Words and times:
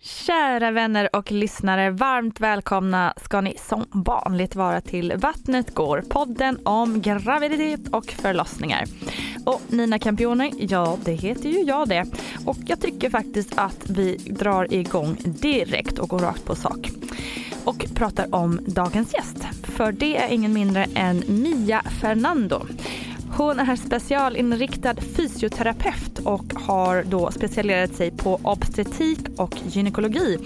Kära 0.00 0.70
vänner 0.70 1.16
och 1.16 1.32
lyssnare, 1.32 1.90
varmt 1.90 2.40
välkomna 2.40 3.14
ska 3.16 3.40
ni 3.40 3.54
som 3.68 3.86
vanligt 3.90 4.54
vara 4.54 4.80
till 4.80 5.12
Vattnet 5.16 5.74
går, 5.74 6.04
podden 6.08 6.58
om 6.66 7.00
graviditet 7.00 7.88
och 7.94 8.06
förlossningar. 8.06 8.84
Och 9.46 9.62
Nina 9.68 9.98
Campione, 9.98 10.52
ja 10.58 10.98
det 11.04 11.12
heter 11.12 11.48
ju 11.48 11.58
jag 11.58 11.88
det. 11.88 12.04
Och 12.46 12.56
jag 12.66 12.80
tycker 12.80 13.10
faktiskt 13.10 13.58
att 13.58 13.90
vi 13.90 14.16
drar 14.16 14.74
igång 14.74 15.16
direkt 15.24 15.98
och 15.98 16.08
går 16.08 16.18
rakt 16.18 16.44
på 16.44 16.54
sak. 16.54 16.90
Och 17.64 17.86
pratar 17.94 18.34
om 18.34 18.60
dagens 18.66 19.14
gäst, 19.14 19.44
för 19.62 19.92
det 19.92 20.16
är 20.16 20.28
ingen 20.28 20.52
mindre 20.52 20.86
än 20.94 21.22
Mia 21.26 21.82
Fernando. 22.00 22.66
Hon 23.36 23.58
är 23.58 23.76
specialinriktad 23.76 24.94
fysioterapeut 25.16 26.18
och 26.18 26.44
har 26.54 27.02
då 27.02 27.30
specialiserat 27.30 27.94
sig 27.94 28.10
på 28.10 28.40
obstetrik 28.42 29.18
och 29.36 29.54
gynekologi 29.66 30.38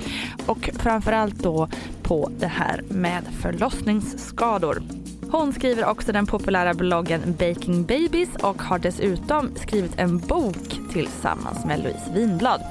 och 0.47 0.71
framförallt 0.79 1.35
då 1.35 1.69
på 2.03 2.31
det 2.39 2.47
här 2.47 2.83
med 2.89 3.25
förlossningsskador. 3.41 4.83
Hon 5.31 5.53
skriver 5.53 5.85
också 5.85 6.13
den 6.13 6.27
populära 6.27 6.75
bloggen 6.75 7.21
Baking 7.39 7.85
Babies 7.85 8.29
och 8.43 8.63
har 8.63 8.79
dessutom 8.79 9.51
skrivit 9.57 9.99
en 9.99 10.19
bok 10.19 10.81
tillsammans 10.93 11.65
med 11.65 11.81
Louise 11.81 12.13
Winblad. 12.15 12.63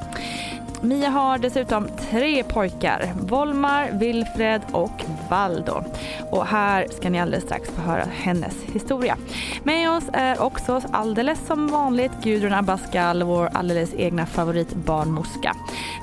Mia 0.84 1.10
har 1.10 1.38
dessutom 1.38 1.88
tre 2.10 2.44
pojkar, 2.44 3.14
Volmar, 3.20 3.92
Wilfred 3.92 4.62
och 4.72 5.06
Valdo. 5.30 5.84
Och 6.32 6.46
här 6.46 6.88
ska 6.88 7.10
ni 7.10 7.20
alldeles 7.22 7.44
strax 7.44 7.70
få 7.70 7.82
höra 7.82 8.04
hennes 8.12 8.64
historia. 8.64 9.18
Med 9.64 9.92
oss 9.92 10.04
är 10.14 10.42
också 10.42 10.82
alldeles 10.92 11.48
som 11.48 11.68
vanligt 11.68 12.12
Gudrun 12.24 12.54
Abascal, 12.54 13.24
vår 13.24 13.50
alldeles 13.54 13.94
egna 13.94 14.26
favoritbarnmorska. 14.26 15.56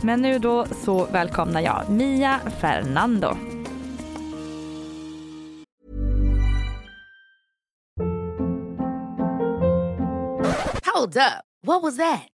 Men 0.03 0.23
nu 0.23 0.39
då 0.39 0.67
så 0.84 1.05
välkomnar 1.05 1.61
jag 1.61 1.83
Mia 1.89 2.41
Fernando. 2.61 3.37
Hold 10.95 11.17
up. 11.17 11.45
What 11.67 11.83
was 11.83 11.97
that? 11.97 12.38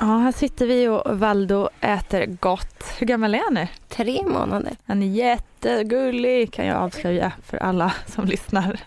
Ja, 0.00 0.18
här 0.18 0.32
sitter 0.32 0.66
vi 0.66 0.88
och 0.88 1.18
Valdo 1.18 1.68
äter 1.80 2.26
gott. 2.26 2.84
Hur 2.98 3.06
gammal 3.06 3.34
är 3.34 3.38
han 3.44 3.54
nu? 3.54 3.68
Tre 3.88 4.22
månader. 4.22 4.76
Han 4.86 5.02
är 5.02 5.06
jättegullig 5.06 6.52
kan 6.52 6.66
jag 6.66 6.76
avslöja 6.76 7.32
för 7.46 7.56
alla 7.56 7.92
som 8.06 8.24
lyssnar. 8.24 8.80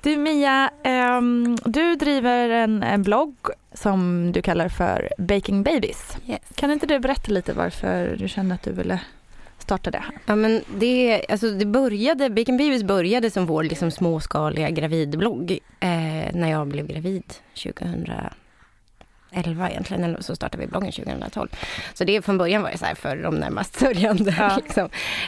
Du 0.00 0.16
Mia, 0.16 0.70
um, 1.18 1.56
du 1.64 1.96
driver 1.96 2.48
en, 2.48 2.82
en, 2.82 3.02
blogg 3.02 3.36
som 3.72 4.30
du 4.32 4.42
kallar 4.42 4.68
för 4.68 5.08
Baking 5.18 5.62
Babies. 5.62 6.16
Yes. 6.26 6.40
Kan 6.54 6.70
inte 6.70 6.86
du 6.86 6.98
berätta 6.98 7.32
lite 7.32 7.52
varför 7.52 8.16
du 8.18 8.28
kände 8.28 8.54
att 8.54 8.62
du 8.62 8.72
ville 8.72 9.00
starta 9.58 9.90
det 9.90 9.98
här? 9.98 10.18
Ja, 10.26 10.36
men 10.36 10.62
det, 10.76 11.26
alltså 11.28 11.50
det 11.50 11.66
började, 11.66 12.30
Baking 12.30 12.56
Babies 12.56 12.82
började 12.82 13.30
som 13.30 13.46
vår 13.46 13.64
liksom 13.64 13.90
småskaliga 13.90 14.70
gravidblogg 14.70 15.58
eh, 15.80 15.88
när 16.32 16.50
jag 16.50 16.66
blev 16.66 16.86
gravid 16.86 17.34
2000 17.62 18.04
11 19.32 19.70
egentligen, 19.70 20.04
eller 20.04 20.20
så 20.20 20.36
startade 20.36 20.62
vi 20.62 20.66
bloggen 20.66 20.92
2012. 20.92 21.48
Så 21.94 22.04
det 22.04 22.22
från 22.22 22.38
början 22.38 22.62
var 22.62 22.70
det 22.70 22.78
så 22.78 22.84
här 22.84 22.94
för 22.94 23.16
de 23.16 23.34
närmast 23.34 23.78
sörjande. 23.78 24.34
Ja. 24.38 24.56
Liksom. 24.62 24.84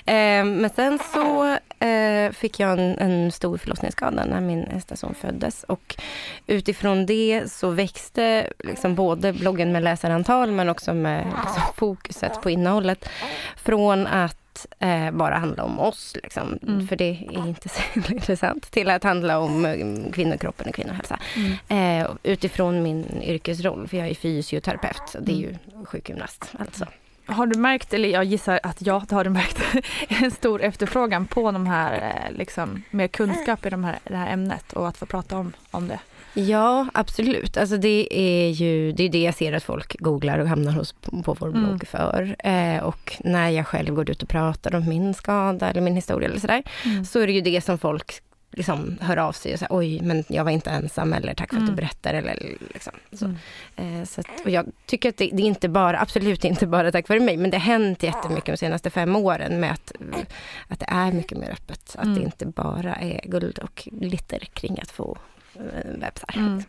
Eh, 0.07 0.45
men 0.45 0.71
sen 0.71 0.99
så 1.13 1.57
eh, 1.87 2.33
fick 2.33 2.61
jag 2.61 2.73
en, 2.79 2.99
en, 2.99 3.33
stor 3.33 3.59
förlossningsskada 3.59 4.25
när 4.25 4.41
min 4.41 4.65
äldsta 4.65 4.97
son 4.97 5.15
föddes. 5.15 5.65
Och 5.65 5.97
utifrån 6.47 7.07
det 7.07 7.43
så 7.47 7.71
växte 7.71 8.53
liksom 8.59 8.95
både 8.95 9.33
bloggen 9.33 9.73
med 9.73 9.83
läsarantal 9.83 10.51
men 10.53 10.69
också 10.69 10.95
med 10.95 11.25
liksom, 11.25 11.63
fokuset 11.77 12.43
på 12.43 12.51
innehållet. 12.51 13.09
Från 13.57 14.07
att 14.07 14.44
eh, 14.79 15.11
bara 15.11 15.39
handla 15.39 15.65
om 15.65 15.81
oss, 15.81 16.17
liksom, 16.23 16.59
mm. 16.63 16.89
för 16.89 16.97
det 16.97 17.27
är 17.31 17.49
inte 17.49 17.69
så 17.69 17.83
intressant, 18.13 18.71
till 18.71 18.91
att 18.91 19.05
handla 19.05 19.39
om 19.39 19.65
eh, 19.65 20.13
kvinnokroppen 20.13 20.69
och 20.69 20.75
kvinnohälsa. 20.75 21.19
Mm. 21.69 22.03
Eh, 22.03 22.11
utifrån 22.23 22.83
min 22.83 23.23
yrkesroll, 23.23 23.89
för 23.89 23.97
jag 23.97 24.09
är 24.09 24.15
fysioterapeut, 24.15 25.17
det 25.21 25.33
är 25.33 25.37
ju 25.37 25.49
mm. 25.49 25.87
sjukgymnast 25.87 26.53
alltså. 26.59 26.87
Har 27.27 27.47
du 27.47 27.59
märkt, 27.59 27.95
eller 27.95 28.09
jag 28.09 28.25
gissar 28.25 28.61
att 28.63 28.83
ja, 28.83 29.05
det 29.09 29.15
har 29.15 29.25
du 29.25 29.31
märkt, 29.31 29.63
en 30.09 30.31
stor 30.31 30.63
efterfrågan 30.63 31.27
på 31.27 31.53
de 31.53 31.67
här, 31.67 31.93
eh, 31.93 32.37
liksom, 32.37 32.83
mer 32.91 33.09
kunskap 33.09 33.67
i 33.67 33.71
de 33.71 33.85
här, 33.85 33.99
det 34.05 34.17
här 34.17 34.33
ämnet 34.33 34.73
och 34.73 34.89
att 34.89 34.97
få 34.97 35.07
prata 35.07 35.37
om, 35.37 35.53
om 35.71 35.89
det? 35.89 35.99
Ja, 36.35 36.87
absolut. 36.95 37.57
Alltså 37.57 37.77
det 37.77 38.09
är 38.11 38.51
ju 38.51 38.93
det, 38.93 39.03
är 39.05 39.09
det 39.09 39.23
jag 39.23 39.35
ser 39.35 39.53
att 39.53 39.63
folk 39.63 40.01
googlar 40.01 40.39
och 40.39 40.49
hamnar 40.49 40.73
hos, 40.73 40.93
på 40.93 41.37
vår 41.41 41.51
blogg 41.51 41.65
mm. 41.65 41.81
för. 41.81 42.37
Eh, 42.39 42.83
och 42.83 43.17
när 43.25 43.51
jag 43.51 43.67
själv 43.67 43.95
går 43.95 44.11
ut 44.11 44.23
och 44.23 44.29
pratar 44.29 44.75
om 44.75 44.89
min 44.89 45.15
skada 45.15 45.71
eller 45.71 45.81
min 45.81 45.95
historia 45.97 46.29
eller 46.29 46.41
sådär, 46.41 46.63
mm. 46.85 47.05
så 47.05 47.21
är 47.21 47.27
det 47.27 47.33
ju 47.33 47.41
det 47.41 47.61
som 47.61 47.79
folk 47.79 48.21
liksom 48.57 48.99
hör 49.01 49.17
av 49.17 49.33
sig 49.33 49.53
och 49.53 49.59
säger 49.59 49.77
oj, 49.77 50.01
men 50.03 50.25
jag 50.29 50.45
var 50.45 50.51
inte 50.51 50.71
ensam 50.71 51.13
eller 51.13 51.35
tack 51.35 51.51
för 51.51 51.61
att 51.61 51.67
du 51.67 51.73
berättar 51.73 52.15
eller 52.15 52.57
liksom 52.73 52.93
så. 53.13 53.25
Eh, 53.77 54.05
så 54.05 54.21
att, 54.21 54.27
och 54.45 54.51
jag 54.51 54.67
tycker 54.87 55.09
att 55.09 55.17
det, 55.17 55.31
det 55.33 55.43
är 55.43 55.47
inte 55.47 55.69
bara, 55.69 56.01
absolut 56.01 56.45
inte 56.45 56.67
bara 56.67 56.93
tack 56.93 57.09
vare 57.09 57.21
mig, 57.21 57.37
men 57.37 57.51
det 57.51 57.57
har 57.57 57.65
hänt 57.65 58.03
jättemycket 58.03 58.47
de 58.47 58.57
senaste 58.57 58.91
fem 58.91 59.17
åren 59.17 59.61
med 59.61 59.73
att, 59.73 59.93
att 60.69 60.81
det 60.81 60.87
är 60.89 61.13
mycket 61.13 61.39
mer 61.39 61.51
öppet. 61.51 61.97
Att 61.99 62.15
det 62.15 62.23
inte 62.23 62.47
bara 62.47 62.95
är 62.95 63.21
guld 63.25 63.59
och 63.59 63.89
glitter 63.93 64.39
kring 64.39 64.79
att 64.83 64.91
få 64.91 65.19
bebisar. 65.55 66.37
Mm. 66.37 66.63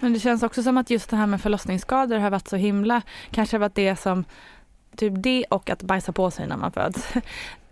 Men 0.00 0.12
det 0.12 0.20
känns 0.20 0.42
också 0.42 0.62
som 0.62 0.78
att 0.78 0.90
just 0.90 1.10
det 1.10 1.16
här 1.16 1.26
med 1.26 1.40
förlossningsskador 1.40 2.18
har 2.18 2.30
varit 2.30 2.48
så 2.48 2.56
himla, 2.56 3.02
kanske 3.30 3.56
har 3.56 3.60
varit 3.60 3.74
det 3.74 3.96
som, 3.96 4.24
typ 4.96 5.12
det 5.16 5.44
och 5.50 5.70
att 5.70 5.82
bajsa 5.82 6.12
på 6.12 6.30
sig 6.30 6.46
när 6.46 6.56
man 6.56 6.72
föds, 6.72 7.08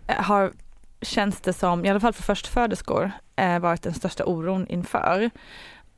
har 0.07 0.51
känns 1.01 1.41
det 1.41 1.53
som, 1.53 1.85
i 1.85 1.89
alla 1.89 1.99
fall 1.99 2.13
för 2.13 2.23
förstföderskor, 2.23 3.11
eh, 3.35 3.59
varit 3.59 3.81
den 3.81 3.93
största 3.93 4.25
oron 4.25 4.67
inför. 4.67 5.29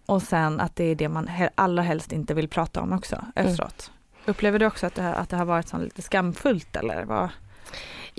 Och 0.06 0.22
sen 0.22 0.60
att 0.60 0.76
det 0.76 0.84
är 0.84 0.96
det 0.96 1.10
man 1.10 1.28
he- 1.28 1.50
allra 1.56 1.84
helst 1.84 2.12
inte 2.12 2.34
vill 2.34 2.48
prata 2.48 2.82
om 2.82 2.94
också 2.94 3.26
efteråt. 3.36 3.92
Upplever 4.26 4.60
du 4.60 4.66
också 4.66 4.88
att 4.88 4.96
det, 4.96 5.14
att 5.14 5.30
det 5.30 5.38
har 5.38 5.46
varit 5.46 5.68
så 5.68 5.78
lite 5.78 6.02
skamfullt 6.02 6.76
eller 6.76 7.06
vad? 7.06 7.30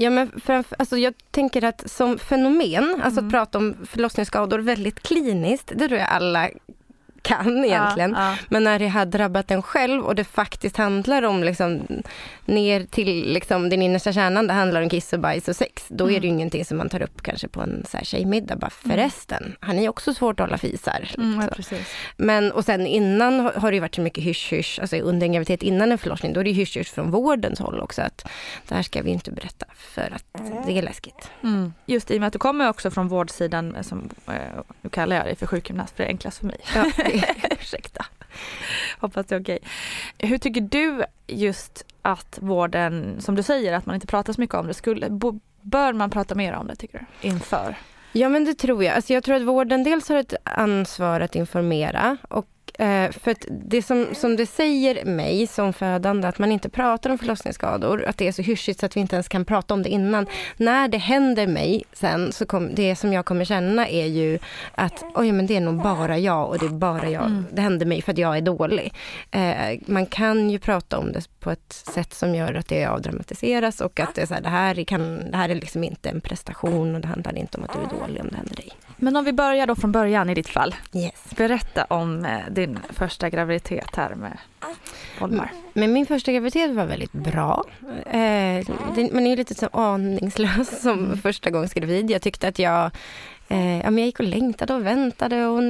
Ja, 0.03 0.11
men 0.11 0.41
för, 0.41 0.65
alltså 0.79 0.97
jag 0.97 1.15
tänker 1.31 1.65
att 1.65 1.91
som 1.91 2.19
fenomen, 2.19 3.01
alltså 3.05 3.21
att 3.21 3.31
prata 3.31 3.59
om 3.59 3.77
förlossningsskador 3.85 4.59
väldigt 4.59 5.03
kliniskt, 5.03 5.73
det 5.75 5.89
tror 5.89 6.01
jag 6.01 6.09
alla 6.09 6.51
kan 7.23 7.65
egentligen. 7.65 8.11
Ja, 8.11 8.31
ja. 8.31 8.37
Men 8.49 8.65
när 8.65 8.79
det 8.79 8.89
har 8.89 9.07
drabbat 9.07 9.51
en 9.51 9.63
själv 9.63 10.05
och 10.05 10.15
det 10.15 10.25
faktiskt 10.25 10.77
handlar 10.77 11.23
om 11.23 11.45
liksom, 11.45 11.83
ner 12.45 12.85
till 12.85 13.33
liksom, 13.33 13.69
den 13.69 13.83
innersta 13.83 14.13
kärnan, 14.13 14.47
det 14.47 14.53
handlar 14.53 14.83
om 14.83 14.89
kiss 14.89 15.13
och 15.13 15.21
bajs 15.21 15.49
och 15.49 15.57
sex, 15.57 15.85
då 15.89 16.11
är 16.11 16.21
det 16.21 16.27
ju 16.27 16.33
ingenting 16.33 16.65
som 16.65 16.79
man 16.79 16.89
tar 16.89 17.03
upp 17.03 17.23
kanske 17.23 17.49
på 17.49 17.61
en 17.61 17.85
så 17.91 17.97
här, 17.97 18.05
tjejmiddag. 18.05 18.57
Bara, 18.57 18.71
förresten, 18.71 19.57
har 19.61 19.75
ni 19.75 19.89
också 19.89 20.15
svårt 20.15 20.41
att 20.41 20.47
hålla 20.47 20.59
fisar? 20.59 21.11
Mm, 21.19 21.41
ja, 21.41 21.49
Så. 21.49 21.55
precis. 21.55 21.95
Men 22.17 22.53
och 22.53 22.65
sen 22.65 22.87
innan 22.87 23.41
har 23.41 23.71
det 23.71 23.75
ju 23.75 23.81
varit 23.81 23.95
så 23.95 24.01
mycket 24.01 24.25
hysch-hysch, 24.25 24.79
alltså 24.81 24.97
under 24.97 25.27
en 25.27 25.33
graviditet 25.33 25.63
innan 25.63 25.93
en 25.93 25.99
förlossning, 25.99 26.33
då 26.33 26.41
är 26.41 26.45
det 26.45 26.51
hysch-hysch 26.53 26.95
från 26.95 27.11
vårdens 27.11 27.59
håll 27.59 27.81
också 27.81 28.03
att 28.03 28.29
det 28.69 28.75
här 28.75 28.83
ska 28.83 29.03
vi 29.03 29.11
inte 29.11 29.31
berätta 29.31 29.67
för 29.75 30.13
att 30.15 30.43
det 30.67 30.79
är 30.79 30.83
läskigt. 30.83 31.31
Mm. 31.43 31.73
Just 31.87 32.11
i 32.11 32.17
och 32.17 32.21
med 32.21 32.27
att 32.27 32.33
du 32.33 32.39
kommer 32.39 32.69
också 32.69 32.91
från 32.91 33.09
vårdsidan, 33.09 33.75
eh, 33.75 33.83
som, 33.83 34.11
eh, 34.27 34.35
nu 34.83 34.91
kallar 34.91 35.17
jag 35.17 35.25
dig 35.25 35.37
för 35.37 35.47
sjukgymnast 35.47 35.97
för 35.97 36.03
det 36.03 36.09
är 36.09 36.11
enklast 36.11 36.39
för 36.39 36.47
mig. 36.47 36.59
Ursäkta. 37.61 38.07
Hoppas 38.99 39.27
det 39.27 39.35
är 39.35 39.41
okej. 39.41 39.59
Hur 40.19 40.39
tycker 40.39 40.61
du 40.61 41.05
just 41.27 41.85
att 42.03 42.39
vården, 42.43 43.17
som 43.21 43.35
du 43.35 43.43
säger, 43.43 43.73
att 43.73 43.87
man 43.87 43.95
inte 43.95 44.07
pratar 44.07 44.33
så 44.33 44.41
mycket 44.41 44.57
om 44.57 44.67
det, 44.67 44.75
skulle, 44.75 45.09
bör 45.61 45.93
man 45.93 46.11
prata 46.11 46.35
mer 46.35 46.53
om 46.53 46.67
det 46.67 46.77
tycker 46.77 46.99
du? 47.21 47.29
Inför? 47.29 47.77
Ja 48.13 48.29
men 48.29 48.45
det 48.45 48.55
tror 48.55 48.85
jag. 48.85 48.95
Alltså 48.95 49.13
jag 49.13 49.25
tror 49.25 49.37
att 49.37 49.43
vården 49.43 49.85
dels 49.85 50.09
har 50.09 50.17
ett 50.17 50.35
ansvar 50.45 51.21
att 51.21 51.35
informera 51.35 52.17
och 52.29 52.47
eh, 52.79 53.11
för 53.11 53.31
att 53.31 53.45
det 53.49 53.83
som, 53.83 54.07
som 54.13 54.37
det 54.37 54.47
säger 54.47 55.05
mig 55.05 55.47
som 55.47 55.73
födande, 55.73 56.29
att 56.29 56.39
man 56.39 56.53
inte 56.53 56.69
pratar 56.69 57.11
om 57.11 57.19
förlossningsskador, 57.19 58.05
att 58.09 58.17
det 58.19 58.29
är 58.29 58.33
så 58.33 58.43
hyschigt 58.43 58.81
så 58.81 58.87
att 58.87 58.97
vi 58.97 59.01
inte 59.01 59.17
ens 59.17 59.29
kan 59.29 59.45
prata 59.45 59.75
om 59.75 59.83
det 59.83 59.89
innan. 59.89 60.27
När 60.57 60.89
det 60.89 60.99
händer 60.99 61.47
mig 61.47 61.83
sen, 61.93 62.33
så 62.33 62.47
kom, 62.47 62.75
det 62.75 62.97
som 62.97 63.13
jag 63.13 63.25
kommer 63.25 63.45
känna 63.45 63.89
är 63.89 64.07
ju 64.07 64.39
att 64.75 65.05
oj 65.15 65.33
men 65.33 65.47
det 65.47 65.57
är 65.57 65.61
nog 65.61 65.83
bara 65.83 66.19
jag 66.19 66.49
och 66.49 66.59
det 66.59 66.67
är 66.67 66.71
bara 66.71 67.09
jag, 67.11 67.43
det 67.53 67.63
händer 67.63 67.87
mig 67.87 68.03
för 68.03 68.13
att 68.13 68.19
jag 68.19 68.37
är 68.37 68.41
dålig. 68.41 68.95
Eh, 69.31 69.79
man 69.87 70.07
kan 70.07 70.51
ju 70.51 70.59
prata 70.59 70.99
om 70.99 71.13
det 71.13 71.29
på 71.41 71.51
ett 71.51 71.73
sätt 71.73 72.15
som 72.15 72.35
gör 72.35 72.55
att 72.55 72.69
det 72.69 72.87
avdramatiseras 72.87 73.81
och 73.81 74.01
att 74.01 74.15
det 74.15 74.23
är 74.23 74.27
så 74.27 74.35
här, 74.35 74.41
det 74.41 74.49
här, 74.49 74.79
är- 74.79 74.85
kan, 74.85 75.31
det 75.31 75.37
här 75.37 75.49
är 75.49 75.55
liksom 75.55 75.85
inte 75.85 76.09
en 76.09 76.21
prestation 76.21 76.95
och 76.95 77.01
det 77.01 77.09
handlar 77.09 77.39
inte 77.39 77.59
om 77.59 77.65
att 77.65 77.73
du 77.73 77.79
är 77.79 78.01
dålig 78.01 78.21
om 78.23 78.29
det 78.31 78.37
händer 78.37 78.57
dig. 78.57 78.73
Men 79.01 79.17
om 79.17 79.25
vi 79.25 79.33
börjar 79.33 79.67
då 79.67 79.75
från 79.75 79.93
början 79.93 80.31
i 80.31 80.35
ditt 80.35 80.49
fall. 80.49 80.75
Yes. 80.95 81.25
Berätta 81.37 81.85
om 81.85 82.25
eh, 82.25 82.39
din 82.51 82.79
första 82.91 83.31
graviditet 83.31 83.97
här 83.97 84.15
med 84.15 84.39
Volmar. 85.21 85.53
Men 85.73 85.93
min 85.93 86.07
första 86.07 86.33
graviditet 86.33 86.71
var 86.71 86.87
väldigt 86.87 87.13
bra. 87.13 87.65
Eh, 88.07 88.67
man 89.13 89.27
är 89.27 89.31
ju 89.31 89.37
lite 89.37 89.55
så 89.55 89.69
aningslös 89.73 90.83
som 90.83 91.17
första 91.17 91.51
gångs 91.51 91.75
gravid. 91.75 92.11
Jag 92.11 92.23
tyckte 92.23 92.49
att 92.49 92.59
jag 92.59 92.91
Eh, 93.51 93.77
ja, 93.77 93.91
men 93.91 93.99
jag 93.99 94.07
gick 94.07 94.21
och 94.21 94.27
längtade 94.27 94.75
och 94.75 94.87
väntade 94.87 95.47
och 95.47 95.63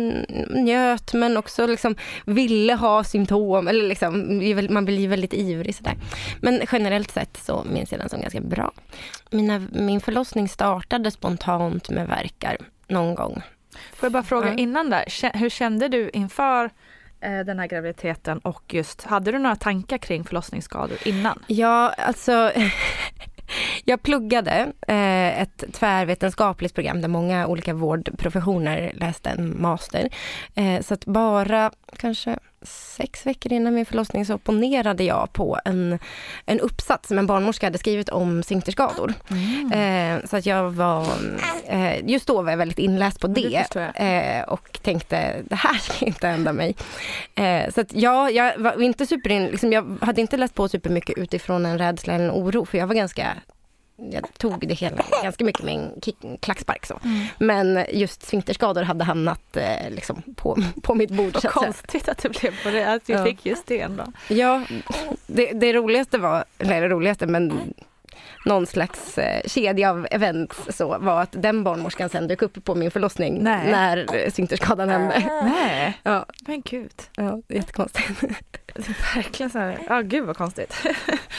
njöt 0.51 1.13
men 1.13 1.37
också 1.37 1.67
liksom 1.67 1.95
ville 2.25 2.75
ha 2.75 3.05
symptom. 3.05 3.69
Eller 3.69 3.89
liksom, 3.89 4.43
man 4.75 4.85
blir 4.85 5.09
väldigt 5.09 5.35
ivrig 5.35 5.75
sådär. 5.75 5.95
Men 6.41 6.61
generellt 6.73 7.11
sett 7.11 7.37
så 7.37 7.65
minns 7.73 7.93
jag 7.93 8.01
den 8.01 8.09
som 8.09 8.21
ganska 8.21 8.41
bra. 8.41 8.73
Mina, 9.31 9.67
min 9.73 10.01
förlossning 10.01 10.49
startade 10.49 11.11
spontant 11.11 11.91
med 11.91 12.09
verkar 12.09 12.57
någon 12.91 13.15
gång. 13.15 13.43
Får 13.95 14.07
jag 14.07 14.13
bara 14.13 14.23
fråga 14.23 14.49
Ja. 14.49 14.55
innan 14.55 14.91
där, 14.91 15.39
hur 15.39 15.51
kände 15.51 15.89
du 15.89 16.11
inför 16.13 16.71
eh, 17.21 17.39
den 17.41 17.59
här 17.59 17.67
graviditeten 17.67 18.39
och 18.39 18.63
just, 18.75 19.03
hade 19.05 19.33
du 19.33 19.39
några 19.39 19.57
tankar 19.57 19.99
kring 19.99 20.25
förlossningsskador 20.25 20.99
innan? 21.05 21.39
Ja, 21.47 21.89
alltså 21.99 22.53
jag 23.85 24.03
pluggade 24.03 24.73
eh, 24.89 25.43
ett 25.43 25.65
tvärvetenskapligt 25.73 26.75
program 26.75 27.01
där 27.01 27.09
många 27.09 27.47
olika 27.47 27.75
vårdprofessioner 27.75 28.93
läste 28.95 29.31
en 29.31 29.63
master. 29.63 30.09
Eh, 30.55 30.81
så 30.83 30.95
att 30.95 31.05
bara 31.05 31.71
kanske 31.97 32.39
sex 32.63 33.27
veckor 33.27 33.53
innan 33.53 33.75
min 33.75 33.87
förlossning 33.87 34.27
så 34.27 34.35
opponerade 34.35 35.05
jag 35.05 35.33
på 35.33 35.59
en, 35.65 35.99
en 36.47 36.61
uppsats 36.61 37.09
som 37.09 37.19
en 37.19 37.27
barnmorska 37.27 37.67
hade 37.67 37.79
skrivit 37.79 38.09
om 38.09 38.43
sfinkterskador. 38.43 39.15
Eh, 39.73 40.27
så 40.27 40.37
att 40.37 40.47
jag 40.47 40.71
var, 40.71 41.07
eh, 41.67 42.09
just 42.09 42.27
då 42.27 42.43
var 42.43 42.51
jag 42.51 42.59
väldigt 42.59 42.79
inläst 42.79 43.21
på 43.21 43.27
det 43.27 43.67
det, 43.75 43.93
jag. 43.97 44.39
eh, 44.39 44.43
och 44.43 44.79
tänkte 44.83 45.43
det 45.45 45.55
här 45.55 45.79
ska 45.79 46.07
inte 46.07 46.27
hända 46.27 46.53
mig. 46.53 46.77
Eh, 47.35 47.73
så 47.75 47.81
att 47.81 47.93
ja, 47.95 48.31
jag 48.31 48.59
var 48.59 48.83
inte 48.83 49.07
superin, 49.07 49.47
liksom, 49.47 49.73
jag 49.73 49.99
hade 50.01 50.21
inte 50.21 50.37
läst 50.37 50.55
på 50.55 50.69
supermycket 50.69 51.19
utifrån 51.19 51.67
en 51.67 51.79
rädsla 51.79 52.15
eller 52.15 52.25
en 52.25 52.31
oro 52.31 52.65
för 52.65 52.79
jag 52.79 52.87
var 52.87 52.95
ganska 52.95 53.27
jag 54.13 54.39
tog 54.39 54.69
det 54.69 54.75
hela 54.75 55.03
ganska 55.23 55.45
mycket 55.45 55.63
med 55.65 55.75
en 55.75 56.01
kick, 56.03 56.17
klackspark 56.43 56.87
så. 56.87 57.01
Mm. 57.05 57.27
Men 57.39 57.85
just 57.93 58.23
sfinkterskador 58.27 58.83
hade 58.83 59.05
hamnat 59.05 59.57
eh, 59.57 59.91
liksom 59.91 60.23
på, 60.37 60.59
på 60.83 60.95
mitt 60.95 61.11
bord. 61.11 61.33
Vad 61.33 61.43
så 61.43 61.49
att 61.49 61.55
säga. 61.55 61.65
konstigt 61.65 62.09
att 62.09 62.19
det 62.19 62.29
blev 62.29 62.63
på 62.63 62.71
det, 62.71 62.93
att 62.93 63.07
du 63.07 63.13
Ja. 63.13 63.25
fick 63.25 63.47
just 63.47 63.67
det 63.67 63.81
ändå. 63.81 64.05
Ja, 64.29 64.63
det, 65.27 65.53
det 65.53 65.73
roligaste 65.73 66.19
var, 66.19 66.45
eller 66.59 66.81
det 66.81 66.89
roligaste 66.89 67.27
men 67.27 67.75
någon 68.45 68.67
slags 68.67 69.19
eh, 69.19 69.41
kedja 69.47 69.91
av 69.91 70.07
events 70.11 70.57
så 70.71 70.99
var 70.99 71.23
att 71.23 71.33
den 71.43 71.65
barnmorskan 71.65 72.09
sen 72.09 72.29
dök 72.29 72.43
upp 72.43 72.65
på 72.65 72.75
min 72.75 72.91
förlossning 72.91 73.43
Nej. 73.43 73.71
när 73.71 74.17
eh, 74.17 74.31
sfinkterskadan 74.31 74.89
hände. 74.89 75.23
Nej, 75.45 75.99
Ja, 76.03 76.27
men 76.47 76.61
gud. 76.61 76.93
ja 77.17 77.39
jättekonstigt. 77.49 78.23
Verkligen 79.15 79.51
så 79.51 79.59
här, 79.59 79.79
ja 79.89 80.01
gud 80.01 80.27
vad 80.27 80.37
konstigt. 80.37 80.75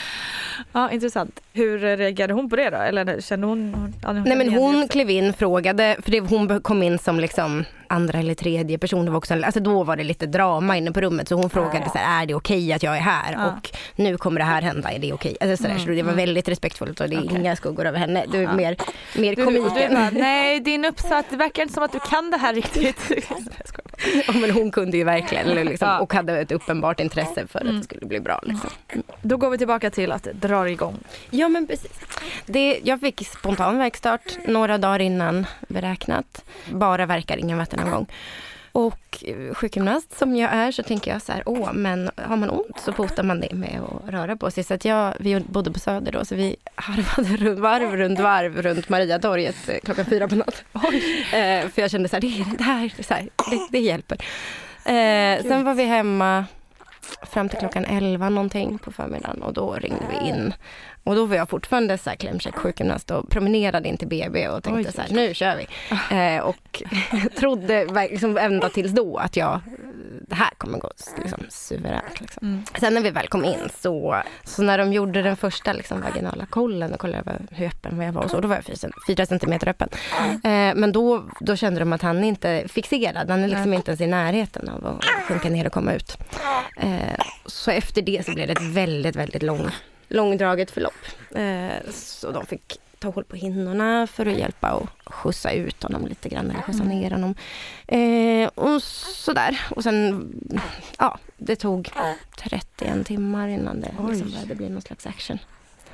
ja, 0.72 0.92
intressant. 0.92 1.40
Hur 1.54 1.80
reagerade 1.98 2.34
hon 2.34 2.50
på 2.50 2.56
det 2.56 2.70
då? 2.70 2.78
Eller 2.78 3.22
kände 3.22 3.48
hon? 3.48 3.94
Ja, 4.04 4.14
Nej 4.14 4.38
men 4.38 4.54
hon 4.54 4.88
klev 4.88 5.10
in, 5.10 5.34
frågade, 5.34 5.96
för 6.04 6.12
det, 6.12 6.20
hon 6.20 6.62
kom 6.62 6.84
in 6.84 7.00
som 7.00 7.20
liksom 7.20 7.66
andra 7.92 8.20
eller 8.20 8.34
tredje 8.36 8.78
person. 8.78 9.06
Det 9.06 9.12
var 9.12 9.18
också, 9.18 9.34
alltså 9.34 9.60
då 9.60 9.84
var 9.84 9.96
det 9.96 10.04
lite 10.04 10.26
drama 10.26 10.78
inne 10.78 10.92
på 10.92 11.02
rummet 11.02 11.28
så 11.28 11.36
hon 11.36 11.50
frågade 11.50 11.90
så 11.92 11.98
här, 11.98 12.22
är 12.22 12.26
det 12.26 12.34
okej 12.36 12.74
att 12.74 12.84
jag 12.84 12.98
är 12.98 13.02
här? 13.02 13.34
Ja. 13.34 13.46
Och 13.48 13.70
nu 13.96 14.18
kommer 14.18 14.40
det 14.40 14.46
här 14.46 14.62
hända, 14.62 14.92
är 14.92 15.00
det 15.00 15.14
okej? 15.14 15.38
Alltså, 15.42 15.64
så, 15.64 15.70
där, 15.70 15.78
så 15.80 15.90
det 15.90 16.04
var 16.04 16.14
väldigt 16.14 16.48
respektfullt 16.50 17.00
och 17.00 17.10
det 17.10 17.16
är 17.16 17.26
Okej. 17.26 17.38
inga 17.40 17.56
skuggor 17.56 17.86
över 17.86 18.00
henne. 18.00 18.26
Du 18.32 18.38
är 18.38 18.42
Ja. 18.44 18.54
mer, 18.54 18.76
mer 19.18 19.36
Du, 19.36 19.46
komiken. 19.46 19.90
du 19.90 19.96
bara, 19.96 20.10
nej 20.10 20.60
din 20.60 20.86
uppsats, 20.86 21.28
det 21.30 21.36
verkar 21.38 21.62
inte 21.62 21.74
som 21.74 21.84
att 21.84 21.92
du 21.92 22.00
kan 22.00 22.32
det 22.32 22.38
här 22.38 22.54
riktigt. 22.54 23.12
Ja, 24.28 24.34
men 24.34 24.52
hon 24.52 24.72
kunde 24.72 24.98
ju 24.98 25.04
verkligen 25.04 25.48
liksom, 25.48 25.88
Ja. 25.88 26.00
och 26.00 26.14
hade 26.14 26.40
ett 26.40 26.52
uppenbart 26.52 27.00
intresse 27.00 27.48
för 27.48 27.60
att 27.60 27.66
det 27.66 27.84
skulle 27.84 28.06
bli 28.06 28.20
bra. 28.20 28.40
Liksom. 28.44 28.70
Då 29.22 29.38
går 29.38 29.50
vi 29.50 29.58
tillbaka 29.58 29.90
till 29.90 30.12
att 30.12 30.24
drar 30.24 30.66
igång. 30.66 30.98
Ja 31.30 31.50
men 31.50 31.68
precis. 31.68 31.92
Det, 32.46 32.80
jag 32.84 33.00
fick 33.00 33.28
spontan 33.28 33.78
verkstart 33.78 34.38
några 34.48 34.78
dagar 34.78 35.00
innan 35.00 35.46
beräknat. 35.68 36.46
Bara 36.72 37.06
verkar 37.06 37.38
ingen 37.38 37.58
vattenavgång. 37.58 38.06
Och 38.72 39.24
eh, 39.26 39.54
sjukgymnast 39.54 40.18
som 40.18 40.36
jag 40.36 40.54
är 40.54 40.72
så 40.72 40.84
tänker 40.84 41.12
jag 41.12 41.22
så 41.22 41.32
här, 41.32 41.44
åh 41.46 41.74
men 41.74 42.10
har 42.16 42.36
man 42.38 42.50
ont 42.50 42.80
så 42.80 42.92
botar 42.92 43.24
man 43.24 43.40
det 43.40 43.54
med 43.54 43.82
att 43.82 44.14
röra 44.14 44.36
på 44.36 44.52
sig. 44.52 44.64
Så 44.64 44.74
att 44.74 44.86
jag, 44.86 45.14
vi 45.20 45.40
bodde 45.40 45.72
på 45.72 45.80
Söder 45.80 46.12
då 46.12 46.26
så 46.26 46.36
vi 46.36 46.56
harvade 46.76 47.38
runt 47.38 47.60
varv 47.60 47.96
runt 47.96 48.20
varv 48.20 48.62
runt 48.62 48.90
Mariatorget 48.90 49.70
eh, 49.70 49.78
klockan 49.84 50.06
fyra 50.06 50.28
på 50.28 50.36
natten. 50.36 50.66
Eh, 51.34 51.70
för 51.70 51.82
jag 51.82 51.92
kände 51.92 52.10
så 52.10 52.16
här, 52.16 52.22
det, 52.22 52.58
det 52.58 52.64
här, 52.64 52.94
så 53.00 53.14
här 53.14 53.30
det, 53.52 53.68
det 53.70 53.80
hjälper. 53.80 54.18
Eh, 54.86 55.42
sen 55.44 55.64
var 55.64 55.74
vi 55.74 55.84
hemma 55.84 56.46
fram 57.22 57.50
till 57.50 57.60
klockan 57.60 57.86
11 57.86 58.30
någonting 58.30 58.78
på 58.78 58.92
förmiddagen 58.92 59.44
och 59.44 59.54
då 59.54 59.74
ringde 59.74 60.06
vi 60.10 60.30
in. 60.30 60.54
Och 61.04 61.16
då 61.16 61.26
var 61.26 61.36
jag 61.36 61.50
fortfarande 61.50 61.98
så 61.98 62.10
här 62.10 62.18
klämkäck 62.18 62.56
sjukgymnast 62.56 63.12
och 63.12 63.30
promenerade 63.30 63.90
in 63.90 63.98
till 63.98 64.08
BB 64.08 64.48
och 64.48 64.64
tänkte 64.64 64.90
Oj. 64.90 64.94
så 64.96 65.02
här, 65.02 65.10
nu 65.10 65.34
kör 65.34 65.56
vi. 65.56 65.68
Eh, 66.16 66.42
och 66.42 66.84
trodde 67.38 68.08
liksom 68.12 68.38
ända 68.38 68.70
tills 68.70 68.92
då 68.92 69.18
att 69.18 69.36
jag 69.38 69.60
det 70.32 70.36
här 70.36 70.50
kommer 70.58 70.80
gå 70.80 70.92
liksom, 71.18 71.40
suveränt. 71.50 72.22
Liksom. 72.22 72.48
Mm. 72.48 72.64
Sen 72.80 72.94
när 72.94 73.02
vi 73.02 73.10
väl 73.10 73.28
kom 73.28 73.46
in 73.46 73.70
så, 73.82 74.22
så 74.44 74.62
när 74.62 74.78
de 74.78 74.94
gjorde 74.94 75.22
den 75.22 75.38
första 75.38 75.74
liksom, 75.74 76.02
vaginala 76.02 76.46
kollen 76.46 76.94
och 76.94 77.00
kollade 77.00 77.40
hur 77.52 77.68
öppen 77.68 78.02
jag 78.02 78.14
var 78.14 78.24
och 78.24 78.32
så, 78.32 78.40
då 78.42 78.48
var 78.48 78.56
jag 78.56 78.64
fyra, 78.64 78.92
fyra 79.08 79.26
centimeter 79.26 79.68
öppen. 79.68 79.90
Eh, 80.44 80.76
men 80.76 80.92
då, 80.92 81.24
då 81.40 81.56
kände 81.56 81.80
de 81.80 81.94
att 81.94 82.02
han 82.02 82.24
inte 82.24 82.50
är 82.50 82.68
fixerad, 82.68 83.30
han 83.30 83.44
är 83.44 83.48
liksom 83.48 83.64
mm. 83.64 83.74
inte 83.74 83.92
ens 83.92 84.02
i 84.02 84.08
närheten 84.08 84.70
av 84.70 84.86
att 84.86 85.06
sjunka 85.28 85.50
ner 85.50 85.66
och 85.66 85.74
komma 85.74 85.94
ut. 85.94 86.18
Eh, 86.78 87.26
så 87.46 87.72
efter 87.72 88.02
det 88.02 88.26
så 88.26 88.34
blev 88.34 88.48
det 88.48 88.54
ett 88.54 88.74
väldigt, 88.74 89.16
väldigt 89.16 89.44
lång, 89.44 89.70
långdraget 90.08 90.72
förlopp. 90.72 91.06
Eh, 91.36 91.92
så 91.92 92.32
de 92.32 92.46
fick 92.46 92.80
ta 93.02 93.10
håll 93.10 93.24
på 93.24 93.36
hinnorna 93.36 94.08
för 94.08 94.26
att 94.26 94.38
hjälpa 94.38 94.74
och 94.74 94.90
skjutsa 95.06 95.52
ut 95.52 95.84
honom 95.84 96.08
lite 96.08 96.30
grann 96.30 96.52
eller 96.52 96.62
skjutsa 96.62 96.84
mm. 96.84 97.00
ner 97.00 97.12
honom. 97.12 97.36
Eh, 97.88 98.50
och 98.56 98.84
sådär. 98.84 99.62
Och 99.70 99.84
sen, 99.84 100.30
ja, 100.98 101.20
det 101.38 101.56
tog 101.56 101.92
31 102.38 103.08
timmar 103.08 103.48
innan 103.48 103.82
det 103.82 103.92
liksom 104.10 104.32
började 104.32 104.56
bli 104.56 104.70
någon 104.70 104.82
slags 104.82 105.08
action. 105.08 105.40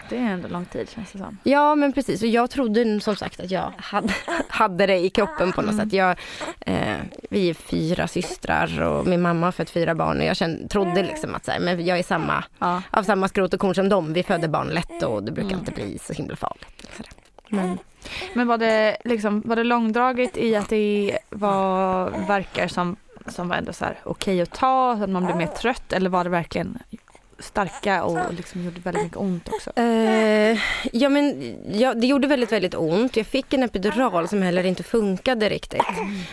Det 0.10 0.18
är 0.18 0.22
ändå 0.22 0.48
lång 0.48 0.66
tid 0.66 0.90
känns 0.90 1.12
det 1.12 1.18
som. 1.18 1.38
Ja 1.44 1.76
men 1.76 1.94
precis 1.94 2.22
och 2.22 2.28
jag 2.28 2.50
trodde 2.50 3.00
som 3.00 3.16
sagt 3.16 3.40
att 3.40 3.52
jag 3.52 3.74
hade, 3.78 4.14
hade 4.48 4.86
det 4.86 4.98
i 4.98 5.10
kroppen 5.10 5.52
på 5.52 5.62
något 5.62 5.74
mm. 5.74 5.86
sätt. 5.86 5.94
Jag, 5.94 6.18
eh, 6.60 6.98
vi 7.30 7.50
är 7.50 7.54
fyra 7.54 8.08
systrar 8.08 8.82
och 8.82 9.08
min 9.08 9.22
mamma 9.22 9.48
har 9.48 9.52
fött 9.52 9.70
fyra 9.70 9.96
barn 9.96 10.18
och 10.18 10.26
jag 10.26 10.38
kände, 10.38 10.68
trodde 10.68 11.04
liksom 11.04 11.36
att 11.36 11.46
så 11.46 11.52
här, 11.52 11.60
men 11.60 11.86
jag 11.86 12.00
är 12.00 12.04
samma, 12.04 12.44
ja. 12.60 12.82
av 12.92 13.04
samma 13.04 13.28
skrot 13.28 13.54
och 13.54 13.60
korn 13.60 13.76
som 13.76 13.90
dem. 13.90 14.14
Vi 14.14 14.24
föder 14.24 14.48
barn 14.48 14.68
lätt 14.68 15.04
och 15.04 15.24
det 15.24 15.32
brukar 15.32 15.50
mm. 15.50 15.60
inte 15.60 15.72
bli 15.72 16.00
så 16.02 16.14
himla 16.14 16.36
farligt. 16.36 17.00
Men, 17.50 17.78
men 18.34 18.48
var, 18.48 18.58
det 18.58 18.98
liksom, 19.04 19.42
var 19.46 19.56
det 19.56 19.64
långdraget 19.64 20.38
i 20.38 20.56
att 20.56 20.70
det 20.70 21.18
var 21.30 22.10
verkar 22.28 22.68
som, 22.68 22.96
som 23.28 23.50
var 23.50 23.56
ändå 23.56 23.74
så 23.74 23.86
här 23.86 24.00
okej 24.04 24.36
okay 24.36 24.42
att 24.42 24.60
ta, 24.60 24.98
så 24.98 25.04
att 25.04 25.10
man 25.10 25.26
blir 25.26 25.36
mer 25.36 25.48
trött 25.48 25.94
eller 25.94 26.10
var 26.10 26.24
det 26.24 26.30
verkligen 26.30 26.80
starka 27.40 28.04
och 28.04 28.34
liksom 28.34 28.64
gjorde 28.64 28.80
väldigt 28.80 29.04
mycket 29.04 29.18
ont 29.18 29.50
också? 29.50 29.72
Uh, 29.80 30.60
ja, 30.94 31.10
men 31.10 31.56
ja, 31.80 31.94
det 31.94 32.08
gjorde 32.08 32.28
väldigt, 32.28 32.52
väldigt 32.52 32.76
ont. 32.76 33.18
Jag 33.18 33.26
fick 33.26 33.54
en 33.54 33.64
epidural 33.64 34.28
som 34.28 34.42
heller 34.42 34.66
inte 34.66 34.84
funkade 34.84 35.50
riktigt. 35.50 35.82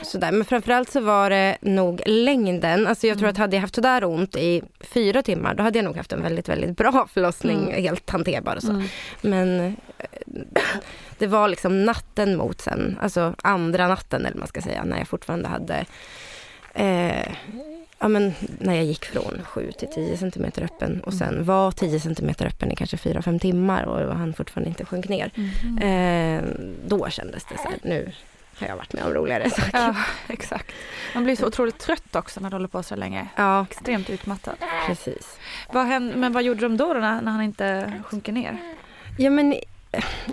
Sådär. 0.02 0.32
Men 0.32 0.44
framförallt 0.44 0.90
så 0.90 1.00
var 1.00 1.30
det 1.30 1.56
nog 1.60 2.02
längden. 2.06 2.86
Alltså 2.86 3.06
jag 3.06 3.18
tror 3.18 3.28
att 3.28 3.36
hade 3.36 3.56
jag 3.56 3.60
haft 3.60 3.74
sådär 3.74 4.04
ont 4.04 4.36
i 4.36 4.62
fyra 4.80 5.22
timmar, 5.22 5.54
då 5.54 5.62
hade 5.62 5.78
jag 5.78 5.84
nog 5.84 5.96
haft 5.96 6.12
en 6.12 6.22
väldigt, 6.22 6.48
väldigt 6.48 6.76
bra 6.76 7.06
förlossning, 7.12 7.62
mm. 7.62 7.82
helt 7.82 8.10
hanterbar 8.10 8.56
och 8.56 8.62
så. 8.62 8.70
Mm. 8.70 8.88
Men 9.20 9.60
eh, 9.98 10.06
det 11.18 11.26
var 11.26 11.48
liksom 11.48 11.84
natten 11.84 12.36
mot 12.36 12.60
sen, 12.60 12.98
alltså 13.02 13.34
andra 13.42 13.88
natten 13.88 14.26
eller 14.26 14.38
man 14.38 14.48
ska 14.48 14.60
säga, 14.60 14.84
när 14.84 14.98
jag 14.98 15.08
fortfarande 15.08 15.48
hade 15.48 15.84
eh, 16.74 17.28
ja, 18.04 18.08
men 18.08 18.34
när 18.58 18.74
jag 18.74 18.84
gick 18.84 19.04
från 19.04 19.42
7 19.44 19.72
till 19.72 19.88
10 19.88 20.16
cm 20.16 20.44
öppen 20.56 21.00
och 21.00 21.14
sen 21.14 21.28
mm. 21.28 21.44
var 21.44 21.70
10 21.70 22.00
cm 22.00 22.28
öppen 22.40 22.72
i 22.72 22.76
kanske 22.76 22.96
4-5 22.96 23.38
timmar 23.38 23.82
och 23.82 24.16
han 24.16 24.34
fortfarande 24.34 24.68
inte 24.68 24.84
sjönk 24.84 25.08
ner. 25.08 25.30
Mm. 25.36 25.78
Eh, 25.78 26.44
då 26.86 27.10
kändes 27.10 27.44
det 27.44 27.58
så 27.58 27.68
här, 27.68 27.78
nu 27.82 28.12
har 28.58 28.66
jag 28.66 28.76
varit 28.76 28.92
med 28.92 29.04
om 29.04 29.14
roligare 29.14 29.50
saker. 29.50 29.70
Ja, 29.72 29.96
exakt. 30.28 30.72
Man 31.14 31.24
blir 31.24 31.36
så 31.36 31.46
otroligt 31.46 31.78
trött 31.78 32.16
också 32.16 32.40
när 32.40 32.50
du 32.50 32.54
håller 32.54 32.68
på 32.68 32.82
så 32.82 32.96
länge. 32.96 33.28
Ja. 33.36 33.66
Extremt 33.70 34.10
utmattad. 34.10 34.54
Precis. 34.86 35.38
Vad 35.72 35.86
hände, 35.86 36.16
men 36.16 36.32
vad 36.32 36.42
gjorde 36.42 36.60
de 36.60 36.76
då, 36.76 36.94
då 36.94 37.00
när, 37.00 37.22
när 37.22 37.32
han 37.32 37.42
inte 37.42 37.92
sjunker 38.04 38.32
ner? 38.32 38.58
Ja 39.18 39.30
men 39.30 39.54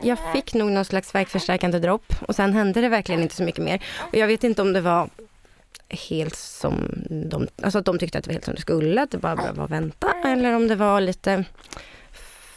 jag 0.01 0.17
fick 0.33 0.53
nog 0.53 0.71
någon 0.71 0.85
slags 0.85 1.15
verkförstärkande 1.15 1.79
dropp 1.79 2.13
och 2.27 2.35
sen 2.35 2.53
hände 2.53 2.81
det 2.81 2.89
verkligen 2.89 3.21
inte 3.21 3.35
så 3.35 3.43
mycket 3.43 3.63
mer. 3.63 3.83
Och 3.99 4.15
jag 4.15 4.27
vet 4.27 4.43
inte 4.43 4.61
om 4.61 4.73
det 4.73 4.81
var 4.81 5.09
helt 6.09 6.35
som 6.35 7.03
de, 7.31 7.47
alltså 7.63 7.79
att 7.79 7.85
de 7.85 7.99
tyckte 7.99 8.17
att 8.17 8.23
det 8.23 8.29
var 8.29 8.33
helt 8.33 8.45
som 8.45 8.55
det 8.55 8.61
skulle, 8.61 9.01
att 9.01 9.11
det 9.11 9.17
bara 9.17 9.35
var 9.35 9.63
att 9.63 9.71
vänta, 9.71 10.13
eller 10.25 10.55
om 10.55 10.67
det 10.67 10.75
var 10.75 11.01
lite 11.01 11.45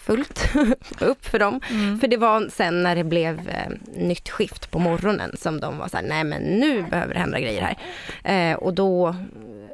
fullt 0.05 0.51
upp 1.01 1.27
för 1.27 1.39
dem. 1.39 1.61
Mm. 1.71 2.01
För 2.01 2.09
det 2.09 2.17
var 2.17 2.49
sen 2.49 2.83
när 2.83 2.97
det 2.97 3.05
blev 3.05 3.49
eh, 3.49 3.73
nytt 3.97 4.29
skift 4.29 4.71
på 4.71 4.79
morgonen 4.79 5.37
som 5.37 5.61
de 5.61 5.79
var 5.79 5.89
så 5.89 5.97
här, 5.97 6.05
nej 6.05 6.25
men 6.25 6.43
nu 6.43 6.83
behöver 6.83 7.15
det 7.15 7.21
hända 7.21 7.41
grejer 7.41 7.77
här. 8.23 8.51
Eh, 8.53 8.57
och 8.57 8.75
då, 8.75 9.17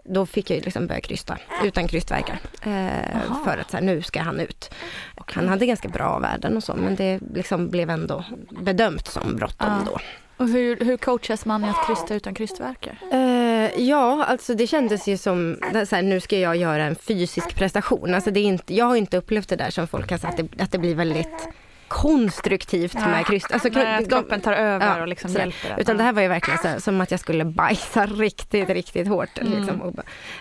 då 0.05 0.27
fick 0.27 0.51
jag 0.51 0.65
liksom 0.65 0.87
börja 0.87 1.01
krysta 1.01 1.39
utan 1.65 1.89
krystverkar. 1.89 2.39
Eh, 2.63 3.45
för 3.45 3.59
att 3.59 3.71
så 3.71 3.77
här, 3.77 3.85
nu 3.85 4.03
ska 4.03 4.21
han 4.21 4.41
ut. 4.41 4.71
Okay. 5.17 5.35
Han 5.35 5.49
hade 5.49 5.67
ganska 5.67 5.89
bra 5.89 6.19
värden 6.19 6.57
och 6.57 6.65
så 6.65 6.75
men 6.75 6.97
det 6.97 7.21
liksom 7.35 7.69
blev 7.69 7.91
ändå 7.91 8.25
bedömt 8.51 9.07
som 9.07 9.37
bråttom 9.37 9.69
ah. 9.69 9.85
då. 9.87 9.99
Och 10.41 10.49
hur, 10.49 10.77
hur 10.85 10.97
coachas 10.97 11.45
man 11.45 11.65
i 11.65 11.69
att 11.69 11.87
krysta 11.87 12.15
utan 12.15 12.35
krystverkar? 12.35 12.99
Uh, 13.13 13.81
ja, 13.81 14.25
alltså 14.25 14.55
det 14.55 14.67
kändes 14.67 15.09
ju 15.09 15.17
som, 15.17 15.57
så 15.89 15.97
här, 15.97 16.03
nu 16.03 16.21
ska 16.21 16.39
jag 16.39 16.57
göra 16.57 16.85
en 16.85 16.97
fysisk 16.97 17.55
prestation. 17.55 18.15
Alltså 18.15 18.31
det 18.31 18.41
är 18.41 18.45
inte, 18.45 18.75
jag 18.75 18.85
har 18.85 18.97
inte 18.97 19.17
upplevt 19.17 19.49
det 19.49 19.57
där 19.57 19.71
som 19.71 19.87
folk 19.87 20.11
har 20.11 20.19
sagt, 20.19 20.41
att 20.41 20.51
det, 20.51 20.63
att 20.63 20.73
det 20.73 20.79
blir 20.79 20.95
väldigt 20.95 21.49
konstruktivt 21.89 22.95
ja. 22.95 23.09
med 23.09 23.27
kryst. 23.27 23.53
Alltså, 23.53 23.69
Nej, 23.73 23.97
att 23.97 24.09
kroppen 24.09 24.41
tar 24.41 24.53
över 24.53 24.87
ja, 24.87 25.03
och 25.03 25.09
liksom 25.09 25.33
hjälper. 25.33 25.77
Utan 25.79 25.97
det 25.97 26.03
här 26.03 26.13
var 26.13 26.23
ju 26.23 26.29
verkligen 26.29 26.59
så 26.59 26.69
här, 26.69 26.79
som 26.79 27.01
att 27.01 27.11
jag 27.11 27.21
skulle 27.21 27.45
bajsa 27.45 28.07
riktigt, 28.07 28.69
riktigt 28.69 29.09
hårt. 29.09 29.39
Mm. 29.39 29.61
Liksom. 29.61 29.83
Och, 29.83 29.95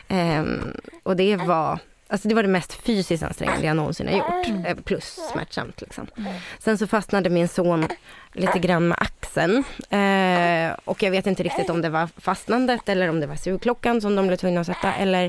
um, 0.10 0.74
och 1.04 1.16
det 1.16 1.36
var 1.36 1.80
Alltså 2.12 2.28
det 2.28 2.36
var 2.36 2.44
det 2.44 2.50
mest 2.50 2.74
fysiskt 2.74 3.24
ansträngande 3.24 3.68
jag 3.68 3.76
någonsin 3.76 4.08
har 4.08 4.18
gjort. 4.18 4.48
Mm. 4.48 4.66
Eh, 4.66 4.76
plus 4.76 5.20
smärtsamt 5.34 5.82
liksom. 5.82 6.08
Mm. 6.18 6.34
Sen 6.60 6.78
så 6.78 6.88
fastnade 6.88 7.30
min 7.30 7.48
son 7.48 7.88
lite 8.34 8.60
grann 8.60 8.88
med 8.88 8.98
axeln. 9.02 9.64
Eh, 9.90 10.78
och 10.86 11.04
jag 11.04 11.12
vet 11.12 11.28
inte 11.28 11.44
riktigt 11.44 11.70
om 11.70 11.82
det 11.82 11.90
var 11.90 12.10
fastnandet 12.18 12.90
eller 12.90 13.10
om 13.10 13.20
det 13.20 13.28
var 13.28 13.36
sugklockan 13.36 14.02
som 14.02 14.16
de 14.16 14.28
blev 14.28 14.38
tvungna 14.38 14.62
att 14.62 14.68
sätta 14.68 14.94
eller 14.94 15.26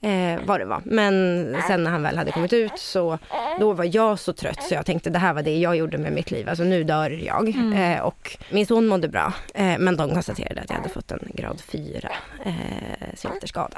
eh, 0.00 0.40
vad 0.44 0.60
det 0.60 0.64
var. 0.64 0.82
Men 0.84 1.56
sen 1.66 1.84
när 1.84 1.90
han 1.90 2.02
väl 2.02 2.18
hade 2.18 2.32
kommit 2.32 2.52
ut 2.52 2.78
så 2.78 3.18
då 3.60 3.72
var 3.72 3.96
jag 3.96 4.18
så 4.18 4.32
trött 4.32 4.62
så 4.62 4.74
jag 4.74 4.86
tänkte 4.86 5.10
det 5.10 5.18
här 5.18 5.32
var 5.32 5.42
det 5.42 5.58
jag 5.58 5.76
gjorde 5.76 5.98
med 5.98 6.12
mitt 6.12 6.30
liv. 6.30 6.48
Alltså 6.48 6.64
nu 6.64 6.84
dör 6.84 7.10
jag. 7.10 7.48
Mm. 7.48 7.72
Eh, 7.72 8.00
och 8.00 8.36
min 8.50 8.66
son 8.66 8.86
mådde 8.86 9.08
bra. 9.08 9.32
Eh, 9.54 9.78
men 9.78 9.96
de 9.96 10.10
konstaterade 10.10 10.60
att 10.60 10.70
jag 10.70 10.76
hade 10.76 10.88
fått 10.88 11.10
en 11.10 11.30
grad 11.34 11.60
4 11.60 12.10
eh, 12.44 12.52
sylterskada. 13.14 13.76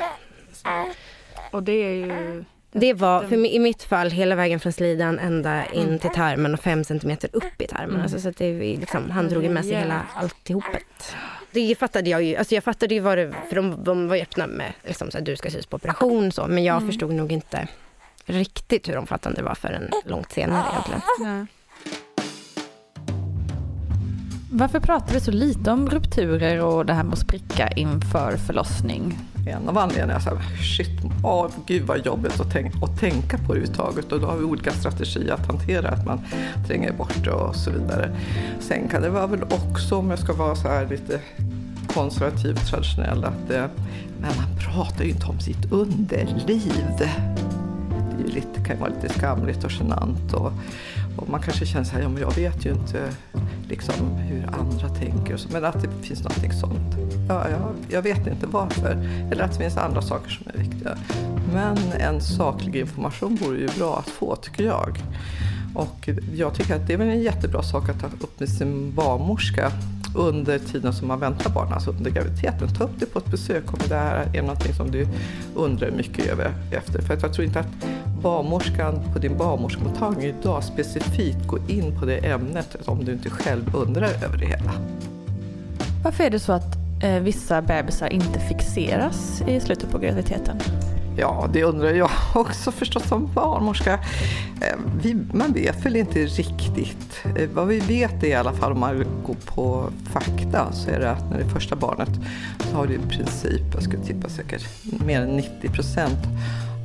Och 1.51 1.63
det 1.63 1.73
är 1.73 1.95
ju... 1.95 2.45
Det 2.73 2.95
var, 2.95 3.25
för 3.25 3.47
i 3.47 3.59
mitt 3.59 3.83
fall, 3.83 4.11
hela 4.11 4.35
vägen 4.35 4.61
från 4.61 4.73
slidan 4.73 5.19
ända 5.19 5.67
in 5.67 5.87
mm. 5.87 5.99
till 5.99 6.11
tarmen 6.11 6.55
och 6.55 6.61
fem 6.61 6.85
centimeter 6.85 7.31
upp 7.33 7.63
i 7.63 7.67
tarmen. 7.67 7.91
Mm. 7.91 8.03
Alltså, 8.03 8.21
så 8.21 8.29
att 8.29 8.37
det, 8.37 8.53
liksom, 8.53 9.11
han 9.11 9.29
drog 9.29 9.51
med 9.51 9.65
sig 9.65 9.75
hela 9.75 10.03
alltihopet. 10.15 11.17
Det 11.53 11.75
fattade 11.79 12.11
jag 12.11 12.23
ju, 12.23 12.37
alltså 12.37 12.55
jag 12.55 12.65
fattade 12.65 12.95
ju 12.95 13.01
vad 13.01 13.19
det, 13.19 13.35
för 13.49 13.57
de, 13.57 13.85
de 13.85 14.09
var 14.09 14.17
ju 14.17 14.23
öppna 14.23 14.47
med 14.47 14.73
liksom, 14.85 15.11
så 15.11 15.19
här, 15.19 15.25
du 15.25 15.37
ska 15.37 15.51
sys 15.51 15.67
på 15.67 15.77
operation 15.77 16.33
så, 16.33 16.47
men 16.47 16.65
jag 16.65 16.77
mm. 16.77 16.89
förstod 16.89 17.13
nog 17.13 17.33
inte 17.33 17.69
riktigt 18.25 18.89
hur 18.89 18.97
omfattande 18.97 19.41
det 19.41 19.45
var 19.45 19.55
förrän 19.55 19.91
långt 20.05 20.33
senare 20.33 20.65
egentligen. 20.73 21.01
Ja. 21.19 21.47
Varför 24.53 24.81
pratar 24.81 25.15
vi 25.15 25.21
så 25.21 25.31
lite 25.31 25.71
om 25.71 25.91
rupturer 25.91 26.65
och 26.65 26.87
det 26.87 26.93
här 26.93 27.03
med 27.03 27.13
att 27.13 27.19
spricka 27.19 27.69
inför 27.69 28.37
förlossning? 28.37 29.19
En 29.47 29.69
av 29.69 29.79
anledningarna 29.79 30.21
Så 30.21 30.31
här, 30.31 30.39
shit, 30.77 31.01
oh, 31.23 31.51
gud 31.67 31.83
vad 31.83 32.07
jobbigt 32.07 32.41
att, 32.41 32.53
tänka, 32.53 32.79
att 32.85 33.01
tänka 33.01 33.39
på 33.39 33.55
det 33.55 33.59
överhuvudtaget 33.59 34.13
och 34.13 34.21
då 34.21 34.27
har 34.27 34.37
vi 34.37 34.45
olika 34.45 34.71
strategier 34.71 35.35
att 35.35 35.47
hantera 35.47 35.89
att 35.89 36.07
man 36.07 36.21
tränger 36.67 36.93
bort 36.93 37.25
det 37.25 37.31
och 37.31 37.57
så 37.57 37.71
vidare. 37.71 38.17
Sen 38.61 38.89
kan 38.89 39.03
det 39.03 39.11
vara 39.11 39.27
väl 39.27 39.43
också, 39.43 39.97
om 39.97 40.11
jag 40.11 40.19
ska 40.19 40.33
vara 40.33 40.57
så 40.57 40.69
här 40.69 40.87
lite 40.87 41.21
konservativ 41.95 42.55
traditionell, 42.55 43.25
att 43.25 43.49
det, 43.49 43.69
men 44.21 44.31
man 44.37 44.59
pratar 44.59 45.05
ju 45.05 45.11
inte 45.11 45.27
om 45.27 45.41
sitt 45.41 45.73
underliv. 45.73 46.45
Det 46.47 46.53
är 46.53 46.57
ju 46.57 48.35
lite, 48.35 48.61
kan 48.67 48.77
ju 48.77 48.81
vara 48.81 48.93
lite 49.03 49.15
skamligt 49.15 49.65
och 49.65 49.71
genant 49.73 50.33
och, 50.33 50.53
och 51.17 51.29
man 51.29 51.43
kanske 51.43 51.67
känner 51.67 51.85
så 51.85 51.93
här, 51.93 52.03
ja 52.03 52.09
men 52.09 52.23
jag 52.23 52.35
vet 52.35 52.67
ju 52.67 52.71
inte 52.71 53.13
liksom, 53.69 53.95
hur 54.17 54.47
andra 54.61 54.89
tänker. 54.89 55.35
Och 55.35 55.41
så, 55.41 55.49
men 55.53 55.65
att 55.65 55.83
det 55.83 56.07
finns 56.07 56.23
någonting 56.23 56.53
sånt. 56.53 56.97
Ja, 57.29 57.49
jag, 57.49 57.75
jag 57.89 58.03
vet 58.03 58.27
inte 58.27 58.47
varför. 58.47 58.91
Eller 59.33 59.45
att 59.45 59.53
det 59.53 59.59
finns 59.59 59.77
andra 59.77 60.03
saker 60.03 60.31
som 60.31 60.47
är 60.55 60.59
viktiga. 60.59 60.99
Men 61.53 61.77
en 61.99 62.21
saklig 62.21 62.77
information 62.77 63.37
vore 63.37 63.59
ju 63.59 63.69
bra 63.79 63.99
att 63.99 64.09
få 64.09 64.37
tycker 64.37 64.65
jag. 64.65 65.03
Och 65.75 66.09
jag 66.35 66.55
tycker 66.55 66.77
att 66.77 66.87
det 66.87 66.93
är 66.93 66.97
väl 66.97 67.09
en 67.09 67.23
jättebra 67.23 67.63
sak 67.63 67.89
att 67.89 68.01
ta 68.01 68.07
upp 68.07 68.41
med 68.41 68.49
sin 68.49 68.95
barnmorska 68.95 69.73
under 70.17 70.59
tiden 70.59 70.93
som 70.93 71.09
man 71.09 71.21
väntar 71.21 71.51
barn, 71.51 71.73
alltså 71.73 71.91
under 71.91 72.11
graviditeten. 72.11 72.75
Ta 72.75 72.85
upp 72.85 72.91
det 72.99 73.07
på 73.07 73.19
ett 73.19 73.27
besök 73.31 73.73
om 73.73 73.79
det 73.89 73.95
här 73.95 74.37
är 74.37 74.43
någonting 74.43 74.75
som 74.75 74.91
du 74.91 75.09
undrar 75.55 75.91
mycket 75.91 76.27
över 76.27 76.53
efter. 76.73 77.03
För 77.03 77.19
jag 77.23 77.35
tror 77.35 77.47
inte 77.47 77.61
att 77.61 77.87
barnmorskan 78.23 79.13
på 79.13 79.19
din 79.19 79.37
barnmorskemottagning 79.37 80.27
idag 80.27 80.65
specifikt 80.65 81.47
går 81.47 81.71
in 81.71 81.99
på 82.01 82.07
det 82.07 82.17
ämnet 82.17 82.77
om 82.85 83.05
du 83.05 83.13
inte 83.13 83.31
själv 83.31 83.77
undrar 83.77 84.25
över 84.25 84.39
det 84.39 84.47
hela. 84.47 84.73
Varför 86.05 86.25
är 86.25 86.31
det 86.31 86.41
så 86.41 86.53
att 86.53 86.77
eh, 87.03 87.21
vissa 87.21 87.63
bebisar 87.63 88.09
inte 88.09 88.41
fixeras 88.41 89.43
i 89.47 89.61
slutet 89.61 89.91
på 89.91 89.99
graviditeten? 89.99 90.57
Ja, 91.17 91.49
det 91.53 91.65
undrar 91.65 91.91
jag 91.91 92.11
också 92.35 92.73
förstås 92.73 93.09
som 93.09 93.31
barnmorska. 93.35 93.93
Eh, 94.61 94.79
vi, 95.03 95.17
man 95.33 95.53
vet 95.53 95.87
väl 95.87 95.97
inte 95.97 96.25
riktigt. 96.25 97.25
Eh, 97.37 97.49
vad 97.55 97.67
vi 97.67 97.81
vet 97.81 98.23
är 98.23 98.29
i 98.29 98.35
alla 98.35 98.53
fall 98.53 98.73
om 98.73 98.81
man 98.81 99.05
går 99.27 99.37
på 99.45 99.91
fakta 100.13 100.73
så 100.73 100.91
är 100.91 101.01
det 101.01 101.11
att 101.11 101.31
när 101.31 101.39
det 101.39 101.45
är 101.45 101.49
första 101.49 101.77
barnet 101.77 102.11
så 102.59 102.77
har 102.77 102.87
det 102.87 102.95
i 102.95 102.99
princip, 102.99 103.75
jag 103.75 103.83
skulle 103.83 104.03
tippa 104.03 104.29
säkert 104.29 104.67
mer 104.83 105.21
än 105.21 105.37
90 105.37 105.69
procent 105.69 106.19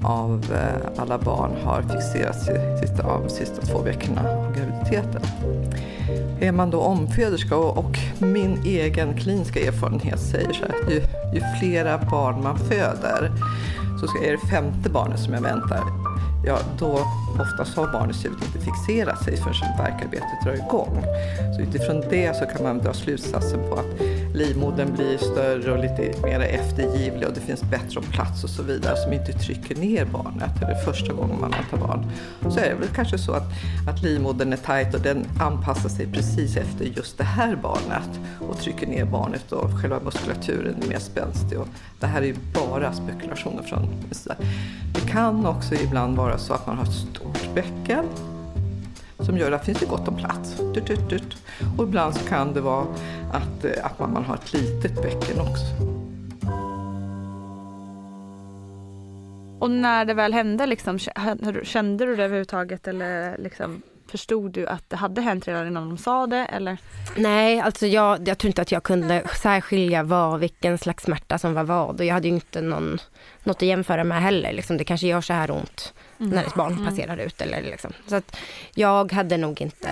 av 0.05 0.45
eh, 0.53 1.01
alla 1.01 1.17
barn 1.17 1.51
har 1.63 1.81
fixerats 1.81 2.45
sista, 2.79 3.03
av 3.03 3.24
de 3.24 3.29
sista 3.29 3.62
två 3.62 3.79
veckorna 3.79 4.21
av 4.29 4.55
graviditeten. 4.55 5.21
Är 6.39 6.51
man 6.51 6.69
då 6.69 6.79
omföderska 6.79 7.55
och, 7.55 7.77
och 7.77 7.97
min 8.19 8.62
egen 8.65 9.17
kliniska 9.17 9.59
erfarenhet 9.59 10.19
säger 10.19 10.53
så 10.53 10.65
här, 10.65 10.91
ju, 10.91 11.01
ju 11.33 11.41
flera 11.59 11.97
barn 11.97 12.43
man 12.43 12.57
föder 12.57 13.31
så 14.00 14.24
är 14.24 14.31
det 14.31 14.38
femte 14.38 14.89
barnet 14.89 15.19
som 15.19 15.33
jag 15.33 15.41
väntar, 15.41 15.83
ja 16.45 16.59
då 16.79 16.99
oftast 17.39 17.77
har 17.77 17.87
barnets 17.87 18.25
huvud 18.25 18.43
inte 18.43 18.59
fixerat 18.59 19.23
sig 19.23 19.37
förrän 19.37 19.77
verkarbetet 19.77 20.43
drar 20.43 20.53
igång. 20.53 21.03
Så 21.55 21.61
utifrån 21.61 22.03
det 22.09 22.35
så 22.35 22.45
kan 22.45 22.63
man 22.63 22.77
dra 22.77 22.93
slutsatsen 22.93 23.59
på 23.69 23.75
att 23.75 24.01
livmodern 24.33 24.95
blir 24.95 25.17
större 25.17 25.71
och 25.71 25.79
lite 25.79 26.21
mer 26.23 26.39
eftergivlig 26.39 27.27
och 27.27 27.33
det 27.33 27.41
finns 27.41 27.63
bättre 27.63 27.99
om 27.99 28.05
plats 28.05 28.43
och 28.43 28.49
så 28.49 28.63
vidare 28.63 28.97
som 28.97 29.13
inte 29.13 29.33
trycker 29.33 29.75
ner 29.75 30.05
barnet. 30.05 30.61
Eller 30.61 30.75
första 30.75 31.13
gången 31.13 31.41
man 31.41 31.51
väntar 31.51 31.87
barn. 31.87 32.11
Så 32.51 32.59
är 32.59 32.69
det 32.69 32.75
väl 32.75 32.89
kanske 32.95 33.17
så 33.17 33.31
att, 33.31 33.47
att 33.89 34.01
livmodern 34.01 34.53
är 34.53 34.57
tajt 34.57 34.95
och 34.95 35.01
den 35.01 35.25
anpassar 35.39 35.89
sig 35.89 36.07
precis 36.11 36.57
efter 36.57 36.85
just 36.85 37.17
det 37.17 37.23
här 37.23 37.55
barnet 37.55 38.19
och 38.39 38.59
trycker 38.59 38.87
ner 38.87 39.05
barnet 39.05 39.51
och 39.51 39.81
själva 39.81 39.99
muskulaturen 39.99 40.83
är 40.83 40.87
mer 40.87 40.99
spänstig. 40.99 41.59
Och 41.59 41.67
det 41.99 42.07
här 42.07 42.21
är 42.21 42.25
ju 42.25 42.35
bara 42.53 42.93
spekulationer 42.93 43.63
från. 43.63 43.87
Det 44.93 45.11
kan 45.11 45.45
också 45.45 45.75
ibland 45.75 46.17
vara 46.17 46.34
så 46.37 46.53
att 46.53 46.67
man 46.67 46.77
har 46.77 46.83
ett 46.83 46.93
stort 46.93 47.53
bäcken 47.53 48.05
som 49.19 49.37
gör 49.37 49.51
att 49.51 49.65
det 49.65 49.65
finns 49.65 49.89
gott 49.91 50.07
om 50.07 50.15
plats. 50.15 50.57
Dut, 50.73 50.87
dut, 50.87 51.09
dut. 51.09 51.37
Och 51.77 51.83
ibland 51.83 52.15
så 52.15 52.29
kan 52.29 52.53
det 52.53 52.61
vara 52.61 52.85
att, 53.31 53.65
eh, 53.65 53.85
att 53.85 53.99
man, 53.99 54.13
man 54.13 54.23
har 54.23 54.35
ett 54.35 54.53
litet 54.53 55.01
bäcken 55.01 55.41
också. 55.41 55.65
Och 59.59 59.71
när 59.71 60.05
det 60.05 60.13
väl 60.13 60.33
hände, 60.33 60.65
liksom, 60.65 60.99
kände 61.63 62.05
du 62.05 62.15
det 62.15 62.23
överhuvudtaget 62.23 62.87
eller 62.87 63.37
liksom, 63.37 63.81
förstod 64.07 64.51
du 64.51 64.67
att 64.67 64.89
det 64.89 64.95
hade 64.95 65.21
hänt 65.21 65.47
redan 65.47 65.67
innan 65.67 65.89
de 65.89 65.97
sa 65.97 66.27
det? 66.27 66.45
Eller? 66.45 66.77
Nej, 67.15 67.59
alltså 67.59 67.88
jag, 67.88 68.27
jag 68.27 68.38
tror 68.38 68.50
inte 68.50 68.62
att 68.62 68.71
jag 68.71 68.83
kunde 68.83 69.24
särskilja 69.41 70.03
vad, 70.03 70.39
vilken 70.39 70.77
slags 70.77 71.03
smärta 71.03 71.38
som 71.38 71.53
var 71.53 71.63
vad. 71.63 72.00
Och 72.00 72.05
jag 72.05 72.13
hade 72.13 72.27
ju 72.27 72.33
inte 72.33 72.62
någon, 72.62 73.00
något 73.43 73.55
att 73.55 73.62
jämföra 73.62 74.03
med 74.03 74.21
heller. 74.21 74.53
Liksom, 74.53 74.77
det 74.77 74.83
kanske 74.83 75.07
gör 75.07 75.21
så 75.21 75.33
här 75.33 75.51
ont 75.51 75.93
mm. 76.19 76.31
när 76.31 76.43
ett 76.43 76.55
barn 76.55 76.74
mm. 76.74 76.85
passerar 76.85 77.17
ut. 77.17 77.41
Eller 77.41 77.62
liksom. 77.62 77.93
Så 78.07 78.15
att 78.15 78.38
jag 78.75 79.12
hade 79.12 79.38
nog 79.38 79.62
inte 79.62 79.89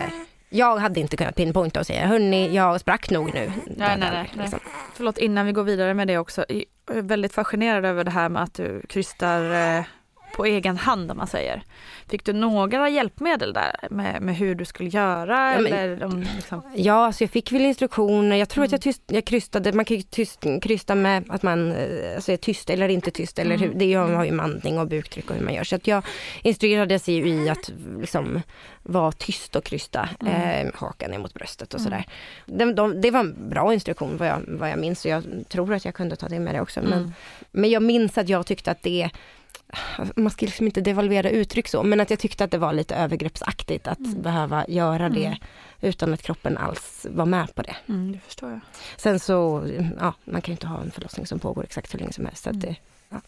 jag 0.50 0.78
hade 0.78 1.00
inte 1.00 1.18
kunnat 1.18 1.36
pinpointa 1.36 1.80
och 1.80 1.86
säga, 1.86 2.08
hörni, 2.08 2.56
jag 2.56 2.80
sprack 2.80 3.10
nog 3.10 3.34
nu. 3.34 3.52
Nej, 3.66 3.98
nej, 3.98 4.10
nej, 4.12 4.32
liksom. 4.34 4.60
Förlåt, 4.94 5.18
innan 5.18 5.46
vi 5.46 5.52
går 5.52 5.64
vidare 5.64 5.94
med 5.94 6.08
det 6.08 6.18
också. 6.18 6.46
Jag 6.48 6.98
är 6.98 7.02
väldigt 7.02 7.34
fascinerad 7.34 7.86
över 7.86 8.04
det 8.04 8.12
här 8.12 8.30
med 8.30 8.44
att 8.44 8.54
du 8.54 8.82
krystar 8.90 9.52
eh, 9.78 9.86
på 10.34 10.46
egen 10.46 10.78
hand 10.78 11.12
om 11.12 11.18
man 11.18 11.28
säger. 11.28 11.64
Fick 12.10 12.26
du 12.26 12.34
några 12.34 12.90
hjälpmedel 12.90 13.54
där 13.54 13.88
med, 13.90 14.22
med 14.22 14.36
hur 14.36 14.56
du 14.56 14.66
skulle 14.66 14.90
göra? 14.90 15.54
Ja, 15.54 15.62
men, 15.62 15.74
eller 15.74 16.06
om, 16.06 16.26
liksom... 16.36 16.62
ja 16.76 17.06
alltså 17.06 17.24
jag 17.24 17.32
fick 17.32 17.52
väl 17.52 17.62
instruktioner. 17.62 18.36
Jag 18.36 18.50
tror 18.50 18.62
mm. 18.62 18.66
att 18.66 18.72
jag, 18.72 18.82
tyst, 18.82 19.02
jag 19.08 19.26
krystade, 19.26 19.74
man 19.74 19.86
kan 19.86 19.98
ju 19.98 20.04
tyst, 20.04 20.46
krysta 20.62 20.96
med 20.96 21.24
att 21.30 21.44
man 21.44 21.72
eh, 21.72 22.16
alltså 22.16 22.32
är 22.32 22.38
tyst 22.38 22.70
eller 22.70 22.90
inte 22.90 23.12
tyst. 23.12 23.40
Eller 23.40 23.58
hur, 23.58 23.66
mm. 23.66 23.78
det 23.78 23.94
har 23.94 24.26
ju 24.26 24.32
mandning 24.32 24.80
och 24.80 24.88
buktryck 24.88 25.30
och 25.30 25.36
hur 25.36 25.44
man 25.44 25.54
gör. 25.54 25.64
Så 25.64 25.76
att 25.76 25.88
jag 25.88 26.06
instruerades 26.42 27.08
ju 27.08 27.28
i 27.28 27.50
att 27.50 27.72
liksom 28.00 28.42
vara 28.84 29.12
tyst 29.12 29.56
och 29.56 29.64
krysta 29.64 30.10
mm. 30.20 30.68
eh, 30.68 30.74
hakan 30.76 31.12
ner 31.12 31.20
mot 31.20 31.34
bröstet 31.34 31.74
och 31.74 31.80
mm. 31.80 31.92
sådär. 31.92 32.06
Det, 32.46 32.74
de, 32.74 33.02
det 33.02 33.12
var 33.12 33.20
en 33.20 33.50
bra 33.50 33.74
instruktion 33.74 34.18
vad 34.18 34.28
jag, 34.28 34.42
vad 34.48 34.70
jag 34.70 34.80
minns 34.80 35.06
och 35.06 35.12
jag 35.12 35.24
tror 35.50 35.74
att 35.74 35.86
jag 35.86 35.94
kunde 35.94 36.16
ta 36.16 36.28
det 36.28 36.40
med 36.40 36.56
det 36.56 36.62
också. 36.62 36.82
Men, 36.82 36.94
mm. 36.94 37.14
men 37.52 37.70
jag 37.70 37.84
minns 37.84 38.18
att 38.18 38.30
jag 38.30 38.46
tyckte 38.46 38.72
att 38.72 38.84
det 38.84 39.10
man 40.16 40.32
ska 40.32 40.46
liksom 40.46 40.66
inte 40.66 40.82
devalvera 40.82 41.30
uttryck 41.30 41.68
så, 41.68 41.84
men 41.84 42.00
att 42.00 42.10
jag 42.10 42.20
tyckte 42.20 42.44
att 42.44 42.52
det 42.52 42.58
var 42.58 42.74
lite 42.74 42.96
övergreppsaktigt 42.96 43.88
att 43.88 44.00
mm. 44.00 44.22
behöva 44.22 44.66
göra 44.68 45.10
det 45.10 45.26
mm. 45.26 45.40
utan 45.82 46.14
att 46.14 46.22
kroppen 46.22 46.58
alls 46.58 47.08
var 47.10 47.26
med 47.26 47.56
på 47.56 47.62
det. 47.62 47.76
Mm, 47.88 48.12
det 48.12 48.20
förstår 48.20 48.50
jag. 48.50 48.60
Sen 48.98 49.20
så, 49.20 49.64
ja, 50.00 50.14
man 50.24 50.42
kan 50.42 50.52
inte 50.52 50.68
ha 50.68 50.82
en 50.82 50.92
förlossning 50.92 51.28
som 51.28 51.40
pågår 51.40 51.64
exakt 51.64 51.94
hur 51.94 52.00
länge 52.00 52.14
som 52.14 52.26
helst. 52.26 52.44
Så 52.44 52.52
det, 52.52 52.76
ja. 53.10 53.22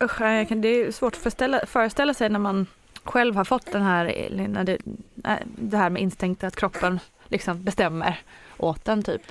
Usch, 0.00 0.18
det 0.48 0.68
är 0.68 0.92
svårt 0.92 1.14
att 1.14 1.22
föreställa, 1.22 1.66
föreställa 1.66 2.14
sig 2.14 2.28
när 2.28 2.38
man 2.38 2.66
själv 3.04 3.36
har 3.36 3.44
fått 3.44 3.72
den 3.72 3.82
här, 3.82 4.28
när 4.48 4.64
det, 4.64 4.78
det 5.44 5.76
här 5.76 5.90
med 5.90 6.02
instinkten 6.02 6.46
att 6.46 6.56
kroppen 6.56 7.00
liksom 7.28 7.64
bestämmer 7.64 8.20
åt 8.56 8.88
en 8.88 9.02
typ. 9.02 9.22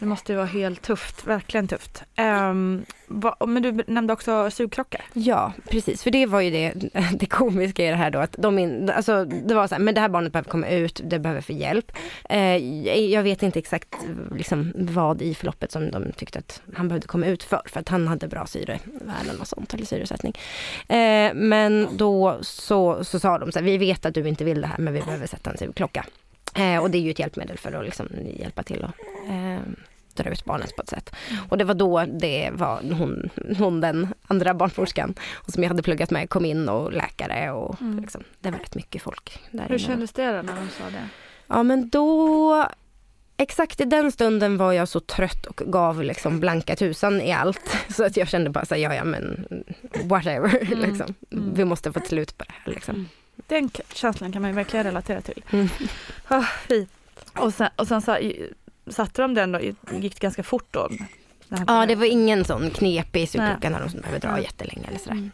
Det 0.00 0.06
måste 0.06 0.32
ju 0.32 0.36
vara 0.36 0.46
helt 0.46 0.82
tufft, 0.82 1.26
verkligen 1.26 1.68
tufft. 1.68 2.02
Um, 2.18 2.84
va, 3.06 3.36
men 3.46 3.62
du 3.62 3.84
nämnde 3.86 4.12
också 4.12 4.50
sugkrockar. 4.50 5.04
Ja, 5.12 5.52
precis. 5.70 6.02
För 6.02 6.10
det 6.10 6.26
var 6.26 6.40
ju 6.40 6.50
det, 6.50 6.72
det 7.12 7.26
komiska 7.26 7.84
i 7.84 7.90
det 7.90 7.96
här 7.96 8.10
då. 8.10 8.18
Att 8.18 8.34
de 8.38 8.58
in, 8.58 8.90
alltså, 8.90 9.24
det 9.24 9.54
var 9.54 9.66
så 9.66 9.74
här, 9.74 9.82
men 9.82 9.94
det 9.94 10.00
här 10.00 10.08
barnet 10.08 10.32
behöver 10.32 10.50
komma 10.50 10.68
ut, 10.68 11.00
det 11.04 11.18
behöver 11.18 11.40
få 11.40 11.52
hjälp. 11.52 11.92
Uh, 12.32 12.56
jag 13.10 13.22
vet 13.22 13.42
inte 13.42 13.58
exakt 13.58 13.94
liksom, 14.36 14.72
vad 14.76 15.22
i 15.22 15.34
förloppet 15.34 15.72
som 15.72 15.90
de 15.90 16.12
tyckte 16.12 16.38
att 16.38 16.62
han 16.74 16.88
behövde 16.88 17.06
komma 17.06 17.26
ut 17.26 17.42
för. 17.42 17.62
För 17.66 17.80
att 17.80 17.88
han 17.88 18.08
hade 18.08 18.28
bra 18.28 18.46
syrevärden 18.46 19.40
och 19.40 19.46
sånt, 19.46 19.74
eller 19.74 19.84
syresättning. 19.84 20.32
Uh, 20.90 21.34
men 21.34 21.88
då 21.92 22.38
så, 22.42 23.04
så 23.04 23.18
sa 23.18 23.38
de 23.38 23.52
så 23.52 23.58
här, 23.58 23.66
vi 23.66 23.78
vet 23.78 24.06
att 24.06 24.14
du 24.14 24.28
inte 24.28 24.44
vill 24.44 24.60
det 24.60 24.66
här 24.66 24.78
men 24.78 24.94
vi 24.94 25.00
behöver 25.00 25.26
sätta 25.26 25.50
en 25.50 25.58
sugklocka. 25.58 26.04
Eh, 26.54 26.82
och 26.82 26.90
det 26.90 26.98
är 26.98 27.02
ju 27.02 27.10
ett 27.10 27.18
hjälpmedel 27.18 27.58
för 27.58 27.72
att 27.72 27.84
liksom 27.84 28.08
hjälpa 28.36 28.62
till 28.62 28.84
att 28.84 28.94
eh, 29.28 29.60
dra 30.14 30.30
ut 30.30 30.44
barnet 30.44 30.76
på 30.76 30.82
ett 30.82 30.88
sätt. 30.88 31.14
Och 31.48 31.58
det 31.58 31.64
var 31.64 31.74
då 31.74 32.04
det 32.04 32.50
var 32.52 32.82
hon, 32.92 33.30
hon 33.58 33.80
den 33.80 34.14
andra 34.26 34.54
barnmorskan 34.54 35.14
som 35.46 35.62
jag 35.62 35.70
hade 35.70 35.82
pluggat 35.82 36.10
med 36.10 36.30
kom 36.30 36.44
in 36.44 36.68
och 36.68 36.92
läkare 36.92 37.50
och 37.50 37.80
mm. 37.80 38.00
liksom, 38.00 38.22
det 38.40 38.50
var 38.50 38.58
rätt 38.58 38.74
mycket 38.74 39.02
folk. 39.02 39.42
Där 39.50 39.68
Hur 39.68 39.78
kändes 39.78 40.12
det 40.12 40.26
då 40.26 40.42
när 40.42 40.56
de 40.56 40.68
sa 40.68 40.84
det? 40.84 41.08
Ja 41.46 41.62
men 41.62 41.88
då 41.88 42.66
Exakt 43.40 43.80
i 43.80 43.84
den 43.84 44.12
stunden 44.12 44.56
var 44.56 44.72
jag 44.72 44.88
så 44.88 45.00
trött 45.00 45.46
och 45.46 45.56
gav 45.56 46.02
liksom 46.02 46.40
blanka 46.40 46.76
tusan 46.76 47.20
i 47.20 47.32
allt. 47.32 47.76
Så 47.96 48.04
att 48.04 48.16
jag 48.16 48.28
kände 48.28 48.50
bara 48.50 48.64
så 48.64 48.76
ja 48.76 48.94
ja 48.94 49.04
men 49.04 49.46
whatever. 50.04 50.58
Mm. 50.72 50.90
Liksom. 50.90 51.14
Mm. 51.32 51.54
Vi 51.54 51.64
måste 51.64 51.92
få 51.92 51.98
ett 51.98 52.06
slut 52.06 52.38
på 52.38 52.44
det 52.44 52.52
här. 52.52 52.72
Liksom. 52.72 53.08
Den 53.46 53.70
känslan 53.94 54.32
kan 54.32 54.42
man 54.42 54.50
ju 54.50 54.54
verkligen 54.54 54.84
relatera 54.84 55.20
till. 55.20 55.44
Mm. 55.50 55.68
Oh, 56.30 56.44
och 57.34 57.54
sen, 57.54 57.68
och 57.76 57.88
sen 57.88 58.02
så, 58.02 58.18
satte 58.86 59.22
de 59.22 59.34
den 59.34 59.52
då, 59.52 59.60
gick 59.60 60.14
det 60.14 60.20
ganska 60.20 60.42
fort 60.42 60.66
då? 60.70 60.88
Ja 61.66 61.86
det 61.86 61.94
var 61.94 62.04
ingen 62.04 62.44
sån 62.44 62.70
knepig 62.70 63.28
sugklocka 63.28 63.70
när 63.70 63.80
de 63.80 64.00
behöver 64.00 64.20
dra 64.20 64.32
Nej. 64.32 64.42
jättelänge 64.42 64.88
eller 64.88 64.98
sådär. 64.98 65.12
Mm. 65.12 65.30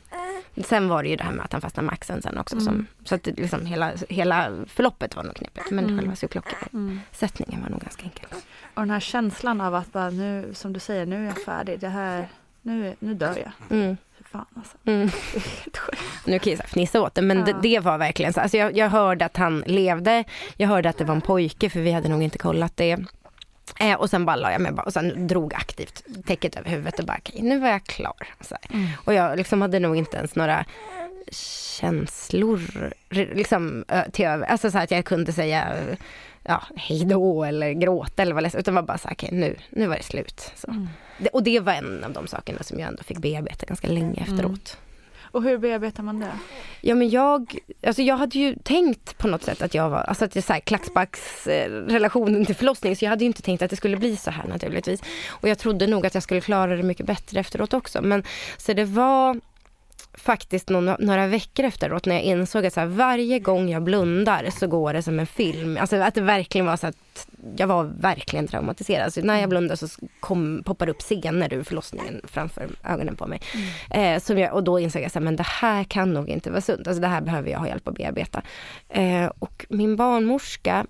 Sen 0.64 0.88
var 0.88 1.02
det 1.02 1.08
ju 1.08 1.16
det 1.16 1.24
här 1.24 1.32
med 1.32 1.44
att 1.44 1.52
han 1.52 1.60
fastnade 1.60 1.86
med 1.86 1.92
axeln 1.92 2.22
sen 2.22 2.38
också. 2.38 2.56
Mm. 2.56 2.64
Som, 2.64 2.86
så 3.04 3.14
att 3.14 3.26
liksom 3.26 3.66
hela, 3.66 3.92
hela 4.08 4.52
förloppet 4.66 5.16
var 5.16 5.22
nog 5.22 5.34
knepigt 5.34 5.70
men 5.70 5.84
mm. 5.84 5.98
själva 5.98 6.16
sugklockesättningen 6.16 7.54
mm. 7.54 7.62
var 7.62 7.70
nog 7.70 7.80
ganska 7.80 8.02
enkel. 8.02 8.26
Och 8.74 8.82
den 8.82 8.90
här 8.90 9.00
känslan 9.00 9.60
av 9.60 9.74
att 9.74 9.92
bara 9.92 10.10
nu, 10.10 10.50
som 10.54 10.72
du 10.72 10.80
säger, 10.80 11.06
nu 11.06 11.22
är 11.22 11.26
jag 11.26 11.42
färdig. 11.42 11.80
Det 11.80 11.88
här, 11.88 12.28
nu, 12.62 12.96
nu 12.98 13.14
dör 13.14 13.38
jag. 13.38 13.78
Mm 13.78 13.96
fan 14.36 14.46
alltså. 14.56 14.76
Mm. 14.84 15.10
Nu 16.24 16.38
kan 16.38 16.52
jag 16.52 16.68
fnissa 16.68 17.00
åt 17.00 17.14
det 17.14 17.22
men 17.22 17.38
ja. 17.38 17.44
det, 17.44 17.56
det, 17.62 17.80
var 17.80 17.98
verkligen 17.98 18.32
så. 18.32 18.40
Alltså 18.40 18.56
jag, 18.56 18.76
jag 18.76 18.88
hörde 18.88 19.24
att 19.24 19.36
han 19.36 19.64
levde, 19.66 20.24
jag 20.56 20.68
hörde 20.68 20.88
att 20.88 20.98
det 20.98 21.04
var 21.04 21.14
en 21.14 21.20
pojke 21.20 21.70
för 21.70 21.80
vi 21.80 21.92
hade 21.92 22.08
nog 22.08 22.22
inte 22.22 22.38
kollat 22.38 22.76
det. 22.76 22.98
Eh, 23.80 23.94
och 23.94 24.10
sen 24.10 24.26
bara 24.26 24.36
la 24.36 24.52
jag 24.52 24.60
mig 24.60 24.72
och 24.72 24.92
sen 24.92 25.26
drog 25.26 25.54
aktivt 25.54 26.04
täcket 26.26 26.56
över 26.56 26.70
huvudet 26.70 26.98
och 26.98 27.06
bara 27.06 27.16
okej 27.18 27.34
okay, 27.34 27.48
nu 27.48 27.58
var 27.58 27.68
jag 27.68 27.84
klar. 27.84 28.28
Mm. 28.70 28.86
Och 29.04 29.14
jag 29.14 29.36
liksom 29.36 29.62
hade 29.62 29.78
nog 29.78 29.96
inte 29.96 30.16
ens 30.16 30.34
några 30.34 30.64
känslor 31.30 32.92
liksom 33.10 33.84
till 34.12 34.24
över, 34.24 34.46
alltså 34.46 34.70
så 34.70 34.78
att 34.78 34.90
jag 34.90 35.04
kunde 35.04 35.32
säga 35.32 35.66
ja, 36.48 36.62
hejdå 36.76 37.44
eller 37.44 37.72
gråta 37.72 38.22
eller 38.22 38.34
vad 38.34 38.42
ledsen, 38.42 38.60
utan 38.60 38.74
var 38.74 38.82
bara 38.82 38.98
så 38.98 39.08
okej 39.12 39.26
okay, 39.26 39.40
nu, 39.40 39.56
nu 39.70 39.86
var 39.86 39.96
det 39.96 40.02
slut. 40.02 40.52
Mm. 40.68 40.88
Det, 41.18 41.28
och 41.28 41.42
det 41.42 41.60
var 41.60 41.72
en 41.72 42.04
av 42.04 42.12
de 42.12 42.26
sakerna 42.26 42.62
som 42.62 42.78
jag 42.78 42.88
ändå 42.88 43.02
fick 43.02 43.18
bearbeta 43.18 43.66
ganska 43.66 43.88
länge 43.88 44.20
efteråt. 44.20 44.76
Mm. 44.76 44.86
Och 45.22 45.42
hur 45.42 45.58
bearbetar 45.58 46.02
man 46.02 46.20
det? 46.20 46.32
Ja 46.80 46.94
men 46.94 47.10
jag, 47.10 47.58
alltså 47.86 48.02
jag 48.02 48.16
hade 48.16 48.38
ju 48.38 48.56
tänkt 48.62 49.18
på 49.18 49.28
något 49.28 49.42
sätt 49.42 49.62
att 49.62 49.74
jag 49.74 49.90
var, 49.90 49.98
alltså 49.98 50.24
att 50.24 50.32
det 50.32 50.40
är 50.40 50.42
så 50.42 50.52
här 50.52 50.60
klacksbacksrelationen 50.60 52.46
till 52.46 52.56
förlossning 52.56 52.96
så 52.96 53.04
jag 53.04 53.10
hade 53.10 53.24
ju 53.24 53.26
inte 53.26 53.42
tänkt 53.42 53.62
att 53.62 53.70
det 53.70 53.76
skulle 53.76 53.96
bli 53.96 54.16
så 54.16 54.30
här 54.30 54.48
naturligtvis. 54.48 55.02
Och 55.28 55.48
jag 55.48 55.58
trodde 55.58 55.86
nog 55.86 56.06
att 56.06 56.14
jag 56.14 56.22
skulle 56.22 56.40
klara 56.40 56.76
det 56.76 56.82
mycket 56.82 57.06
bättre 57.06 57.40
efteråt 57.40 57.74
också 57.74 58.02
men 58.02 58.22
så 58.56 58.72
det 58.72 58.84
var 58.84 59.40
faktiskt 60.16 60.68
någon, 60.68 60.96
några 60.98 61.26
veckor 61.26 61.64
efteråt 61.64 62.06
när 62.06 62.14
jag 62.14 62.24
insåg 62.24 62.66
att 62.66 62.72
så 62.72 62.80
här, 62.80 62.86
varje 62.86 63.38
gång 63.38 63.70
jag 63.70 63.82
blundar 63.82 64.50
så 64.50 64.66
går 64.66 64.92
det 64.92 65.02
som 65.02 65.18
en 65.18 65.26
film. 65.26 65.78
Alltså 65.80 65.96
att 65.96 66.14
det 66.14 66.20
verkligen 66.20 66.66
var 66.66 66.76
så 66.76 66.86
att 66.86 67.28
jag 67.56 67.66
var 67.66 67.84
verkligen 67.84 68.48
traumatiserad. 68.48 69.14
Så 69.14 69.20
när 69.22 69.40
jag 69.40 69.48
blundar 69.48 69.76
så 69.76 69.88
kom, 70.20 70.62
poppar 70.64 70.88
upp 70.88 71.00
scener 71.00 71.54
ur 71.54 71.62
förlossningen 71.62 72.20
framför 72.24 72.68
ögonen 72.84 73.16
på 73.16 73.26
mig. 73.26 73.40
Mm. 73.90 74.14
Eh, 74.14 74.20
som 74.20 74.38
jag, 74.38 74.54
och 74.54 74.64
då 74.64 74.80
insåg 74.80 75.02
jag 75.02 75.06
att 75.06 75.22
men 75.22 75.36
det 75.36 75.46
här 75.46 75.84
kan 75.84 76.12
nog 76.12 76.28
inte 76.28 76.50
vara 76.50 76.60
sunt. 76.60 76.88
Alltså 76.88 77.00
det 77.00 77.08
här 77.08 77.20
behöver 77.20 77.50
jag 77.50 77.58
ha 77.58 77.68
hjälp 77.68 77.88
att 77.88 77.94
bearbeta. 77.94 78.42
Eh, 78.88 79.26
och 79.38 79.66
min 79.68 79.96
barnmorska 79.96 80.86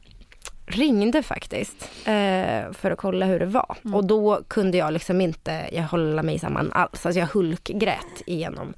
ringde 0.66 1.22
faktiskt 1.22 1.90
eh, 2.04 2.72
för 2.72 2.90
att 2.90 2.98
kolla 2.98 3.26
hur 3.26 3.38
det 3.38 3.46
var. 3.46 3.76
Mm. 3.84 3.94
Och 3.94 4.04
då 4.04 4.42
kunde 4.48 4.78
jag 4.78 4.92
liksom 4.92 5.20
inte 5.20 5.68
jag 5.72 5.82
hålla 5.82 6.22
mig 6.22 6.38
samman 6.38 6.72
alls. 6.72 7.06
Alltså 7.06 7.20
jag 7.20 7.26
hulkgrät 7.26 8.22
igenom 8.26 8.74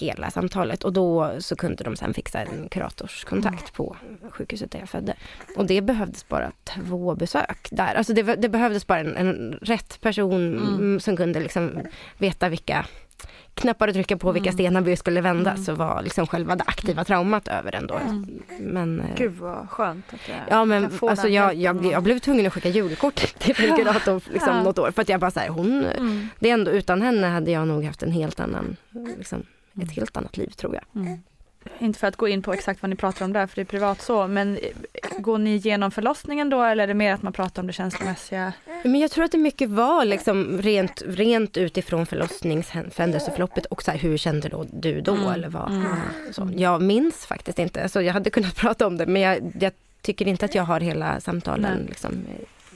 hela 0.00 0.30
samtalet. 0.30 0.84
Och 0.84 0.92
då 0.92 1.30
så 1.38 1.56
kunde 1.56 1.84
de 1.84 1.96
sen 1.96 2.14
fixa 2.14 2.40
en 2.40 2.68
kuratorskontakt 2.68 3.54
mm. 3.54 3.72
på 3.76 3.96
sjukhuset 4.30 4.70
där 4.70 4.78
jag 4.78 4.88
födde. 4.88 5.14
Och 5.56 5.66
det 5.66 5.80
behövdes 5.80 6.28
bara 6.28 6.52
två 6.64 7.14
besök 7.14 7.68
där. 7.70 7.94
Alltså 7.94 8.12
det, 8.12 8.22
det 8.22 8.48
behövdes 8.48 8.86
bara 8.86 9.00
en, 9.00 9.16
en 9.16 9.58
rätt 9.62 10.00
person 10.00 10.58
mm. 10.58 11.00
som 11.00 11.16
kunde 11.16 11.40
liksom 11.40 11.80
veta 12.18 12.48
vilka 12.48 12.86
knappar 13.56 13.88
att 13.88 13.94
trycka 13.94 14.16
på 14.16 14.32
vilka 14.32 14.50
mm. 14.50 14.58
stenar 14.58 14.80
vi 14.80 14.96
skulle 14.96 15.20
vända 15.20 15.50
mm. 15.50 15.64
så 15.64 15.74
var 15.74 16.02
liksom 16.02 16.26
själva 16.26 16.56
det 16.56 16.64
aktiva 16.66 17.04
traumat 17.04 17.48
över 17.48 17.74
ändå. 17.74 17.94
Mm. 17.94 18.42
Men, 18.60 19.00
eh, 19.00 19.16
Gud 19.16 19.32
vad 19.32 19.70
skönt 19.70 20.14
att 20.14 20.28
jag 20.28 20.38
Ja 20.50 20.64
men 20.64 20.90
alltså 21.00 21.28
jag, 21.28 21.54
jag, 21.54 21.84
jag, 21.86 22.02
blev 22.02 22.18
tvungen 22.18 22.46
att 22.46 22.52
skicka 22.52 22.68
julkort 22.68 23.14
till 23.38 23.54
min 23.58 23.76
kurator 23.76 24.22
liksom, 24.32 24.56
ja. 24.56 24.62
något 24.62 24.78
år 24.78 24.90
för 24.90 25.02
att 25.02 25.08
jag 25.08 25.20
bara 25.20 25.30
såhär 25.30 25.48
hon, 25.48 25.84
mm. 25.84 26.28
det 26.38 26.50
är 26.50 26.54
ändå 26.54 26.70
utan 26.70 27.02
henne 27.02 27.26
hade 27.26 27.50
jag 27.50 27.68
nog 27.68 27.84
haft 27.84 28.02
en 28.02 28.12
helt 28.12 28.40
annan, 28.40 28.76
liksom, 29.18 29.40
ett 29.40 29.76
mm. 29.76 29.88
helt 29.88 30.16
annat 30.16 30.36
liv 30.36 30.48
tror 30.48 30.74
jag. 30.74 31.02
Mm 31.02 31.18
inte 31.78 31.98
för 31.98 32.06
att 32.06 32.16
gå 32.16 32.28
in 32.28 32.42
på 32.42 32.52
exakt 32.52 32.82
vad 32.82 32.90
ni 32.90 32.96
pratar 32.96 33.24
om 33.24 33.32
där, 33.32 33.46
för 33.46 33.56
det 33.56 33.62
är 33.62 33.64
privat 33.64 34.02
så, 34.02 34.26
men 34.26 34.58
går 35.18 35.38
ni 35.38 35.54
igenom 35.54 35.90
förlossningen 35.90 36.50
då 36.50 36.62
eller 36.62 36.82
är 36.82 36.88
det 36.88 36.94
mer 36.94 37.12
att 37.12 37.22
man 37.22 37.32
pratar 37.32 37.62
om 37.62 37.66
det 37.66 37.72
känslomässiga? 37.72 38.52
Men 38.84 39.00
jag 39.00 39.10
tror 39.10 39.24
att 39.24 39.32
det 39.32 39.38
mycket 39.38 39.70
var 39.70 40.04
liksom 40.04 40.62
rent, 40.62 41.02
rent 41.06 41.56
utifrån 41.56 42.06
förlossningshändelseförloppet 42.06 43.66
och 43.66 43.82
så 43.82 43.90
här, 43.90 43.98
hur 43.98 44.16
kände 44.16 44.48
då 44.48 44.66
du 44.72 45.00
då 45.00 45.14
mm. 45.14 45.28
eller 45.28 45.48
vad? 45.48 45.70
Mm. 45.70 45.86
Så, 46.32 46.50
jag 46.56 46.82
minns 46.82 47.26
faktiskt 47.26 47.58
inte, 47.58 47.82
alltså, 47.82 48.02
jag 48.02 48.12
hade 48.12 48.30
kunnat 48.30 48.56
prata 48.56 48.86
om 48.86 48.96
det 48.96 49.06
men 49.06 49.22
jag, 49.22 49.52
jag 49.60 49.72
tycker 50.02 50.28
inte 50.28 50.44
att 50.44 50.54
jag 50.54 50.62
har 50.62 50.80
hela 50.80 51.20
samtalen 51.20 51.86
liksom, 51.88 52.24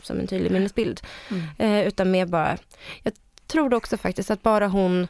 som 0.02 0.20
en 0.20 0.26
tydlig 0.26 0.50
minnesbild. 0.50 1.00
Mm. 1.30 1.42
Eh, 1.58 1.86
utan 1.86 2.10
mer 2.10 2.26
bara, 2.26 2.56
jag 3.02 3.12
tror 3.46 3.74
också 3.74 3.96
faktiskt 3.96 4.30
att 4.30 4.42
bara 4.42 4.68
hon 4.68 5.08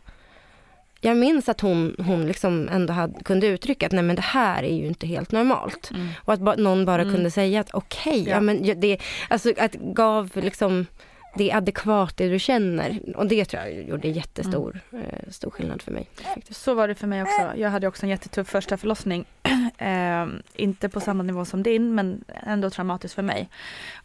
jag 1.01 1.17
minns 1.17 1.49
att 1.49 1.61
hon, 1.61 1.97
hon 1.99 2.27
liksom 2.27 2.69
ändå 2.69 2.93
hade, 2.93 3.25
kunde 3.25 3.47
uttrycka 3.47 3.87
att 3.87 3.93
nej 3.93 4.03
men 4.03 4.17
det 4.17 4.23
här 4.23 4.63
är 4.63 4.75
ju 4.75 4.87
inte 4.87 5.07
helt 5.07 5.33
normalt. 5.33 5.91
Mm. 5.91 6.09
Och 6.25 6.33
att 6.33 6.41
ba, 6.41 6.55
någon 6.55 6.85
bara 6.85 7.03
mm. 7.03 7.15
kunde 7.15 7.31
säga 7.31 7.61
att 7.61 7.71
okej, 7.75 8.13
okay, 8.13 8.25
ja. 8.25 8.31
ja. 8.31 8.41
men 8.41 8.81
det, 8.81 8.99
alltså 9.29 9.53
att 9.59 9.75
gav 9.75 10.31
liksom 10.35 10.87
det 11.35 11.51
är 11.51 11.57
adekvat 11.57 12.17
det 12.17 12.29
du 12.29 12.39
känner. 12.39 13.01
Och 13.17 13.27
det 13.27 13.45
tror 13.45 13.63
jag 13.63 13.83
gjorde 13.83 14.09
jättestor 14.09 14.81
mm. 14.93 15.05
eh, 15.05 15.31
stor 15.31 15.51
skillnad 15.51 15.83
för 15.83 15.93
mig. 15.93 16.09
Faktiskt. 16.35 16.61
Så 16.61 16.75
var 16.75 16.89
det 16.89 16.95
för 16.95 17.07
mig 17.07 17.23
också. 17.23 17.53
Jag 17.57 17.71
hade 17.71 17.87
också 17.87 18.07
en 18.07 18.11
jättetuff 18.11 18.49
första 18.49 18.77
förlossning. 18.77 19.25
eh, 19.79 20.27
inte 20.55 20.89
på 20.89 21.01
samma 21.01 21.23
nivå 21.23 21.45
som 21.45 21.63
din 21.63 21.95
men 21.95 22.25
ändå 22.47 22.71
traumatiskt 22.71 23.15
för 23.15 23.23
mig. 23.23 23.49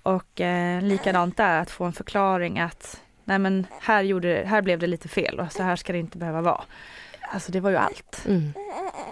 Och 0.03 0.41
eh, 0.41 0.81
likadant 0.81 1.37
där, 1.37 1.61
att 1.61 1.71
få 1.71 1.83
en 1.83 1.93
förklaring 1.93 2.59
att 2.59 3.01
nej 3.25 3.39
men 3.39 3.67
här, 3.81 4.03
gjorde, 4.03 4.43
här 4.47 4.61
blev 4.61 4.79
det 4.79 4.87
lite 4.87 5.07
fel 5.07 5.39
och 5.39 5.51
så 5.51 5.63
här 5.63 5.75
ska 5.75 5.93
det 5.93 5.99
inte 5.99 6.17
behöva 6.17 6.41
vara. 6.41 6.61
Alltså 7.21 7.51
det 7.51 7.59
var 7.59 7.69
ju 7.69 7.77
allt. 7.77 8.25
Mm. 8.25 8.53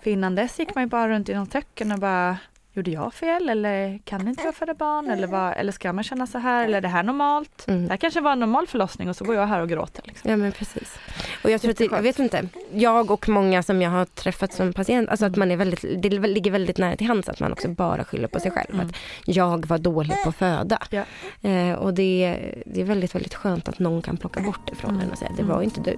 För 0.04 0.12
innan 0.12 0.36
dess 0.36 0.60
gick 0.60 0.76
man 0.76 0.84
ju 0.84 0.90
bara 0.90 1.10
runt 1.10 1.30
i 1.30 1.34
någon 1.34 1.48
töcken 1.48 1.92
och 1.92 2.00
bara 2.00 2.38
Gjorde 2.76 2.92
jag 2.92 3.14
fel 3.14 3.50
eller 3.50 4.00
kan 4.06 4.28
inte 4.28 4.44
jag 4.44 4.56
föda 4.56 4.74
barn 4.74 5.12
eller, 5.12 5.28
vad, 5.28 5.54
eller 5.58 5.72
ska 5.72 5.94
man 5.94 6.04
känna 6.04 6.28
så 6.28 6.38
här 6.38 6.66
eller 6.66 6.78
är 6.78 6.82
det 6.82 6.88
här 6.88 7.04
normalt? 7.04 7.68
Mm. 7.68 7.84
Det 7.84 7.90
här 7.90 7.98
kanske 7.98 8.22
var 8.22 8.32
en 8.32 8.40
normal 8.40 8.68
förlossning 8.68 9.10
och 9.10 9.16
så 9.16 9.26
går 9.26 9.36
jag 9.36 9.48
här 9.48 9.60
och 9.60 9.70
gråter. 9.70 10.04
Liksom. 10.06 10.32
Ja 10.32 10.38
men 10.38 10.52
precis. 10.52 11.00
Och 11.44 11.50
jag 11.52 11.62
tror 11.62 11.72
att, 11.72 11.78
det, 11.78 11.86
jag 11.92 12.02
vet 12.02 12.20
inte, 12.20 12.48
jag 12.74 13.12
och 13.12 13.30
många 13.30 13.64
som 13.64 13.82
jag 13.82 13.90
har 13.90 14.06
träffat 14.06 14.54
som 14.54 14.74
patient, 14.74 15.10
alltså 15.10 15.26
att 15.26 15.36
man 15.36 15.52
är 15.52 15.58
väldigt, 15.58 16.02
det 16.02 16.10
ligger 16.10 16.52
väldigt 16.52 16.78
nära 16.78 16.96
till 16.96 17.08
hands 17.08 17.30
att 17.30 17.40
man 17.40 17.52
också 17.52 17.68
bara 17.68 18.04
skyller 18.04 18.28
på 18.28 18.40
sig 18.40 18.52
själv. 18.52 18.74
Mm. 18.74 18.86
Att 18.86 18.96
jag 19.26 19.66
var 19.66 19.78
dålig 19.78 20.24
på 20.24 20.30
att 20.30 20.36
föda. 20.36 20.80
Ja. 20.90 21.04
Eh, 21.50 21.74
och 21.74 21.94
det, 21.94 22.40
det 22.66 22.82
är 22.82 22.86
väldigt, 22.86 23.16
väldigt 23.16 23.34
skönt 23.34 23.70
att 23.70 23.80
någon 23.80 24.02
kan 24.02 24.18
plocka 24.18 24.42
bort 24.42 24.68
det 24.70 24.76
från 24.76 24.90
mm. 24.90 25.02
en 25.02 25.12
och 25.12 25.18
säga 25.18 25.32
det 25.38 25.44
var 25.44 25.62
inte 25.62 25.82
du. 25.82 25.98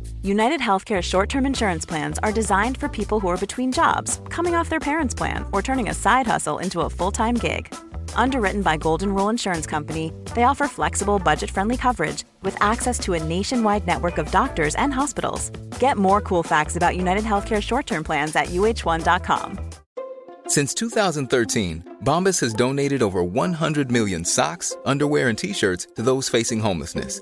United 0.23 0.59
Healthcare 0.61 1.01
short 1.01 1.29
term 1.29 1.47
insurance 1.47 1.83
plans 1.83 2.19
are 2.19 2.31
designed 2.31 2.77
for 2.77 2.87
people 2.87 3.19
who 3.19 3.27
are 3.29 3.37
between 3.37 3.71
jobs, 3.71 4.21
coming 4.29 4.53
off 4.53 4.69
their 4.69 4.79
parents' 4.79 5.15
plan, 5.15 5.45
or 5.51 5.63
turning 5.63 5.89
a 5.89 5.95
side 5.95 6.27
hustle 6.27 6.59
into 6.59 6.81
a 6.81 6.89
full 6.89 7.11
time 7.11 7.33
gig. 7.35 7.73
Underwritten 8.13 8.61
by 8.61 8.77
Golden 8.77 9.15
Rule 9.15 9.29
Insurance 9.29 9.65
Company, 9.65 10.13
they 10.35 10.43
offer 10.43 10.67
flexible, 10.67 11.17
budget 11.17 11.49
friendly 11.49 11.75
coverage 11.75 12.23
with 12.43 12.55
access 12.61 12.99
to 12.99 13.13
a 13.13 13.23
nationwide 13.23 13.87
network 13.87 14.19
of 14.19 14.29
doctors 14.29 14.75
and 14.75 14.93
hospitals. 14.93 15.49
Get 15.79 15.97
more 15.97 16.21
cool 16.21 16.43
facts 16.43 16.75
about 16.75 16.95
United 16.95 17.23
Healthcare 17.23 17.61
short 17.61 17.87
term 17.87 18.03
plans 18.03 18.35
at 18.35 18.49
uh1.com. 18.49 19.71
Since 20.45 20.75
2013, 20.75 21.97
Bombas 22.03 22.39
has 22.41 22.53
donated 22.53 23.01
over 23.01 23.23
100 23.23 23.91
million 23.91 24.23
socks, 24.23 24.77
underwear, 24.85 25.29
and 25.29 25.37
t 25.37 25.51
shirts 25.51 25.87
to 25.95 26.03
those 26.03 26.29
facing 26.29 26.59
homelessness 26.59 27.21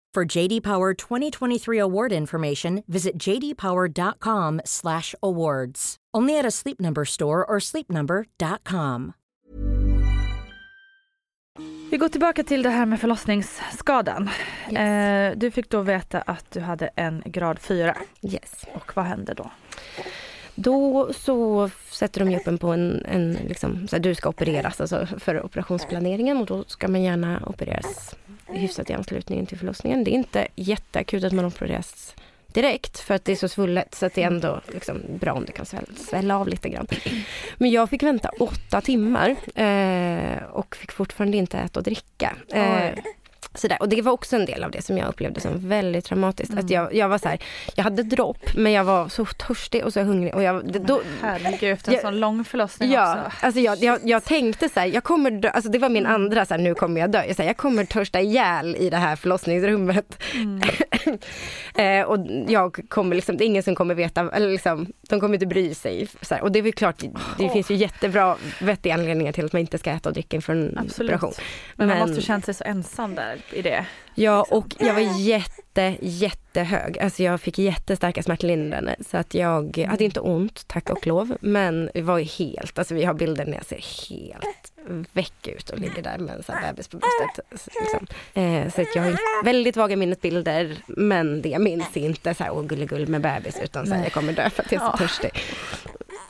For 0.15 0.37
JD 0.37 0.63
Power 0.63 0.93
2023 0.93 1.79
award 1.79 2.11
information, 2.11 2.83
visit 2.87 3.17
jdpower.com/awards. 3.17 5.95
Only 6.17 6.39
at 6.39 6.45
a 6.45 6.51
Sleep 6.51 6.79
Number 6.79 7.05
store 7.05 7.45
or 7.45 7.59
sleepnumber.com. 7.59 9.13
Vi 11.91 11.97
går 11.97 12.09
tillbaka 12.09 12.43
till 12.43 12.63
det 12.63 12.69
här 12.69 12.85
med 12.85 12.99
förlossningsskadan. 12.99 14.29
Eh, 14.75 15.31
du 15.35 15.51
fick 15.51 15.69
då 15.69 15.81
veta 15.81 16.21
att 16.21 16.51
du 16.51 16.59
hade 16.59 16.89
en 16.95 17.23
grad 17.25 17.59
4. 17.59 17.97
Yes. 18.21 18.65
Och 18.73 18.95
vad 18.95 19.05
hände 19.05 19.33
då? 19.33 19.51
Då 20.55 21.09
så 21.13 21.69
sätter 21.91 22.19
de 22.19 22.31
ju 22.31 22.37
upp 22.37 22.47
en 22.47 22.57
på 22.57 22.67
en, 22.67 23.05
en 23.05 23.33
liksom, 23.33 23.87
så 23.87 23.95
här, 23.95 24.03
du 24.03 24.15
ska 24.15 24.29
opereras 24.29 24.81
alltså 24.81 25.07
för 25.19 25.45
operationsplaneringen 25.45 26.37
och 26.37 26.45
då 26.45 26.63
ska 26.63 26.87
man 26.87 27.03
gärna 27.03 27.43
opereras 27.45 28.15
hyfsat 28.53 28.89
i 28.89 28.93
anslutning 28.93 29.45
till 29.45 29.57
förlossningen. 29.57 30.03
Det 30.03 30.11
är 30.11 30.15
inte 30.15 30.47
jätteakut 30.55 31.23
att 31.23 31.33
man 31.33 31.45
opereras 31.45 32.15
direkt 32.53 32.99
för 32.99 33.13
att 33.13 33.25
det 33.25 33.31
är 33.31 33.35
så 33.35 33.47
svullet 33.47 33.95
så 33.95 34.05
att 34.05 34.13
det 34.13 34.23
är 34.23 34.27
ändå 34.27 34.61
liksom 34.73 35.01
bra 35.19 35.33
om 35.33 35.45
det 35.45 35.51
kan 35.51 35.65
svälla, 35.65 35.87
svälla 35.95 36.39
av 36.39 36.47
lite 36.47 36.69
grann. 36.69 36.87
Men 37.57 37.71
jag 37.71 37.89
fick 37.89 38.03
vänta 38.03 38.29
åtta 38.39 38.81
timmar 38.81 39.35
eh, 39.55 40.43
och 40.43 40.75
fick 40.75 40.91
fortfarande 40.91 41.37
inte 41.37 41.57
äta 41.57 41.79
och 41.79 41.83
dricka. 41.83 42.35
Eh, 42.53 42.93
Sådär. 43.53 43.77
Och 43.79 43.89
det 43.89 44.01
var 44.01 44.11
också 44.11 44.35
en 44.35 44.45
del 44.45 44.63
av 44.63 44.71
det 44.71 44.81
som 44.81 44.97
jag 44.97 45.07
upplevde 45.09 45.41
som 45.41 45.69
väldigt 45.69 46.05
traumatiskt. 46.05 46.51
Mm. 46.53 46.65
Att 46.65 46.71
jag, 46.71 46.93
jag 46.95 47.09
var 47.09 47.17
så 47.17 47.29
här, 47.29 47.39
jag 47.75 47.83
hade 47.83 48.03
dropp 48.03 48.55
men 48.55 48.71
jag 48.71 48.83
var 48.83 49.09
så 49.09 49.25
törstig 49.25 49.85
och 49.85 49.93
så 49.93 50.01
hungrig. 50.01 50.35
Och 50.35 50.43
jag, 50.43 50.73
det, 50.73 50.79
då, 50.79 51.01
Herregud, 51.21 51.63
efter 51.73 51.87
en 51.91 51.93
jag- 51.93 52.01
sån 52.01 52.19
lång 52.19 52.43
förlossning 52.43 52.91
Ja, 52.91 53.11
också. 53.25 53.45
alltså 53.45 53.59
jag, 53.59 53.77
jag, 53.83 53.99
jag 54.03 54.23
tänkte 54.23 54.69
så 54.69 54.79
här, 54.79 54.87
jag 54.87 55.03
kommer 55.03 55.31
dö, 55.31 55.49
alltså 55.49 55.71
det 55.71 55.79
var 55.79 55.89
min 55.89 56.05
andra 56.05 56.45
så 56.45 56.53
här, 56.53 56.61
nu 56.61 56.75
kommer 56.75 57.01
jag 57.01 57.11
dö. 57.11 57.23
Jag, 57.25 57.35
så 57.35 57.41
här, 57.41 57.49
jag 57.49 57.57
kommer 57.57 57.85
törsta 57.85 58.21
ihjäl 58.21 58.75
i 58.79 58.89
det 58.89 58.97
här 58.97 59.15
förlossningsrummet. 59.15 60.17
eh, 61.75 62.01
och 62.01 62.17
jag 62.47 62.79
kommer 62.89 63.15
liksom, 63.15 63.37
det 63.37 63.43
är 63.43 63.45
ingen 63.45 63.63
som 63.63 63.75
kommer 63.75 63.95
veta, 63.95 64.29
eller 64.33 64.49
liksom, 64.49 64.87
de 65.11 65.19
kommer 65.19 65.33
inte 65.33 65.45
bry 65.45 65.73
sig. 65.73 66.07
Så 66.21 66.35
här. 66.35 66.41
Och 66.41 66.51
det 66.51 66.59
är 66.59 66.63
väl 66.63 66.73
klart, 66.73 66.97
det, 66.97 67.11
det 67.37 67.49
finns 67.49 67.71
ju 67.71 67.75
jättebra 67.75 68.37
vettiga 68.61 68.93
anledningar 68.93 69.31
till 69.31 69.45
att 69.45 69.53
man 69.53 69.59
inte 69.59 69.77
ska 69.77 69.91
äta 69.91 70.09
och 70.09 70.13
dricka 70.13 70.35
inför 70.35 70.53
en 70.53 70.77
Absolut. 70.77 71.09
operation. 71.09 71.33
Men, 71.75 71.87
man 71.87 71.99
måste 71.99 72.21
känt 72.21 72.45
sig 72.45 72.53
så 72.53 72.63
ensam 72.63 73.15
där 73.15 73.41
i 73.53 73.61
det. 73.61 73.85
Ja, 74.15 74.45
och 74.49 74.75
jag 74.79 74.93
var 74.93 75.19
jätte, 75.19 75.97
jättehög. 76.01 76.99
Alltså 76.99 77.23
jag 77.23 77.41
fick 77.41 77.57
jättestarka 77.57 78.23
smärtlindrande. 78.23 78.95
Så 79.09 79.17
att 79.17 79.33
jag 79.33 79.77
hade 79.89 80.03
inte 80.03 80.19
ont, 80.19 80.67
tack 80.67 80.89
och 80.89 81.07
lov. 81.07 81.37
Men 81.41 81.89
vi 81.93 82.01
var 82.01 82.17
ju 82.17 82.25
helt, 82.25 82.79
alltså 82.79 82.93
vi 82.93 83.03
har 83.03 83.13
bilder 83.13 83.45
när 83.45 83.53
jag 83.53 83.65
ser 83.65 84.09
helt 84.09 84.70
väck 85.13 85.47
ut 85.47 85.69
och 85.69 85.79
ligger 85.79 86.01
där 86.01 86.17
med 86.17 86.35
en 86.35 86.43
sån 86.43 86.55
bebis 86.61 86.87
på 86.87 86.97
bröstet. 86.97 87.45
Liksom. 87.81 88.07
Eh, 88.33 88.71
så 88.71 88.81
att 88.81 88.95
jag 88.95 89.03
har 89.03 89.43
väldigt 89.43 89.77
vaga 89.77 89.95
minnesbilder. 89.95 90.77
Men 90.87 91.41
det 91.41 91.49
jag 91.49 91.61
minns 91.61 91.97
är 91.97 92.01
inte 92.01 92.33
så 92.33 92.43
här, 92.43 92.51
åh 92.51 92.63
gulligull 92.63 93.07
med 93.07 93.21
bebis. 93.21 93.59
Utan 93.63 93.87
så 93.87 93.93
här, 93.93 94.03
jag 94.03 94.13
kommer 94.13 94.33
dö 94.33 94.49
för 94.49 94.63
att 94.63 94.71
jag 94.71 94.81
är 94.83 94.91
så 94.91 94.97
törstig. 94.97 95.31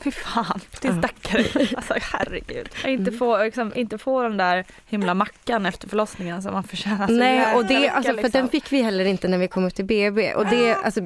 Fy 0.04 0.12
fan, 0.12 0.60
din 0.82 0.98
stackare. 0.98 1.44
Alltså 1.76 1.94
herregud. 2.02 2.70
Jag 2.84 2.92
inte 2.94 3.12
få, 3.12 3.44
liksom, 3.44 3.72
inte 3.76 3.98
få 3.98 4.24
den 4.24 4.38
där 4.38 4.66
himla 4.86 5.14
mackan 5.14 5.66
efter 5.66 5.90
förlossningen 5.90 6.42
som 6.42 6.54
man 6.54 6.64
förtjänar. 6.64 7.08
Nej, 7.08 7.56
och 7.56 7.66
det, 7.66 7.80
mycket, 7.80 7.94
alltså, 7.96 8.14
för 8.14 8.24
liksom. 8.24 8.32
den 8.42 8.50
fick 8.50 8.72
vi 8.72 8.82
heller 8.82 9.06
inte 9.06 9.28
när 9.28 9.38
vi 9.38 9.48
kom 9.48 9.64
upp 9.66 9.76
till 9.76 9.86
BB. 9.86 10.34
Och 10.34 10.46
det, 10.46 10.76
alltså, 10.76 11.02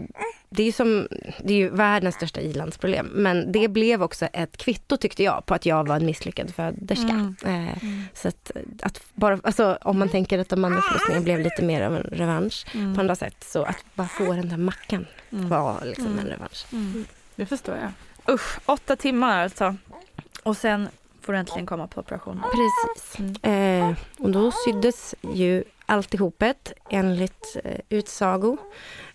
det 0.49 0.63
är 0.63 0.71
som, 0.71 1.07
det 1.43 1.53
är 1.53 1.57
ju 1.57 1.69
världens 1.69 2.15
största 2.15 2.41
ilandsproblem. 2.41 3.05
Men 3.13 3.51
det 3.51 3.67
blev 3.67 4.03
också 4.03 4.25
ett 4.25 4.57
kvitto 4.57 4.97
tyckte 4.97 5.23
jag 5.23 5.45
på 5.45 5.53
att 5.53 5.65
jag 5.65 5.87
var 5.87 5.95
en 5.95 6.05
misslyckad 6.05 6.53
föderska. 6.55 7.09
Mm. 7.43 7.67
Eh, 7.67 7.77
Så 8.13 8.27
att, 8.27 8.51
att 8.81 9.01
bara, 9.13 9.39
alltså, 9.43 9.77
om 9.81 9.99
man 9.99 10.09
tänker 10.09 10.39
att 10.39 10.49
de 10.49 10.65
andra 10.65 10.81
förlossningarna 10.81 11.23
blev 11.23 11.39
lite 11.39 11.61
mer 11.63 11.81
av 11.81 11.95
en 11.95 12.01
revansch 12.03 12.65
Mm. 12.75 12.95
på 12.95 13.01
andra 13.01 13.15
sätt. 13.15 13.35
Så 13.43 13.63
att 13.63 13.85
bara 13.93 14.07
få 14.07 14.33
den 14.33 14.49
där 14.49 14.57
mackan 14.57 15.05
Mm. 15.31 15.49
var 15.49 15.81
liksom 15.85 16.05
Mm. 16.07 16.19
en 16.19 16.25
revansch. 16.25 16.65
Mm. 16.71 17.05
Det 17.35 17.45
förstår 17.45 17.75
jag. 17.75 17.91
Usch, 18.29 18.59
åtta 18.65 18.95
timmar 18.95 19.43
alltså. 19.43 19.75
Och 20.43 20.57
sen 20.57 20.89
får 21.21 21.33
du 21.33 21.39
äntligen 21.39 21.65
komma 21.65 21.87
på 21.87 21.99
operation. 21.99 22.43
Precis. 22.51 23.19
Eh, 23.43 23.93
och 24.19 24.29
då 24.31 24.51
syddes 24.65 25.15
ju 25.33 25.63
alltihopet 25.85 26.73
enligt 26.89 27.57
eh, 27.63 27.79
utsago. 27.89 28.57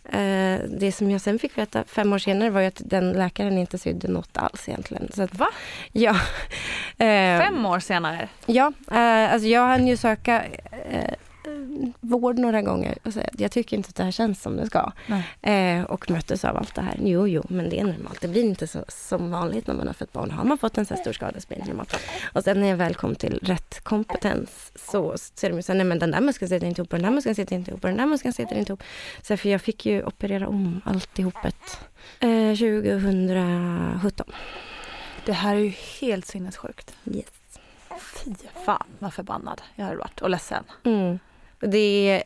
Eh, 0.05 0.59
det 0.79 0.95
som 0.97 1.11
jag 1.11 1.21
sen 1.21 1.39
fick 1.39 1.59
veta 1.59 1.85
fem 1.85 2.13
år 2.13 2.19
senare 2.19 2.51
var 2.51 2.61
ju 2.61 2.67
att 2.67 2.83
den 2.85 3.13
läkaren 3.13 3.59
inte 3.59 3.79
sydde 3.79 4.09
något 4.09 4.37
alls 4.37 4.69
egentligen. 4.69 5.11
Så 5.15 5.23
att, 5.23 5.35
Va? 5.35 5.49
Ja. 5.93 6.11
Eh, 6.99 7.41
Fem 7.41 7.67
år 7.67 7.81
senare? 7.81 8.29
Ja, 8.47 8.73
eh, 8.91 9.33
alltså 9.33 9.49
jag 9.49 9.67
hann 9.67 9.87
ju 9.87 9.97
söka 9.97 10.43
eh, 10.91 11.15
vård 12.01 12.39
några 12.39 12.63
gånger 12.63 12.99
och 13.05 13.13
säga 13.13 13.29
att 13.33 13.41
jag 13.41 13.53
tycker 13.53 13.77
inte 13.77 13.89
att 13.89 13.95
det 13.95 14.05
här 14.05 14.11
känns 14.11 14.43
som 14.43 14.57
det 14.57 14.67
ska. 14.67 14.93
Eh, 15.43 15.83
och 15.83 16.11
möttes 16.11 16.45
av 16.45 16.57
allt 16.57 16.75
det 16.75 16.83
här. 16.83 16.99
Jo, 17.03 17.29
jo, 17.29 17.43
men 17.49 17.71
det 17.71 17.81
är 17.81 17.85
normalt. 17.85 18.21
Det 18.21 18.29
blir 18.29 18.43
inte 18.43 18.67
så 18.67 18.85
som 18.89 19.31
vanligt 19.31 19.67
när 19.67 19.75
man 19.75 19.87
har 19.87 19.95
fått 19.95 20.13
barn. 20.13 20.31
Har 20.31 20.45
man 20.45 20.59
fått 20.59 20.79
en 20.79 20.87
så 20.87 20.95
här 20.95 21.01
stor 21.01 21.13
skada 21.13 21.41
så 21.41 21.49
blir 21.49 21.59
det 21.59 21.65
normalt. 21.65 21.97
Och 22.35 22.45
sen 22.45 22.61
när 22.61 22.69
jag 22.69 22.77
väl 22.77 22.95
kom 22.95 23.15
till 23.15 23.39
rätt 23.43 23.85
kompetens 23.85 24.73
så 24.75 25.15
ser 25.19 25.51
de 25.51 25.63
så 25.63 25.73
här, 25.73 25.77
nej 25.77 25.87
men 25.87 25.99
den 25.99 26.11
där 26.11 26.21
muskeln 26.21 26.49
sitter 26.49 26.67
inte 26.67 26.81
ihop 26.81 26.91
den 26.91 27.03
där 27.03 27.11
muskeln 27.11 27.35
sitter 27.35 27.57
inte 27.57 27.71
ihop 27.71 27.83
den 27.83 27.97
där 27.97 28.07
muskeln 28.07 28.33
sitter 28.33 28.57
inte 28.57 28.73
ihop. 28.73 28.83
Så 29.23 29.37
för 29.37 29.49
jag 29.49 29.61
fick 29.61 29.87
ju 29.87 30.05
operera 30.05 30.49
om 30.49 30.81
alltihopet 30.85 31.81
eh, 32.21 32.51
2017. 32.51 34.27
Det 35.25 35.33
här 35.33 35.55
är 35.55 35.61
ju 35.61 35.73
helt 36.01 36.27
sinnessjukt. 36.27 36.97
Yes. 37.05 37.27
Fy 38.25 38.35
fan 38.67 38.87
vad 38.99 39.15
förbannad 39.15 39.63
jag 39.75 39.85
hade 39.85 39.97
varit 39.97 40.21
och 40.21 40.31
ledsen. 40.31 40.65
Mm. 40.85 41.19
Och 41.63 41.69
Det 41.69 42.09
är, 42.09 42.23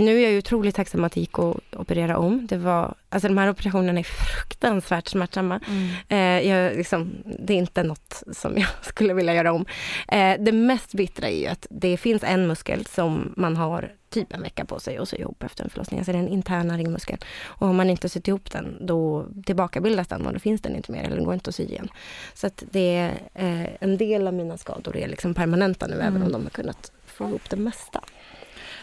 nu 0.00 0.16
är 0.18 0.22
jag 0.22 0.32
ju 0.32 0.38
otroligt 0.38 0.74
tacksam 0.74 1.04
att 1.04 1.12
det 1.12 1.20
gick 1.20 1.38
att 1.38 1.56
operera 1.76 2.18
om. 2.18 2.46
Det 2.46 2.56
var, 2.56 2.94
alltså 3.08 3.28
de 3.28 3.38
här 3.38 3.50
operationerna 3.50 3.98
är 4.00 4.04
fruktansvärt 4.04 5.08
smärtsamma. 5.08 5.60
Eh, 6.08 6.18
jag, 6.48 6.76
liksom, 6.76 7.10
det 7.38 7.52
är 7.52 7.58
inte 7.58 7.82
något 7.82 8.22
som 8.32 8.56
jag 8.58 8.68
skulle 8.82 9.14
vilja 9.14 9.34
göra 9.34 9.52
om. 9.52 9.66
Eh, 10.08 10.34
det 10.40 10.52
mest 10.52 10.94
bittra 10.94 11.28
är 11.28 11.36
ju 11.40 11.46
att 11.46 11.66
det 11.70 11.96
finns 11.96 12.22
en 12.24 12.46
muskel 12.46 12.86
som 12.86 13.32
man 13.36 13.56
har 13.56 13.92
typ 14.10 14.32
en 14.32 14.42
vecka 14.42 14.64
på 14.64 14.80
sig 14.80 14.96
att 14.98 15.08
sy 15.08 15.16
ihop 15.16 15.42
efter 15.42 15.64
en 15.64 15.70
förlossning. 15.70 16.00
Alltså 16.00 16.12
det 16.12 16.18
är 16.18 16.22
den 16.22 16.32
interna 16.32 16.76
ringmuskeln. 16.78 17.18
Och 17.44 17.68
om 17.68 17.76
man 17.76 17.90
inte 17.90 18.08
sytt 18.08 18.28
ihop 18.28 18.50
den 18.50 18.76
då 18.86 19.26
tillbakabildas 19.46 20.08
den 20.08 20.26
och 20.26 20.32
då 20.32 20.38
finns 20.38 20.60
den 20.62 20.76
inte 20.76 20.92
mer 20.92 21.04
eller 21.04 21.16
den 21.16 21.24
går 21.24 21.34
inte 21.34 21.48
att 21.50 21.54
sy 21.54 21.64
igen. 21.64 21.88
Så 22.34 22.46
att 22.46 22.62
det 22.70 22.96
är 22.96 23.10
eh, 23.34 23.68
en 23.80 23.96
del 23.96 24.26
av 24.28 24.34
mina 24.34 24.56
skador 24.56 24.96
är 24.96 25.08
liksom 25.08 25.34
permanenta 25.34 25.86
nu 25.86 25.94
även 25.94 26.08
Mm. 26.08 26.22
om 26.22 26.32
de 26.32 26.42
har 26.42 26.50
kunnat 26.50 26.92
få 27.06 27.28
ihop 27.28 27.50
det 27.50 27.56
mesta. 27.56 28.00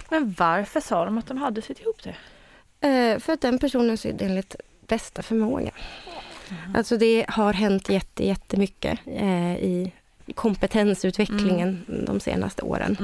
Men 0.09 0.35
varför 0.37 0.79
sa 0.79 1.05
de 1.05 1.17
att 1.17 1.27
de 1.27 1.37
hade 1.37 1.61
sytt 1.61 1.79
ihop 1.79 2.03
det? 2.03 2.15
Eh, 2.87 3.19
för 3.19 3.33
att 3.33 3.41
den 3.41 3.59
personen 3.59 3.97
sydde 3.97 4.25
enligt 4.25 4.55
bästa 4.87 5.21
förmåga. 5.21 5.71
Alltså 6.75 6.97
det 6.97 7.25
har 7.27 7.53
hänt 7.53 7.89
jätte, 7.89 8.25
jättemycket 8.25 8.99
eh, 9.05 9.55
i 9.55 9.91
kompetensutvecklingen 10.33 11.85
de 12.07 12.19
senaste 12.19 12.61
åren. 12.61 12.97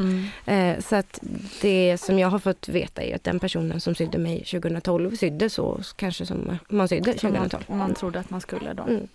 Eh, 0.46 0.80
så 0.80 0.96
att 0.96 1.20
det 1.62 1.98
som 1.98 2.20
jag 2.20 2.30
har 2.30 2.40
fått 2.40 2.70
veta 2.70 3.04
är 3.04 3.16
att 3.16 3.24
den 3.24 3.40
personen 3.40 3.82
som 3.82 3.96
sydde 3.96 4.18
mig 4.18 4.44
2012 4.44 5.16
sydde 5.16 5.50
så 5.50 5.80
kanske 5.96 6.26
som 6.26 6.58
man 6.70 6.88
sydde 6.88 7.18
Som 7.18 7.34
man, 7.34 7.50
2012. 7.50 7.78
man 7.80 7.94
trodde 7.94 8.20
att 8.20 8.30
man 8.30 8.42
skulle 8.42 8.74
då. 8.74 8.84
Mm. 8.84 9.08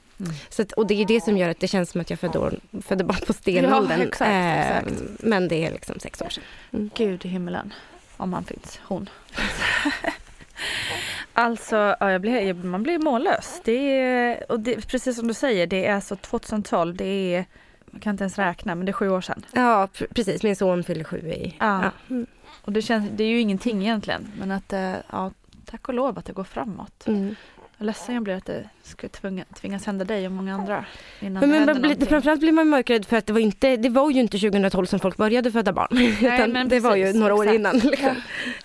Så 0.48 0.62
att, 0.62 0.72
och 0.72 0.87
det 0.87 1.02
är 1.02 1.07
det 1.07 1.20
som 1.20 1.37
gör 1.37 1.48
att 1.48 1.61
det 1.61 1.68
känns 1.68 1.90
som 1.90 2.00
att 2.00 2.11
jag 2.11 2.18
födde, 2.18 2.50
födde 2.83 3.05
barn 3.05 3.20
på 3.26 3.33
stenåldern. 3.33 4.00
Ja, 4.00 4.07
exakt, 4.07 4.31
Eh, 4.31 4.79
exakt. 4.79 5.22
Men 5.22 5.48
det 5.48 5.66
är 5.66 5.72
liksom 5.72 6.00
sex 6.00 6.22
år 6.22 6.29
sedan. 6.29 6.44
Mm. 6.72 6.90
Gud 6.94 7.24
i 7.24 7.29
himmelen. 7.29 7.74
Om 8.16 8.33
han 8.33 8.44
finns. 8.44 8.81
Hon. 8.85 9.09
alltså, 11.33 11.96
ja, 12.00 12.18
blir, 12.18 12.55
man 12.55 12.83
blir 12.83 12.98
mållös. 12.98 13.61
Det 13.64 13.72
är, 14.00 14.52
och 14.52 14.61
det, 14.61 14.88
precis 14.88 15.16
som 15.16 15.29
du 15.29 15.35
säger, 15.35 15.66
det 15.66 15.87
är 15.87 15.94
alltså 15.94 16.16
2012. 16.16 16.96
Det 16.96 17.35
är, 17.35 17.44
man 17.90 18.00
kan 18.00 18.11
inte 18.11 18.24
ens 18.24 18.38
räkna, 18.38 18.74
men 18.74 18.87
det 18.87 18.90
är 18.90 18.92
sju 18.94 19.09
år 19.11 19.20
sedan. 19.20 19.44
Ja, 19.52 19.88
pr- 19.94 20.14
precis. 20.14 20.42
Min 20.42 20.57
son 20.57 20.85
fyller 20.85 21.05
sju 21.05 21.18
i... 21.29 21.57
Ja. 21.61 21.83
Ja. 21.83 21.90
Mm. 22.11 22.26
Och 22.62 22.72
det, 22.72 22.83
känns, 22.83 23.11
det 23.12 23.24
är 23.24 23.29
ju 23.29 23.40
ingenting 23.40 23.83
egentligen. 23.83 24.33
Men 24.38 24.50
att, 24.50 24.72
eh, 24.72 24.94
ja, 25.11 25.31
tack 25.64 25.88
och 25.88 25.94
lov 25.94 26.18
att 26.18 26.24
det 26.24 26.33
går 26.33 26.44
framåt. 26.44 27.07
Mm. 27.07 27.35
Jag 27.79 27.87
ledsen 27.87 28.14
jag 28.14 28.24
blir 28.24 28.35
att 28.35 28.44
det 28.46 28.68
ska 28.87 29.09
tvinga, 29.09 29.44
tvingas 29.61 29.87
hända 29.87 30.05
dig 30.05 30.27
och 30.27 30.33
många 30.33 30.55
andra. 30.55 30.85
Innan 31.20 31.49
Men, 31.49 31.64
men 31.64 31.83
någonting. 31.83 32.07
framförallt 32.07 32.40
blir 32.40 32.53
man 32.53 32.68
mörkrädd 32.68 33.05
för 33.05 33.16
att 33.16 33.27
det 33.27 33.33
var, 33.33 33.40
inte, 33.40 33.77
det 33.77 33.88
var 33.88 34.11
ju 34.11 34.20
inte 34.20 34.38
2012 34.38 34.87
som 34.87 35.01
folk 35.01 35.16
började 35.16 35.53
föda 35.53 35.72
barn. 35.72 35.99
utan 36.20 36.53
men 36.53 36.68
det 36.68 36.81
var 36.81 36.96
ju 36.96 37.05
precis, 37.05 37.20
några 37.20 37.35
år 37.35 37.42
exakt. 37.42 37.59
innan. 37.59 37.79
Liksom. 37.79 38.16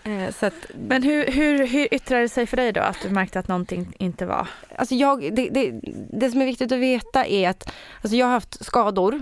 Eh, 0.04 0.32
så 0.40 0.46
att, 0.46 0.54
Men 0.88 1.04
hur, 1.04 1.26
hur, 1.26 1.68
hur 1.68 1.94
yttrade 1.94 2.22
det 2.22 2.30
sig 2.30 2.48
för 2.48 2.58
dig 2.58 2.72
då? 2.72 2.82
Att 2.82 2.98
du 3.04 3.10
märkte 3.10 3.40
att 3.40 3.48
någonting 3.48 3.94
inte 3.98 4.26
var... 4.26 4.48
alltså 4.76 4.96
jag, 4.96 5.36
det, 5.36 5.50
det, 5.50 5.80
det 6.14 6.32
som 6.32 6.42
är 6.42 6.46
viktigt 6.46 6.72
att 6.72 6.80
veta 6.80 7.26
är 7.26 7.50
att 7.50 7.72
alltså 8.02 8.16
jag 8.16 8.26
har 8.26 8.34
haft 8.34 8.66
skador, 8.66 9.22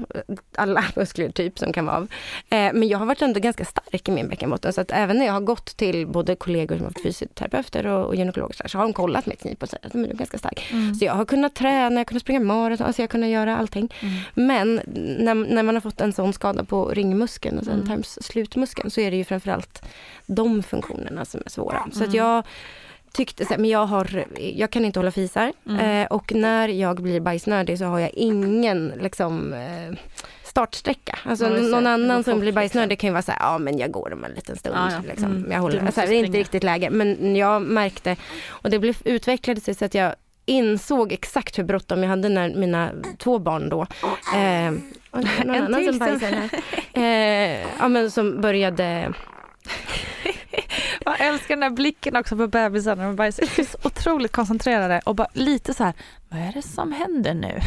alla 0.56 0.84
muskler 0.96 1.30
typ 1.30 1.60
som 1.60 1.74
kan 1.74 1.86
vara 1.86 1.98
av. 1.98 2.08
Eh, 2.50 2.74
men 2.74 2.88
jag 2.88 3.00
har 3.00 3.06
varit 3.06 3.22
ändå 3.22 3.40
ganska 3.40 3.66
stark 3.66 4.10
i 4.10 4.12
min 4.12 4.30
bäckenbotten. 4.30 4.74
Så 4.74 4.82
att 4.82 4.92
även 4.92 5.18
när 5.18 5.26
jag 5.26 5.34
har 5.34 5.42
gått 5.42 5.78
till 5.78 6.08
både 6.08 6.36
kollegor 6.36 6.76
som 6.76 6.86
har 6.86 6.92
varit 6.92 7.04
fysioterapeuter 7.04 7.88
och, 7.88 8.06
och 8.06 8.16
gynekologer 8.16 8.68
så, 8.68 8.78
har 8.78 8.86
de 8.86 8.94
kollat 8.94 9.26
mitt 9.26 9.42
knip 9.42 9.64
och 9.64 9.70
sagt 9.70 9.86
att 9.86 9.92
du 9.92 10.06
är 10.06 10.14
ganska 10.14 10.38
stark. 10.38 10.74
Så 10.96 11.06
jag 11.06 11.14
har 11.14 11.26
kunnat 11.26 11.56
träna, 11.56 11.92
jag 11.96 12.00
har 12.00 12.04
kunnat 12.06 12.22
springa 12.24 12.40
maraton, 12.40 12.88
alltså 12.88 13.02
jag 13.02 13.04
har 13.08 13.12
kunnat 13.12 13.30
göra 13.30 13.58
allting. 13.58 13.94
Men 14.34 14.82
när, 15.20 15.36
när 15.36 15.64
man 15.64 15.76
har 15.76 15.82
fått 15.82 16.02
en 16.02 16.14
sån 16.14 16.34
skada 16.34 16.64
på 16.64 16.86
ringmuskeln, 16.90 17.58
alltså 17.58 17.72
Mm. 17.74 17.86
mm. 17.88 18.04
slutmuskeln, 18.04 18.90
så 18.92 19.02
är 19.02 19.12
det 19.12 19.18
ju 19.18 19.24
framförallt 19.24 19.82
de 20.26 20.64
funktionerna 20.64 21.26
som 21.26 21.42
är 21.46 21.50
svåra. 21.50 21.84
Så 21.92 22.04
att 22.04 22.08
Mm. 22.14 22.18
jag 22.18 22.44
tyckte 23.14 23.46
så 23.46 23.50
här, 23.54 23.58
men 23.58 23.70
jag, 23.70 23.86
har, 23.86 24.26
jag 24.56 24.70
kan 24.72 24.86
inte 24.86 25.00
hålla 25.00 25.12
fisar 25.12 25.54
Mm. 25.70 25.80
eh, 26.02 26.08
och 26.08 26.34
när 26.36 26.68
jag 26.68 27.02
blir 27.02 27.20
bajsnödig 27.20 27.78
så 27.78 27.86
har 27.86 28.00
jag 28.00 28.10
ingen 28.14 28.88
liksom, 29.02 29.54
eh, 29.54 29.98
startsträcka. 30.44 31.20
Alltså 31.26 31.46
Ja, 31.50 31.62
någon 31.62 31.88
annan 31.88 32.24
som 32.24 32.40
blir 32.40 32.52
bajsnödig 32.52 32.90
liksom. 32.90 33.02
kan 33.02 33.08
ju 33.08 33.12
vara 33.14 33.22
så 33.22 33.32
här, 33.32 33.40
ja 33.40 33.58
men 33.58 33.78
jag 33.78 33.92
går 33.92 34.14
om 34.14 34.24
en 34.24 34.32
liten 34.32 34.58
stund. 34.58 34.76
Ja, 34.76 34.92
ja. 34.92 35.02
Liksom. 35.08 35.32
Mm. 35.36 35.52
Jag 35.52 35.60
håller, 35.60 35.86
alltså, 35.86 36.02
det 36.02 36.16
är 36.16 36.26
inte 36.26 36.38
riktigt 36.38 36.64
läge. 36.64 36.90
Men 36.90 37.36
jag 37.36 37.62
märkte, 37.62 38.16
och 38.50 38.70
det 38.70 38.80
blev, 38.80 38.98
utvecklade 39.06 39.62
sig 39.62 39.76
så 39.76 39.86
att 39.86 39.94
jag 39.94 40.16
insåg 40.50 41.12
exakt 41.12 41.60
hur 41.60 41.64
bråttom 41.64 42.04
jag 42.04 42.10
hade 42.10 42.30
när 42.30 42.50
mina 42.56 42.92
två 43.18 43.40
barn 43.40 43.70
då, 43.70 43.82
eh, 44.36 44.72
någon 45.12 45.56
En 45.56 45.66
annan 45.66 45.86
som 45.86 46.00
bajsade. 46.00 46.50
Eh, 46.94 47.68
ja 47.80 47.88
men 47.88 48.12
som 48.12 48.42
började 48.42 49.14
Jag 51.06 51.22
älskar 51.22 51.56
den 51.56 51.60
där 51.60 51.70
blicken 51.70 52.16
också 52.16 52.38
på 52.38 52.48
bebisar 52.48 52.96
när 52.96 53.04
de 53.04 53.16
bajsar. 53.16 53.44
De 53.56 53.62
är 53.62 53.66
så 53.66 53.78
otroligt 53.84 54.32
koncentrerade 54.32 55.02
och 55.06 55.16
bara 55.16 55.28
lite 55.34 55.74
så 55.74 55.84
här, 55.84 55.94
vad 56.30 56.42
är 56.42 56.52
det 56.54 56.62
som 56.62 56.92
händer 56.92 57.34
nu? 57.34 57.60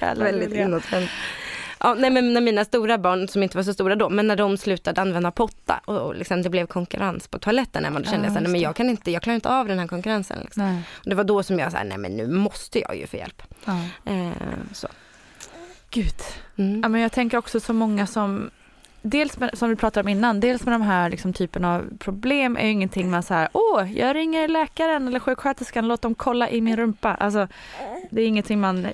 Väldigt 0.00 0.50
roliga. 0.50 1.08
Ja, 1.80 1.94
nej, 1.94 2.10
men 2.10 2.32
när 2.34 2.40
mina 2.40 2.64
stora 2.64 2.98
barn, 2.98 3.28
som 3.28 3.42
inte 3.42 3.56
var 3.56 3.64
så 3.64 3.72
stora 3.74 3.96
då, 3.96 4.08
men 4.10 4.26
när 4.26 4.36
de 4.36 4.56
slutade 4.58 5.00
använda 5.00 5.30
potta 5.30 5.80
och, 5.84 5.98
och 6.00 6.14
liksom 6.14 6.42
det 6.42 6.50
blev 6.50 6.66
konkurrens 6.66 7.28
på 7.28 7.38
toaletten 7.38 7.82
då 7.82 8.02
kände 8.10 8.28
Ja, 8.28 8.34
jag 8.34 8.52
det. 8.52 8.58
jag 8.58 8.76
kan 8.76 8.90
inte, 8.90 9.10
jag 9.10 9.22
klarar 9.22 9.34
inte 9.34 9.48
av 9.50 9.68
den 9.68 9.78
här 9.78 9.86
konkurrensen. 9.86 10.38
Liksom. 10.42 10.82
Och 10.92 11.08
det 11.10 11.14
var 11.14 11.24
då 11.24 11.42
som 11.42 11.58
jag 11.58 11.72
sa, 11.72 11.82
nej 11.82 11.98
men 11.98 12.16
nu 12.16 12.26
måste 12.28 12.78
jag 12.80 12.96
ju 12.96 13.06
få 13.06 13.16
hjälp. 13.16 13.42
Ja. 13.64 13.72
Eh, 14.12 14.30
så. 14.72 14.88
Gud. 15.90 16.14
Mm. 16.56 16.80
Ja, 16.82 16.88
men 16.88 17.00
jag 17.00 17.12
tänker 17.12 17.38
också 17.38 17.60
så 17.60 17.72
många 17.72 18.06
som 18.06 18.50
Dels 19.06 19.38
med, 19.38 19.58
som 19.58 19.68
vi 19.70 19.76
pratade 19.76 20.04
om 20.04 20.08
innan, 20.08 20.40
dels 20.40 20.64
med 20.64 20.74
de 20.74 20.82
här 20.82 21.10
liksom, 21.10 21.32
typen 21.32 21.64
av 21.64 21.98
problem 21.98 22.56
är 22.56 22.64
ju 22.64 22.70
ingenting 22.70 23.10
man 23.10 23.22
så 23.22 23.34
här, 23.34 23.48
åh, 23.52 23.92
jag 23.98 24.16
ringer 24.16 24.48
läkaren 24.48 25.08
eller 25.08 25.20
sjuksköterskan, 25.20 25.88
låt 25.88 26.02
dem 26.02 26.14
kolla 26.14 26.50
i 26.50 26.60
min 26.60 26.76
rumpa. 26.76 27.14
Alltså, 27.14 27.48
det 28.10 28.22
är 28.22 28.26
ingenting 28.26 28.60
man 28.60 28.86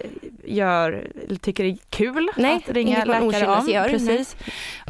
gör 0.45 1.09
eller 1.29 1.39
tycker 1.39 1.65
är 1.65 1.77
kul 1.91 2.31
Nej, 2.37 2.57
att 2.57 2.75
ringa 2.75 3.05
läkare 3.05 3.23
om. 3.23 3.29
okynnesgör, 3.29 3.89
Precis. 3.89 4.37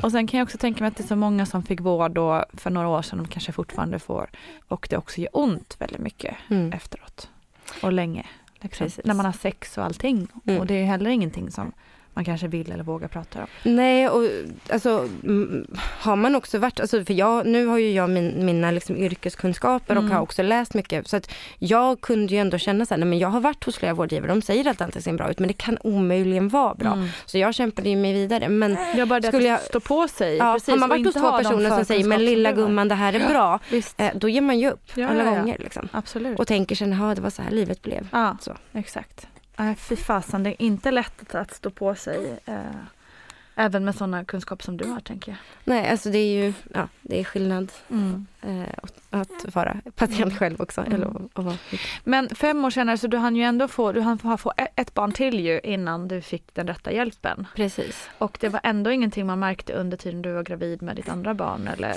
Och 0.02 0.10
sen 0.10 0.26
kan 0.26 0.38
jag 0.38 0.46
också 0.46 0.58
tänka 0.58 0.80
mig 0.84 0.88
att 0.88 0.96
det 0.96 1.02
är 1.04 1.06
så 1.08 1.16
många 1.16 1.46
som 1.46 1.62
fick 1.62 1.80
vård 1.80 2.10
då 2.10 2.44
för 2.52 2.70
några 2.70 2.88
år 2.88 3.02
sedan, 3.02 3.20
och 3.20 3.30
kanske 3.30 3.52
fortfarande 3.52 3.98
får, 3.98 4.30
och 4.68 4.86
det 4.90 4.96
också 4.96 5.20
gör 5.20 5.30
ont 5.32 5.76
väldigt 5.78 6.00
mycket 6.00 6.34
Mm. 6.50 6.72
efteråt. 6.72 7.28
Och 7.82 7.92
länge. 7.92 8.26
Liksom. 8.60 8.88
När 9.04 9.14
man 9.14 9.26
har 9.26 9.32
sex 9.32 9.78
och 9.78 9.84
allting. 9.84 10.28
Mm. 10.46 10.60
Och 10.60 10.66
det 10.66 10.74
är 10.74 10.84
heller 10.84 11.10
ingenting 11.10 11.50
som 11.50 11.72
man 12.14 12.24
kanske 12.24 12.48
vill 12.48 12.72
eller 12.72 12.84
vågar 12.84 13.08
prata 13.08 13.38
om. 13.40 13.46
Nej, 13.62 14.08
och 14.08 14.22
alltså 14.70 15.08
har 16.00 16.16
man 16.16 16.34
också 16.34 16.58
varit, 16.58 16.80
alltså, 16.80 17.04
för 17.04 17.14
jag, 17.14 17.46
nu 17.46 17.66
har 17.66 17.78
ju 17.78 17.90
jag 17.92 18.10
min, 18.10 18.46
mina 18.46 18.70
liksom, 18.70 18.96
yrkeskunskaper 18.96 19.96
och 19.96 20.02
Mm. 20.02 20.12
har 20.14 20.20
också 20.22 20.42
läst 20.42 20.74
mycket. 20.74 21.08
Så 21.08 21.16
att 21.16 21.30
jag 21.58 22.00
kunde 22.00 22.32
ju 22.34 22.38
ändå 22.40 22.58
känna 22.58 22.86
så 22.86 22.94
här, 22.94 22.98
nej, 22.98 23.08
men 23.08 23.18
jag 23.18 23.28
har 23.28 23.40
varit 23.40 23.64
hos 23.64 23.76
flera 23.78 23.94
vårdgivare, 23.94 24.28
de 24.30 24.42
säger 24.42 24.68
att 24.70 24.80
allt 24.80 25.02
ser 25.02 25.12
bra 25.12 25.30
ut, 25.30 25.38
men 25.38 25.48
det 25.48 25.54
kan 25.54 25.78
omöjligen 25.80 26.48
vara 26.48 26.74
bra. 26.74 26.92
Mm. 26.92 27.08
Så 27.26 27.38
jag 27.38 27.54
kämpade 27.54 27.88
ju 27.88 27.96
mig 27.96 28.12
vidare. 28.12 28.48
Men 28.48 28.76
Jag 28.96 29.08
bara 29.08 29.20
det 29.20 29.28
Skulle 29.28 29.48
jag- 29.48 29.60
stå 29.60 29.80
på 29.80 30.08
sig. 30.08 30.36
ja, 30.36 30.52
precis, 30.54 30.68
har 30.68 30.76
man 30.76 30.88
varit 30.88 31.06
hos 31.06 31.14
två 31.14 31.32
personer 31.38 31.68
som 31.70 31.84
säger, 31.84 32.04
men 32.04 32.24
lilla 32.24 32.48
som 32.48 32.56
du 32.56 32.62
har." 32.62 32.68
gumman 32.68 32.88
det 32.88 32.94
här 32.94 33.12
är 33.12 33.28
bra, 33.28 33.58
Visst, 33.70 34.00
eh, 34.00 34.08
då 34.14 34.28
ger 34.28 34.40
man 34.40 34.58
ju 34.58 34.70
upp 34.70 34.90
Ja, 34.94 35.08
alla 35.08 35.24
ja, 35.24 35.30
ja. 35.34 35.38
gånger. 35.40 35.56
Liksom. 35.58 35.88
absolut. 35.92 36.38
Och 36.38 36.46
tänker 36.46 36.76
sen, 36.76 36.92
ja 36.92 37.14
det 37.14 37.20
var 37.20 37.30
så 37.30 37.42
här 37.42 37.50
livet 37.50 37.82
blev. 37.82 38.08
ja, 38.12 38.36
Så. 38.40 38.52
exakt. 38.72 39.26
Nej, 39.60 39.74
fy 39.76 39.96
fasen, 39.96 40.42
det 40.42 40.50
är 40.50 40.62
inte 40.62 40.90
lätt 40.90 41.34
att 41.34 41.54
stå 41.54 41.70
på 41.70 41.94
sig. 41.94 42.38
Eh, 42.44 42.84
även 43.54 43.84
med 43.84 43.94
sådana 43.94 44.24
kunskaper 44.24 44.64
som 44.64 44.76
du 44.76 44.84
har, 44.88 45.00
tänker 45.00 45.32
jag. 45.32 45.38
Nej, 45.64 45.90
alltså 45.90 46.10
det 46.10 46.18
är 46.18 46.44
ju, 46.44 46.52
ja 46.74 46.88
det 47.02 47.20
är 47.20 47.24
skillnad 47.24 47.72
Mm. 47.90 48.26
Eh, 48.42 48.62
att, 49.10 49.54
vara 49.54 49.76
patient 49.96 50.38
själv 50.38 50.60
också. 50.60 50.80
Mm. 50.80 50.92
Eller 50.94 51.06
att 51.34 51.44
vara 51.44 51.56
Men 52.04 52.28
fem 52.28 52.64
år 52.64 52.70
senare, 52.70 52.98
så 52.98 53.06
du 53.06 53.16
hann 53.16 53.36
ju 53.36 53.42
ändå 53.42 53.68
få, 53.68 53.92
du 53.92 54.00
hann 54.00 54.18
få- 54.38 54.52
ett- 54.76 54.94
barn 54.94 55.12
till 55.12 55.40
ju 55.40 55.60
innan 55.64 56.08
du 56.08 56.20
fick 56.22 56.54
den 56.54 56.66
rätta 56.66 56.92
hjälpen. 56.92 57.46
Precis. 57.56 58.08
Och 58.18 58.38
det 58.40 58.48
var 58.48 58.60
ändå 58.64 58.90
ingenting 58.90 59.26
man 59.26 59.38
märkte 59.38 59.72
under 59.72 59.96
tiden 59.96 60.22
du 60.22 60.32
var 60.32 60.42
gravid 60.42 60.82
med 60.82 60.96
ditt 60.96 61.08
andra 61.08 61.34
barn 61.34 61.68
eller? 61.68 61.90
eh, 61.90 61.94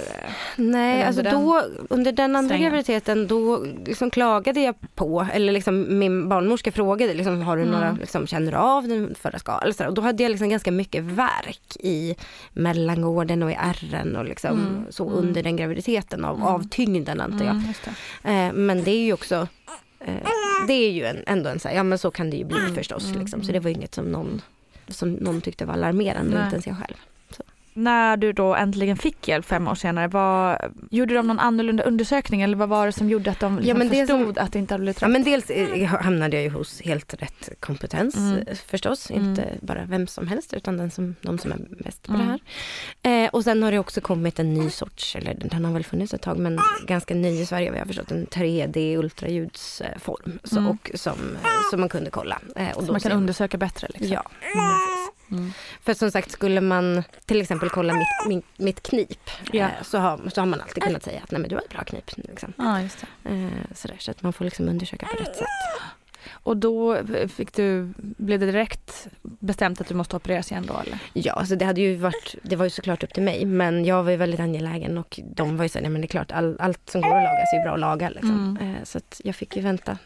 Nej, 0.55 0.95
Eller 0.95 1.05
alltså 1.07 1.19
under 1.21 1.31
den 1.31 1.41
då, 1.45 1.63
under 1.89 2.11
den 2.11 2.35
andra 2.35 2.49
svängen? 2.49 2.63
graviditeten 2.69 3.27
då 3.27 3.65
liksom 3.85 4.09
klagade 4.09 4.61
jag 4.61 4.75
på, 4.95 5.27
eller 5.33 5.53
liksom 5.53 5.99
min 5.99 6.29
barnmorska 6.29 6.71
frågade, 6.71 7.13
liksom, 7.13 7.41
har 7.41 7.57
du 7.57 7.63
Mm. 7.63 7.73
några, 7.75 7.91
liksom, 7.91 8.27
känner 8.27 8.51
du 8.51 8.57
av 8.57 8.87
den 8.87 9.15
förra 9.15 9.39
där. 9.77 9.87
Och 9.87 9.93
då 9.93 10.01
hade 10.01 10.23
jag 10.23 10.29
liksom 10.29 10.49
ganska 10.49 10.71
mycket 10.71 11.03
verk 11.03 11.77
i 11.79 12.15
mellangården 12.51 13.43
och 13.43 13.51
i 13.51 13.57
ärren 13.59 14.15
och 14.15 14.25
liksom 14.25 14.51
Mm. 14.51 14.85
så 14.89 15.03
Mm. 15.07 15.17
under 15.19 15.43
den 15.43 15.55
graviditeten 15.55 16.25
av, 16.33 16.39
Mm. 16.49 16.53
av 16.55 16.69
tyngden 16.69 17.21
antar 17.21 17.45
jag. 17.45 17.55
Mm. 18.23 18.49
Eh, 18.49 18.53
men 18.53 18.83
det 18.83 18.91
är 18.91 19.03
ju 19.05 19.13
också, 19.13 19.47
eh, 19.99 20.13
det 20.67 20.73
är 20.73 20.91
ju 20.91 21.05
en, 21.05 21.23
ändå 21.27 21.49
en 21.49 21.59
så 21.59 21.67
här, 21.67 21.75
ja 21.75 21.83
men 21.83 21.97
så 21.97 22.11
kan 22.11 22.29
det 22.29 22.37
ju 22.37 22.43
bli 22.45 22.57
Mm. 22.59 22.75
förstås. 22.75 23.05
Mm. 23.07 23.19
Liksom. 23.19 23.43
Så 23.43 23.51
det 23.51 23.59
var 23.59 23.69
inget 23.69 23.95
som 23.95 24.05
någon, 24.05 24.41
som 24.87 25.13
någon 25.13 25.41
tyckte 25.41 25.65
var 25.65 25.73
alarmerande, 25.73 26.35
Nej. 26.35 26.43
inte 26.43 26.55
ens 26.55 26.67
jag 26.67 26.77
själv. 26.77 26.95
När 27.75 28.17
du 28.17 28.33
då 28.33 28.55
äntligen 28.55 28.97
fick 28.97 29.27
hjälp 29.27 29.45
fem 29.45 29.67
år 29.67 29.75
senare, 29.75 30.07
vad, 30.07 30.57
gjorde 30.91 31.13
de 31.13 31.27
någon 31.27 31.39
annorlunda 31.39 31.83
undersökning 31.83 32.41
eller 32.41 32.57
vad 32.57 32.69
var 32.69 32.85
det 32.85 32.91
som 32.91 33.09
gjorde 33.09 33.31
att 33.31 33.39
de 33.39 33.59
liksom 33.59 33.79
det 33.89 33.89
förstod 34.07 34.37
att 34.37 34.51
det 34.53 34.59
inte 34.59 34.73
hade 34.73 34.81
blivit 34.81 35.01
Ja 35.01 35.07
rätt? 35.07 35.11
men 35.11 35.23
dels 35.23 35.49
eh, 35.49 35.87
hamnade 35.87 36.35
jag 36.35 36.43
ju 36.43 36.49
hos 36.49 36.81
helt 36.81 37.13
rätt 37.13 37.49
kompetens 37.59 38.15
Mm. 38.17 38.37
eh, 38.47 38.55
förstås. 38.67 39.11
Mm. 39.11 39.23
Inte 39.29 39.47
bara 39.61 39.85
vem 39.85 40.07
som 40.07 40.27
helst 40.27 40.53
utan 40.53 40.77
den 40.77 40.91
som, 40.91 41.15
de 41.21 41.37
som 41.37 41.51
är 41.51 41.57
bäst 41.83 42.03
på 42.07 42.13
Mm. 42.13 42.27
det 42.27 42.39
här. 43.09 43.23
Eh, 43.25 43.29
och 43.29 43.43
sen 43.43 43.63
har 43.63 43.71
det 43.71 43.79
också 43.79 44.01
kommit 44.01 44.39
en 44.39 44.53
ny 44.53 44.69
sorts, 44.69 45.15
eller 45.15 45.33
den 45.33 45.65
har 45.65 45.71
väl 45.73 45.83
funnits 45.83 46.13
ett 46.13 46.21
tag 46.21 46.37
men 46.39 46.59
ganska 46.87 47.13
ny 47.13 47.41
i 47.41 47.45
Sverige 47.45 47.69
vad 47.69 47.79
jag 47.79 47.81
har 47.83 47.87
förstått. 47.87 48.11
En 48.11 48.25
3D 48.27 48.97
ultraljudsform 48.97 50.39
så, 50.43 50.57
Mm. 50.57 50.69
och 50.71 50.91
som, 50.93 51.13
eh, 51.43 51.49
som 51.71 51.79
man 51.79 51.89
kunde 51.89 52.09
kolla. 52.09 52.39
Eh, 52.55 52.71
och 52.77 52.83
Så 52.83 52.91
man 52.91 53.01
kan 53.01 53.11
undersöka 53.11 53.57
bättre 53.57 53.87
liksom? 53.93 54.11
Ja. 54.13 54.23
Mm. 55.33 55.51
För 55.81 55.93
som 55.93 56.11
sagt 56.11 56.31
skulle 56.31 56.61
man 56.61 57.03
till 57.25 57.41
exempel 57.41 57.69
kolla 57.69 57.93
mitt, 57.93 58.07
mitt, 58.27 58.45
mitt 58.57 58.83
knip 58.83 59.29
Ja. 59.51 59.63
eh, 59.63 59.69
så, 59.83 59.97
har, 59.97 60.19
så 60.33 60.41
har 60.41 60.45
man 60.45 60.61
alltid 60.61 60.83
kunnat 60.83 61.03
säga 61.03 61.19
att 61.23 61.31
nej 61.31 61.41
men 61.41 61.49
du 61.49 61.55
har 61.55 61.61
ett 61.61 61.69
bra 61.69 61.83
knip. 61.83 62.11
Liksom. 62.17 62.53
Ja, 62.57 62.81
just 62.81 63.05
det. 63.23 63.29
Eh, 63.29 63.75
sådär, 63.75 63.95
så 63.99 64.11
att 64.11 64.21
man 64.23 64.33
får 64.33 64.45
liksom 64.45 64.69
undersöka 64.69 65.05
på 65.05 65.17
rätt 65.23 65.35
sätt. 65.35 65.47
Och 66.31 66.57
då 66.57 66.97
fick 67.35 67.53
du, 67.53 67.93
blev 67.97 68.39
det 68.39 68.45
direkt 68.45 69.07
bestämt 69.21 69.81
att 69.81 69.87
du 69.87 69.93
måste 69.95 70.15
opereras 70.15 70.51
igen 70.51 70.65
då 70.67 70.79
eller? 70.85 70.99
Ja, 71.13 71.33
alltså 71.33 71.55
det 71.55 71.65
hade 71.65 71.81
ju 71.81 71.95
varit, 71.95 72.35
det 72.43 72.55
var 72.55 72.65
ju 72.65 72.69
såklart 72.69 73.03
upp 73.03 73.13
till 73.13 73.23
mig 73.23 73.45
men 73.45 73.85
jag 73.85 74.03
var 74.03 74.11
ju 74.11 74.17
väldigt 74.17 74.39
angelägen 74.39 74.97
och 74.97 75.19
de 75.35 75.57
var 75.57 75.65
ju 75.65 75.69
så 75.69 75.79
nej 75.79 75.89
men 75.89 76.01
det 76.01 76.05
är 76.05 76.09
klart 76.09 76.31
all, 76.31 76.55
allt 76.59 76.89
som 76.89 77.01
går 77.01 77.07
att 77.17 77.23
laga 77.23 77.29
är 77.53 77.57
ju 77.57 77.63
bra 77.63 77.73
att 77.73 77.79
laga 77.79 78.09
liksom. 78.09 78.57
Mm. 78.61 78.75
Eh, 78.75 78.83
så 78.83 78.97
att 78.97 79.21
jag 79.23 79.35
fick 79.35 79.55
ju 79.55 79.61
vänta 79.61 79.97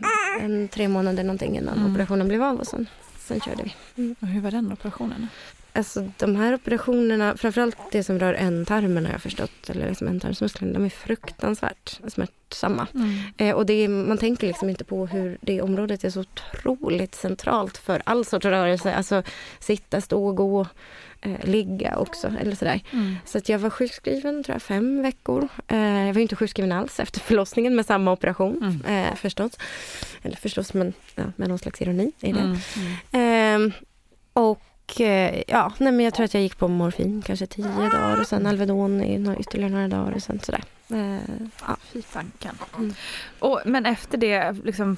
en 0.42 0.68
tre 0.68 0.88
månader 0.88 1.24
någonting 1.24 1.58
innan 1.58 1.78
Mm. 1.78 1.92
operationen 1.94 2.28
blev 2.28 2.44
av 2.44 2.60
och 2.60 2.68
sen, 2.68 2.88
sen 3.28 3.42
körde 3.42 3.64
vi. 3.64 4.16
Och 4.20 4.28
hur 4.28 4.42
var 4.42 4.52
den 4.52 4.72
operationen? 4.72 5.28
Alltså 5.74 6.12
de 6.18 6.36
här 6.36 6.54
operationerna, 6.54 7.38
framförallt 7.38 7.78
det 7.92 8.04
som 8.04 8.20
rör 8.20 8.34
ändtarmen 8.34 9.06
har 9.06 9.12
jag 9.12 9.22
förstått, 9.22 9.70
eller 9.70 9.90
liksom 9.90 10.08
ändtarmsmusklerna, 10.08 10.74
de 10.74 10.86
är 10.86 10.90
fruktansvärt 10.90 12.00
smärtsamma. 12.08 12.88
Mm. 12.94 13.20
Eh, 13.38 13.56
och 13.56 13.66
det 13.66 13.88
man 13.88 14.18
tänker 14.18 14.48
liksom 14.48 14.70
inte 14.70 14.84
på 14.84 15.08
hur 15.08 15.38
det 15.42 15.62
området 15.62 16.04
är 16.04 16.10
så 16.10 16.20
otroligt 16.20 17.16
centralt 17.16 17.78
för 17.78 18.02
all 18.06 18.26
sorts 18.26 18.46
rörelse. 18.46 18.94
Alltså 18.94 19.24
sitta, 19.60 20.02
stå, 20.02 20.32
gå, 20.32 20.68
eh, 21.22 21.44
ligga 21.46 21.98
också 21.98 22.34
eller 22.40 22.56
sådär. 22.56 22.82
Mm. 22.94 23.16
Så 23.26 23.38
att 23.38 23.50
jag 23.50 23.60
var 23.60 23.70
sjukskriven 23.70 24.44
tror 24.44 24.56
jag 24.56 24.62
fem 24.62 25.02
veckor. 25.02 25.48
Eh, 25.68 25.78
jag 26.08 26.14
var 26.14 26.22
inte 26.22 26.36
sjukskriven 26.36 26.72
alls 26.72 27.00
efter 27.00 27.20
förlossningen 27.20 27.76
med 27.76 27.86
samma 27.86 28.12
operation 28.12 28.82
Mm. 28.86 29.06
eh, 29.08 29.16
förstås. 29.16 29.52
Eller 30.24 30.36
förstås 30.36 30.74
men 30.74 30.94
ja, 31.16 31.24
med 31.36 31.50
någon 31.50 31.60
slags 31.60 31.82
ironi 31.82 32.12
i 32.20 32.32
det. 32.32 32.40
Mm. 32.40 32.58
Mm. 32.76 32.94
Ehm, 33.12 33.72
och 34.34 35.02
eh, 35.02 35.44
ja, 35.48 35.74
nej, 35.78 35.92
men 35.92 36.06
jag 36.06 36.14
tror 36.14 36.24
att 36.26 36.34
jag 36.34 36.44
gick 36.44 36.58
på 36.58 36.68
morfin 36.68 37.22
kanske 37.26 37.46
tio 37.48 37.68
dagar 37.68 38.20
och 38.20 38.28
sen 38.28 38.46
Alvedon 38.46 39.02
i 39.04 39.18
några, 39.18 39.40
ytterligare 39.40 39.72
några 39.72 39.88
dagar 39.88 40.12
och 40.12 40.24
sen 40.24 40.40
sådär. 40.40 40.64
Eh, 40.90 41.20
ja. 41.68 41.78
Fy 41.94 42.02
fanken. 42.02 42.56
Mm. 42.78 42.94
Och, 43.40 43.62
men 43.66 43.86
efter 43.86 44.18
det, 44.18 44.52
liksom, 44.64 44.98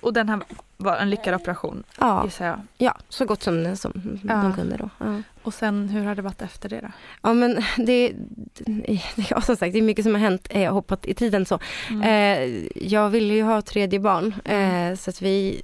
och 0.00 0.12
den 0.12 0.28
här 0.28 0.40
var 0.76 0.96
en 0.96 1.10
lyckad 1.10 1.34
operation 1.34 1.82
Ja, 2.00 2.24
gissar 2.24 2.46
jag. 2.46 2.60
ja, 2.78 2.96
så 3.08 3.24
gott 3.24 3.42
som, 3.42 3.76
som 3.76 4.18
Ja. 4.28 4.34
de 4.34 4.52
kunde 4.54 4.76
då. 4.76 4.90
Ja. 4.98 5.22
Och 5.42 5.54
sen 5.54 5.88
hur 5.88 6.04
har 6.04 6.14
det 6.14 6.22
varit 6.22 6.42
efter 6.42 6.68
det 6.68 6.80
då? 6.80 6.88
Ja 7.22 7.32
men 7.34 7.64
det, 7.76 8.12
ja, 9.30 9.40
som 9.40 9.56
sagt 9.56 9.72
det 9.72 9.78
är 9.78 9.82
mycket 9.82 10.04
som 10.04 10.14
har 10.14 10.20
hänt, 10.20 10.48
jag 10.50 10.60
har 10.60 10.70
hoppat 10.72 11.06
i 11.06 11.14
tiden 11.14 11.46
så. 11.46 11.58
Mm. 11.90 12.02
Eh, 12.02 12.64
jag 12.88 13.10
ville 13.10 13.34
ju 13.34 13.42
ha 13.42 13.62
tredje 13.62 14.00
barn 14.00 14.34
eh, 14.44 14.96
så 14.98 15.10
att 15.10 15.22
vi, 15.22 15.62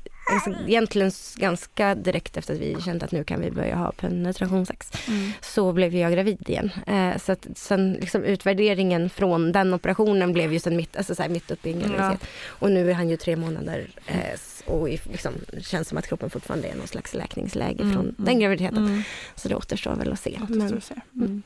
egentligen 0.66 1.08
s- 1.08 1.35
ganska 1.38 1.94
direkt 1.94 2.37
efter 2.37 2.54
att 2.54 2.61
vi 2.61 2.76
kände 2.85 3.04
att 3.04 3.12
nu 3.12 3.24
kan 3.24 3.40
vi 3.40 3.50
börja 3.50 3.76
ha 3.76 3.92
penetrationssex 3.92 4.90
Mm. 5.08 5.30
så 5.40 5.72
blev 5.72 5.94
jag 5.94 6.12
gravid 6.12 6.48
igen. 6.50 6.70
Eh, 6.87 7.16
så 7.18 7.32
att 7.32 7.46
sen 7.54 7.92
liksom 7.92 8.24
utvärderingen 8.24 9.11
från 9.11 9.52
den 9.52 9.74
operationen 9.74 10.32
blev 10.32 10.52
ju 10.52 10.58
sen 10.58 10.76
mitt, 10.76 10.96
alltså 10.96 11.14
så 11.14 11.22
här, 11.22 11.28
mitt 11.28 11.50
uppe 11.50 11.68
i 11.68 11.72
en 11.72 11.78
graviditet. 11.78 12.28
Och 12.46 12.70
nu 12.70 12.90
är 12.90 12.94
han 12.94 13.08
ju 13.08 13.16
tre 13.16 13.37
månader 13.37 13.87
eh, 14.06 14.38
och 14.66 14.88
liksom, 14.88 15.32
känns 15.61 15.88
som 15.88 15.98
att 15.98 16.06
kroppen 16.06 16.30
fortfarande 16.30 16.68
är 16.68 16.74
någon 16.74 16.87
slags 16.87 17.14
läkningsläge 17.14 17.82
Mm, 17.82 17.92
från 17.92 18.02
mm, 18.04 18.14
den 18.18 18.38
graviditeten. 18.40 18.87
Mm. 18.87 19.02
Så 19.35 19.48
det 19.48 19.54
återstår 19.54 19.94
väl 19.94 20.12
att 20.12 20.20
se. 20.20 20.38
Men, 20.48 20.76
att 20.76 20.85
se. 20.85 20.94
Mm. 21.16 21.42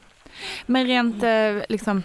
Men 0.66 0.86
rent 0.86 1.22
eh, 1.22 1.64
liksom, 1.68 2.02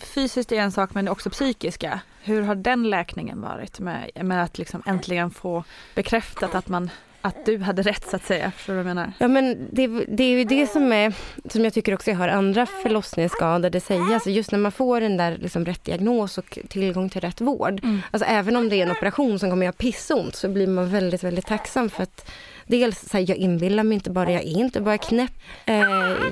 fysiskt 0.00 0.52
är 0.52 0.56
en 0.56 0.72
sak 0.72 0.94
men 0.94 1.08
också 1.08 1.30
psykiska. 1.30 2.00
Hur 2.22 2.42
har 2.42 2.54
den 2.54 2.90
läkningen 2.90 3.40
varit 3.40 3.80
med, 3.80 4.10
med 4.22 4.42
att 4.42 4.58
liksom 4.58 4.82
äntligen 4.86 5.30
få 5.30 5.64
bekräftat 5.94 6.54
att 6.54 6.68
man 6.68 6.90
att 7.24 7.46
du 7.46 7.58
hade 7.58 7.82
rätt 7.82 8.10
så 8.10 8.16
att 8.16 8.24
säga. 8.24 8.50
Förstår 8.50 8.72
du 8.72 8.76
vad 8.76 8.90
jag 8.90 8.94
menar? 8.94 9.12
Ja 9.18 9.28
men 9.28 9.68
det, 9.70 9.86
det 9.86 10.24
är 10.24 10.38
ju 10.38 10.44
det 10.44 10.66
som 10.66 10.92
är, 10.92 11.14
som 11.50 11.64
jag 11.64 11.72
tycker 11.74 11.94
också 11.94 12.10
jag 12.10 12.18
hör 12.18 12.28
andra 12.28 12.66
förlossningsskadade 12.66 13.80
säga. 13.80 14.14
Alltså 14.14 14.30
just 14.30 14.52
när 14.52 14.58
man 14.58 14.72
får 14.72 15.00
den 15.00 15.16
där 15.16 15.36
liksom 15.36 15.64
rätt 15.64 15.84
diagnos 15.84 16.38
och 16.38 16.58
tillgång 16.68 17.10
till 17.10 17.20
rätt 17.20 17.40
vård. 17.40 17.80
Mm. 17.84 18.02
Alltså 18.10 18.28
även 18.28 18.56
om 18.56 18.68
det 18.68 18.76
är 18.76 18.82
en 18.82 18.90
operation 18.90 19.38
som 19.38 19.50
kommer 19.50 19.66
göra 19.66 19.72
pissont 19.72 20.36
så 20.36 20.48
blir 20.48 20.66
man 20.66 20.90
väldigt, 20.90 21.24
väldigt 21.24 21.46
tacksam 21.46 21.90
för 21.90 22.02
att 22.02 22.30
Dels 22.66 23.08
så 23.10 23.16
här, 23.16 23.24
jag 23.28 23.38
inbillar 23.38 23.84
mig 23.84 23.94
inte 23.94 24.10
bara, 24.10 24.32
jag 24.32 24.42
är 24.42 24.58
inte 24.58 24.80
bara 24.80 24.98
knäpp. 24.98 25.32
Eh, 25.66 25.82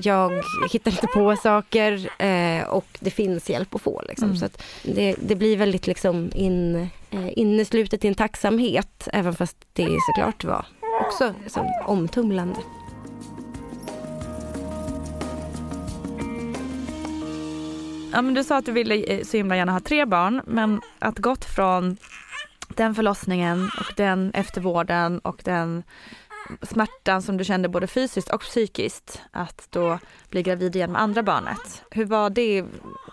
jag 0.03 0.43
hittar 0.73 0.91
inte 0.91 1.07
på 1.07 1.37
saker 1.37 2.11
eh, 2.19 2.65
och 2.65 2.87
det 3.01 3.11
finns 3.11 3.51
hjälp 3.51 3.75
att 3.75 3.83
få. 3.83 4.03
Liksom. 4.09 4.29
Mm. 4.29 4.37
Så 4.37 4.45
att 4.45 4.63
det, 4.83 5.17
det 5.23 5.35
blir 5.35 5.57
väldigt 5.57 5.87
liksom 5.87 6.31
in, 6.35 6.89
eh, 7.11 7.39
inneslutet 7.39 8.05
i 8.05 8.09
en 8.09 8.15
tacksamhet 8.15 9.09
även 9.13 9.35
fast 9.35 9.57
det 9.73 9.99
såklart 10.07 10.45
var 10.45 10.67
också 11.01 11.35
liksom, 11.43 11.67
omtumlande. 11.87 12.61
Ja, 18.13 18.23
men 18.23 18.35
du 18.35 18.45
sa 18.45 18.57
att 18.57 18.67
du 18.67 18.73
ville 18.73 18.95
eh, 18.95 19.25
så 19.25 19.37
himla 19.37 19.57
gärna 19.57 19.73
ha 19.73 19.81
tre 19.81 20.05
barn 20.05 20.41
men 20.47 20.81
att 20.99 21.19
gått 21.19 21.45
från 21.45 21.97
den 22.69 22.95
förlossningen 22.95 23.71
och 23.81 23.95
den 23.97 24.31
eftervården 24.35 25.19
och 25.19 25.41
den 25.45 25.83
smärtan 26.63 27.23
som 27.23 27.37
du 27.37 27.45
kände 27.45 27.69
både 27.69 27.87
fysiskt 27.87 28.31
och 28.31 28.41
psykiskt 28.41 29.23
att 29.31 29.67
då 29.71 29.99
bli 30.31 30.43
gravid 30.43 30.77
igen 30.77 30.93
med 30.93 31.01
andra 31.01 31.23
barnet. 31.23 31.83
Hur 31.91 32.05
var 32.05 32.31
det? 32.31 32.65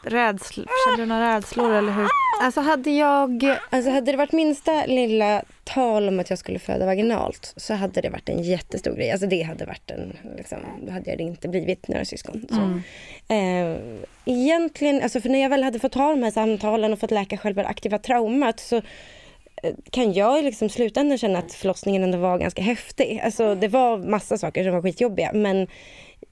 Rädsl 0.03 0.61
kände 0.85 1.03
du 1.03 1.05
några 1.05 1.35
rädslor 1.35 1.73
eller 1.73 1.91
hur? 1.91 2.07
Alltså 2.41 2.61
hade 2.61 2.91
jag, 2.91 3.55
alltså 3.69 3.91
hade 3.91 4.11
det 4.11 4.17
varit 4.17 4.31
minsta 4.31 4.85
lilla 4.85 5.43
tal 5.63 6.07
om 6.07 6.19
att 6.19 6.29
jag 6.29 6.39
skulle 6.39 6.59
föda 6.59 6.85
vaginalt 6.85 7.53
så 7.57 7.73
hade 7.73 8.01
det 8.01 8.09
varit 8.09 8.29
en 8.29 8.43
jättestor 8.43 8.95
grej. 8.95 9.11
Alltså 9.11 9.27
det 9.27 9.41
hade 9.41 9.65
varit 9.65 9.91
en, 9.91 10.17
liksom, 10.37 10.57
då 10.81 10.91
hade 10.91 11.09
jag 11.09 11.21
inte 11.21 11.47
blivit 11.47 11.87
några 11.87 12.05
syskon. 12.05 12.45
Så. 12.49 12.55
Mm. 12.55 12.81
Eh, 13.27 13.99
egentligen, 14.25 15.01
alltså 15.01 15.21
för 15.21 15.29
när 15.29 15.41
jag 15.41 15.49
väl 15.49 15.63
hade 15.63 15.79
fått 15.79 15.93
ha 15.93 16.09
de 16.09 16.23
här 16.23 16.31
samtalen 16.31 16.93
och 16.93 16.99
fått 16.99 17.11
läka 17.11 17.37
själva 17.37 17.61
det 17.61 17.67
aktiva 17.67 17.97
traumat 17.97 18.59
så 18.59 18.81
kan 19.89 20.13
jag 20.13 20.39
i 20.39 20.41
liksom 20.41 20.69
slutändan 20.69 21.17
känna 21.17 21.39
att 21.39 21.53
förlossningen 21.53 22.03
ändå 22.03 22.17
var 22.17 22.37
ganska 22.37 22.61
häftig. 22.61 23.21
Alltså 23.23 23.55
det 23.55 23.67
var 23.67 23.97
massa 23.97 24.37
saker 24.37 24.63
som 24.63 24.73
var 24.73 24.81
skitjobbiga 24.81 25.31
men 25.33 25.67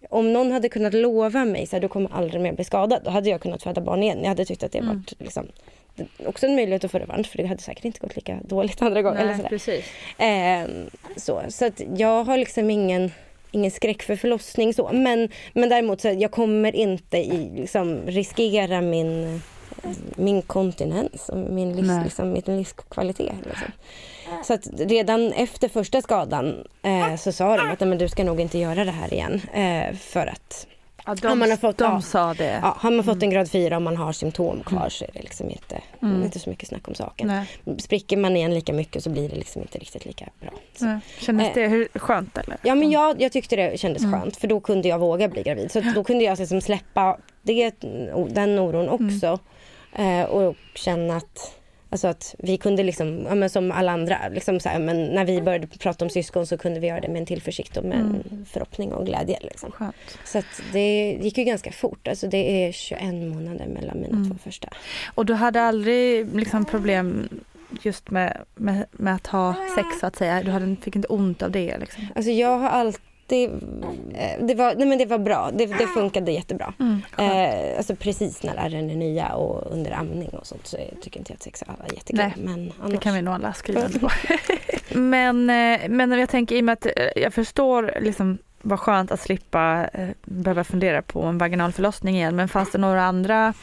om 0.10 0.34
någon 0.34 0.52
hade 0.52 0.70
kunnat 0.70 0.94
lova 0.94 1.46
mig 1.46 1.68
att 1.72 1.82
du 1.82 1.88
kommer 1.88 2.14
aldrig 2.14 2.42
mer 2.42 2.54
bli 2.54 2.64
skadad, 2.64 3.02
då 3.04 3.10
hade 3.12 3.30
jag 3.30 3.42
kunnat 3.42 3.64
föda 3.64 3.82
barn 3.82 4.04
igen. 4.04 4.18
Jag 4.22 4.28
hade 4.28 4.46
tyckt 4.46 4.64
att 4.64 4.72
det 4.72 4.78
Mm. 4.78 4.96
varit 4.96 5.14
liksom, 5.20 5.48
också 6.26 6.46
en 6.46 6.56
möjlighet 6.56 6.84
att 6.84 6.92
få 6.92 7.00
revansch 7.00 7.28
för 7.28 7.38
det 7.38 7.46
hade 7.46 7.62
säkert 7.62 7.86
inte 7.86 8.00
gått 8.00 8.16
lika 8.16 8.40
dåligt 8.44 8.82
andra 8.82 9.02
gången. 9.02 9.18
eller 9.20 9.36
sådär. 9.36 9.50
precis. 9.50 9.86
Eh, 10.18 10.68
så 11.16 11.42
så 11.50 11.66
att 11.66 11.82
jag 11.98 12.24
har 12.24 12.38
liksom 12.38 12.70
ingen, 12.70 13.12
ingen 13.52 13.72
skräck 13.72 14.04
för 14.04 14.16
förlossning 14.16 14.74
så. 14.74 14.90
Men, 14.94 15.30
men 15.54 15.70
däremot 15.70 16.02
så 16.02 16.08
jag 16.08 16.32
kommer 16.32 16.76
inte 16.76 17.18
i, 17.18 17.52
liksom, 17.56 18.02
riskera 18.08 18.82
min, 18.82 19.42
min 20.16 20.42
kontinens 20.42 21.30
och 21.30 21.38
min, 21.38 21.76
livs, 21.76 21.88
Nej. 21.88 22.04
liksom, 22.04 22.32
min 22.34 22.44
livskvalitet. 22.58 23.34
Liksom. 23.46 23.68
Så 24.44 24.54
att 24.54 24.68
redan 24.78 25.32
efter 25.34 25.70
första 25.70 26.02
skadan 26.02 26.64
eh, 26.84 27.16
så 27.16 27.32
sa 27.32 27.58
de 27.58 27.72
att 27.72 27.80
"Nej, 27.80 27.90
men 27.90 27.98
du 27.98 28.08
ska 28.10 28.24
nog 28.24 28.40
inte 28.40 28.58
göra 28.58 28.86
det 28.86 28.92
här 28.92 29.14
igen. 29.14 29.42
Eh, 29.54 29.96
för 29.96 30.28
att 30.28 30.68
Ja, 31.10 31.16
de, 31.16 31.28
Ja, 31.28 31.36
man 31.36 31.50
har 31.50 31.58
fått- 31.58 31.78
de 31.78 31.84
ja. 31.94 32.02
sa 32.02 32.34
det. 32.34 32.60
ja, 32.62 32.76
har 32.80 32.92
man 32.92 33.04
fått 33.06 33.24
en 33.24 33.30
grad 33.30 33.50
4 33.52 33.76
och 33.76 33.82
man 33.82 33.98
har 33.98 34.14
symptom 34.14 34.64
kvar 34.66 34.90
så 34.90 35.06
är 35.06 35.10
det 35.14 35.22
liksom 35.22 35.50
inte, 35.50 35.82
Mm. 36.02 36.24
inte 36.24 36.40
så 36.40 36.50
mycket 36.50 36.68
snack 36.70 36.88
om 36.88 36.96
saken. 36.96 37.28
Nej. 37.28 37.78
Spricker 37.80 38.18
man 38.18 38.36
igen 38.38 38.54
lika 38.54 38.74
mycket 38.74 39.04
så 39.04 39.10
blir 39.10 39.30
det 39.30 39.36
liksom 39.36 39.62
inte 39.62 39.78
riktigt 39.78 40.06
lika 40.06 40.26
bra. 40.42 40.50
Så. 40.76 40.86
Nej. 40.86 41.00
Kändes 41.20 41.48
Eh. 41.48 41.54
det 41.54 41.68
hur, 41.68 41.88
skönt 42.00 42.38
eller? 42.38 42.58
Ja 42.62 42.76
men 42.76 42.92
jag, 42.92 43.22
jag 43.22 43.32
tyckte 43.32 43.56
det 43.56 43.80
kändes 43.80 44.04
Mm. 44.04 44.20
skönt 44.22 44.38
för 44.38 44.48
då 44.48 44.60
kunde 44.60 44.88
jag 44.88 45.00
våga 45.00 45.28
bli 45.28 45.44
gravid. 45.44 45.72
Så 45.72 45.80
att 45.80 45.96
då 45.96 46.04
kunde 46.04 46.24
jag 46.24 46.40
liksom 46.40 46.62
släppa 46.62 47.18
det, 47.42 47.72
den 48.30 48.60
oron 48.60 48.90
också. 48.90 49.40
Eh, 49.96 50.24
och 50.24 50.56
känna 50.76 51.16
att, 51.16 51.56
alltså 51.90 52.08
att 52.08 52.36
vi 52.40 52.58
kunde 52.58 52.84
liksom, 52.84 53.26
ja, 53.30 53.36
men 53.36 53.50
som 53.50 53.72
alla 53.72 53.92
andra, 53.92 54.18
liksom 54.32 54.60
så 54.60 54.70
här, 54.70 54.80
men 54.80 55.06
när 55.06 55.26
vi 55.26 55.42
började 55.42 55.68
prata 55.68 56.06
om 56.06 56.10
syskon 56.10 56.48
så 56.48 56.58
kunde 56.58 56.80
vi 56.80 56.88
göra 56.88 57.00
det 57.02 57.08
med 57.08 57.20
en 57.20 57.26
tillförsikt 57.26 57.78
och 57.78 57.84
med 57.84 57.98
en 57.98 58.46
förhoppning 58.50 58.94
och 58.94 59.06
glädje. 59.06 59.40
Liksom. 59.42 59.72
Så 60.26 60.42
det 60.74 61.12
gick 61.22 61.38
ju 61.38 61.44
ganska 61.44 61.72
fort. 61.72 62.08
Alltså 62.08 62.28
det 62.28 62.66
är 62.68 62.72
21 62.72 63.02
månader 63.14 63.68
mellan 63.68 63.98
mina 64.02 64.18
Mm. 64.18 64.30
två 64.30 64.38
första. 64.44 64.70
Och 65.16 65.26
du 65.26 65.34
hade 65.34 65.62
aldrig 65.62 66.36
liksom 66.36 66.66
problem 66.66 67.30
just 67.82 68.10
med, 68.12 68.38
med, 68.56 68.86
med 68.92 69.16
att 69.16 69.28
ha 69.28 69.56
sex 69.76 69.88
så 70.00 70.06
att 70.06 70.16
säga? 70.16 70.44
Du 70.44 70.52
hade, 70.52 70.76
fick 70.76 70.96
inte 70.96 71.08
ont 71.08 71.42
av 71.42 71.52
det 71.52 71.78
liksom? 71.78 72.08
Alltså 72.16 72.32
jag 72.32 72.58
har 72.58 72.70
alltid 72.70 73.02
eh, 73.36 74.46
det 74.46 74.56
var, 74.56 74.76
nej 74.76 74.88
men 74.88 74.98
det 74.98 75.06
var 75.06 75.18
bra, 75.18 75.52
det, 75.54 75.66
det 75.66 75.88
funkade 75.88 76.32
jättebra. 76.32 76.74
Mm. 76.80 77.02
Eh, 77.18 77.78
alltså 77.78 77.96
precis 77.96 78.44
när 78.44 78.56
ärren 78.56 78.90
är 78.90 78.96
nya 78.96 79.34
och 79.34 79.72
under 79.72 79.92
amning 79.92 80.30
och 80.30 80.48
sånt 80.48 80.68
så 80.68 80.78
tycker 81.02 81.20
inte 81.20 81.32
jag 81.32 81.36
att 81.36 81.44
sex 81.44 81.62
är 81.62 81.94
jättekul. 81.96 82.18
Nej, 82.18 82.34
men 82.38 82.66
Det 82.66 82.74
annars... 82.84 83.00
kan 83.00 83.14
vi 83.14 83.22
nog 83.22 83.34
alla 83.34 83.54
skriva 83.54 83.82
under 83.86 84.00
på. 84.00 84.10
men, 85.00 85.50
eh, 85.50 85.90
men 85.90 86.12
jag 86.12 86.30
tänker 86.30 86.56
i 86.56 86.60
och 86.60 86.66
med 86.66 86.74
att 86.74 86.86
eh, 86.86 86.92
jag 87.16 87.34
förstår 87.34 87.94
liksom 88.02 88.38
vad 88.62 88.80
skönt 88.80 89.12
att 89.12 89.20
slippa 89.22 89.90
eh, 89.94 90.10
behöva 90.26 90.64
fundera 90.64 91.02
på 91.02 91.22
en 91.22 91.38
vaginal 91.38 91.72
förlossning 91.72 92.16
igen. 92.16 92.36
Men 92.36 92.48
fanns 92.48 92.72
det 92.72 92.78
några 92.78 93.04
andra 93.04 93.54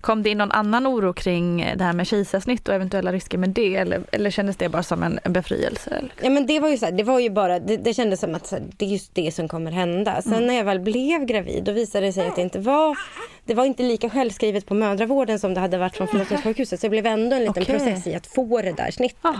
Kom 0.00 0.22
det 0.22 0.30
in 0.30 0.38
någon 0.38 0.52
annan 0.52 0.86
oro 0.86 1.12
kring 1.12 1.72
det 1.76 1.84
här 1.84 1.92
med 1.92 2.06
kejsarsnitt 2.06 2.68
och 2.68 2.74
eventuella 2.74 3.12
risker 3.12 3.38
med 3.38 3.50
det 3.50 3.76
eller, 3.76 4.02
eller 4.12 4.30
kändes 4.30 4.56
det 4.56 4.68
bara 4.68 4.82
som 4.82 5.02
en, 5.02 5.18
en 5.24 5.32
befrielse? 5.32 6.02
Ja 6.22 6.30
men 6.30 6.46
det 6.46 6.60
var 6.60 6.68
ju 6.68 6.78
så 6.78 6.84
här, 6.84 6.92
det 6.92 7.02
var 7.02 7.20
ju 7.20 7.30
bara, 7.30 7.58
det, 7.58 7.76
det 7.76 7.94
kändes 7.94 8.20
som 8.20 8.34
att 8.34 8.50
här, 8.50 8.62
det 8.76 8.84
är 8.84 8.88
just 8.88 9.14
det 9.14 9.34
som 9.34 9.48
kommer 9.48 9.70
hända. 9.70 10.22
Sen 10.22 10.32
Mm. 10.32 10.46
när 10.46 10.54
jag 10.54 10.64
väl 10.64 10.80
blev 10.80 11.24
gravid 11.24 11.64
då 11.64 11.72
visade 11.72 12.06
det 12.06 12.12
sig 12.12 12.26
att 12.28 12.36
det 12.36 12.42
inte 12.42 12.58
var, 12.58 12.96
det 13.44 13.54
var 13.54 13.64
inte 13.64 13.82
lika 13.82 14.10
självskrivet 14.10 14.66
på 14.66 14.74
mödravården 14.74 15.38
som 15.38 15.54
det 15.54 15.60
hade 15.60 15.78
varit 15.78 15.96
från 15.96 16.08
förlossningssjukhuset. 16.08 16.80
Så 16.80 16.86
det 16.86 16.90
blev 16.90 17.06
ändå 17.06 17.36
en 17.36 17.44
liten 17.44 17.62
Okej. 17.62 17.78
process 17.78 18.06
i 18.06 18.14
att 18.14 18.26
få 18.26 18.62
det 18.62 18.72
där 18.72 18.90
snittet. 18.90 19.36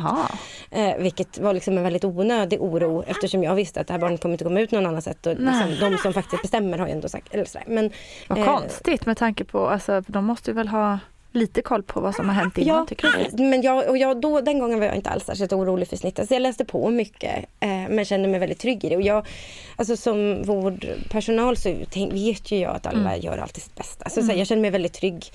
Eh, 0.71 0.97
vilket 0.99 1.39
var 1.39 1.55
liksom 1.55 1.77
en 1.77 1.83
väldigt 1.83 2.05
onödig 2.05 2.63
oro 2.63 3.05
eftersom 3.07 3.43
jag 3.43 3.55
visste 3.55 3.81
att 3.81 3.87
det 3.87 3.93
här 3.93 4.01
barnet 4.01 4.23
kommer 4.23 4.33
inte 4.33 4.45
komma 4.45 4.61
ut 4.61 4.71
någon 4.71 4.87
annan 4.87 5.03
sätt. 5.03 5.27
Och 5.27 5.35
liksom, 5.37 5.77
de 5.81 5.99
som 5.99 6.13
faktiskt 6.13 6.43
bestämmer 6.43 6.79
har 6.79 6.87
ju 6.87 6.93
ändå 6.93 7.09
sagt, 7.09 7.35
eller 7.35 7.45
sådär. 7.45 7.65
Men, 7.69 7.91
Vad 8.29 8.39
eh, 8.39 8.45
konstigt 8.45 9.07
med 9.07 9.17
tanke 9.17 9.45
på, 9.45 9.69
alltså, 9.69 10.03
de 10.07 10.25
måste 10.25 10.51
ju 10.51 10.55
väl 10.55 10.69
ha 10.69 10.99
lite 11.33 11.63
koll 11.63 11.83
på 11.83 12.01
vad 12.01 12.15
som 12.15 12.29
har 12.29 12.35
hänt 12.35 12.59
innan 12.59 12.77
Ja, 12.77 12.87
tycker 12.87 13.09
jag. 13.19 13.41
Men 13.51 13.63
jag, 13.63 13.89
och 13.89 13.99
jag, 13.99 14.21
då, 14.21 14.41
den 14.41 14.59
gången 14.59 14.79
var 14.79 14.87
jag 14.87 14.97
inte 14.97 15.11
alls 15.11 15.25
särskilt 15.25 15.53
orolig 15.53 15.89
för 15.89 15.97
snittet. 15.97 16.29
Så 16.29 16.35
jag 16.35 16.43
läste 16.43 16.65
på 16.65 16.91
mycket 16.91 17.45
eh, 17.61 17.69
men 17.69 18.05
kände 18.05 18.29
mig 18.29 18.41
väldigt 18.41 18.59
trygg 18.59 18.85
i 18.85 18.89
det. 18.89 18.97
Och 18.97 19.03
jag, 19.03 19.27
alltså 19.77 19.97
som 19.97 20.43
vårdpersonal 20.43 21.57
så 21.57 21.75
tänk, 21.91 22.13
vet 22.13 22.51
ju 22.51 22.59
jag 22.59 22.77
att 22.77 22.87
alla 22.87 22.99
Mm. 23.11 23.21
gör 23.21 23.39
alltid 23.39 23.63
sitt 23.63 23.75
bästa. 23.77 24.09
Så, 24.11 24.23
så 24.23 24.27
här, 24.27 24.39
jag 24.39 24.47
känner 24.47 24.63
mig 24.63 24.71
väldigt 24.71 24.93
trygg 24.93 25.33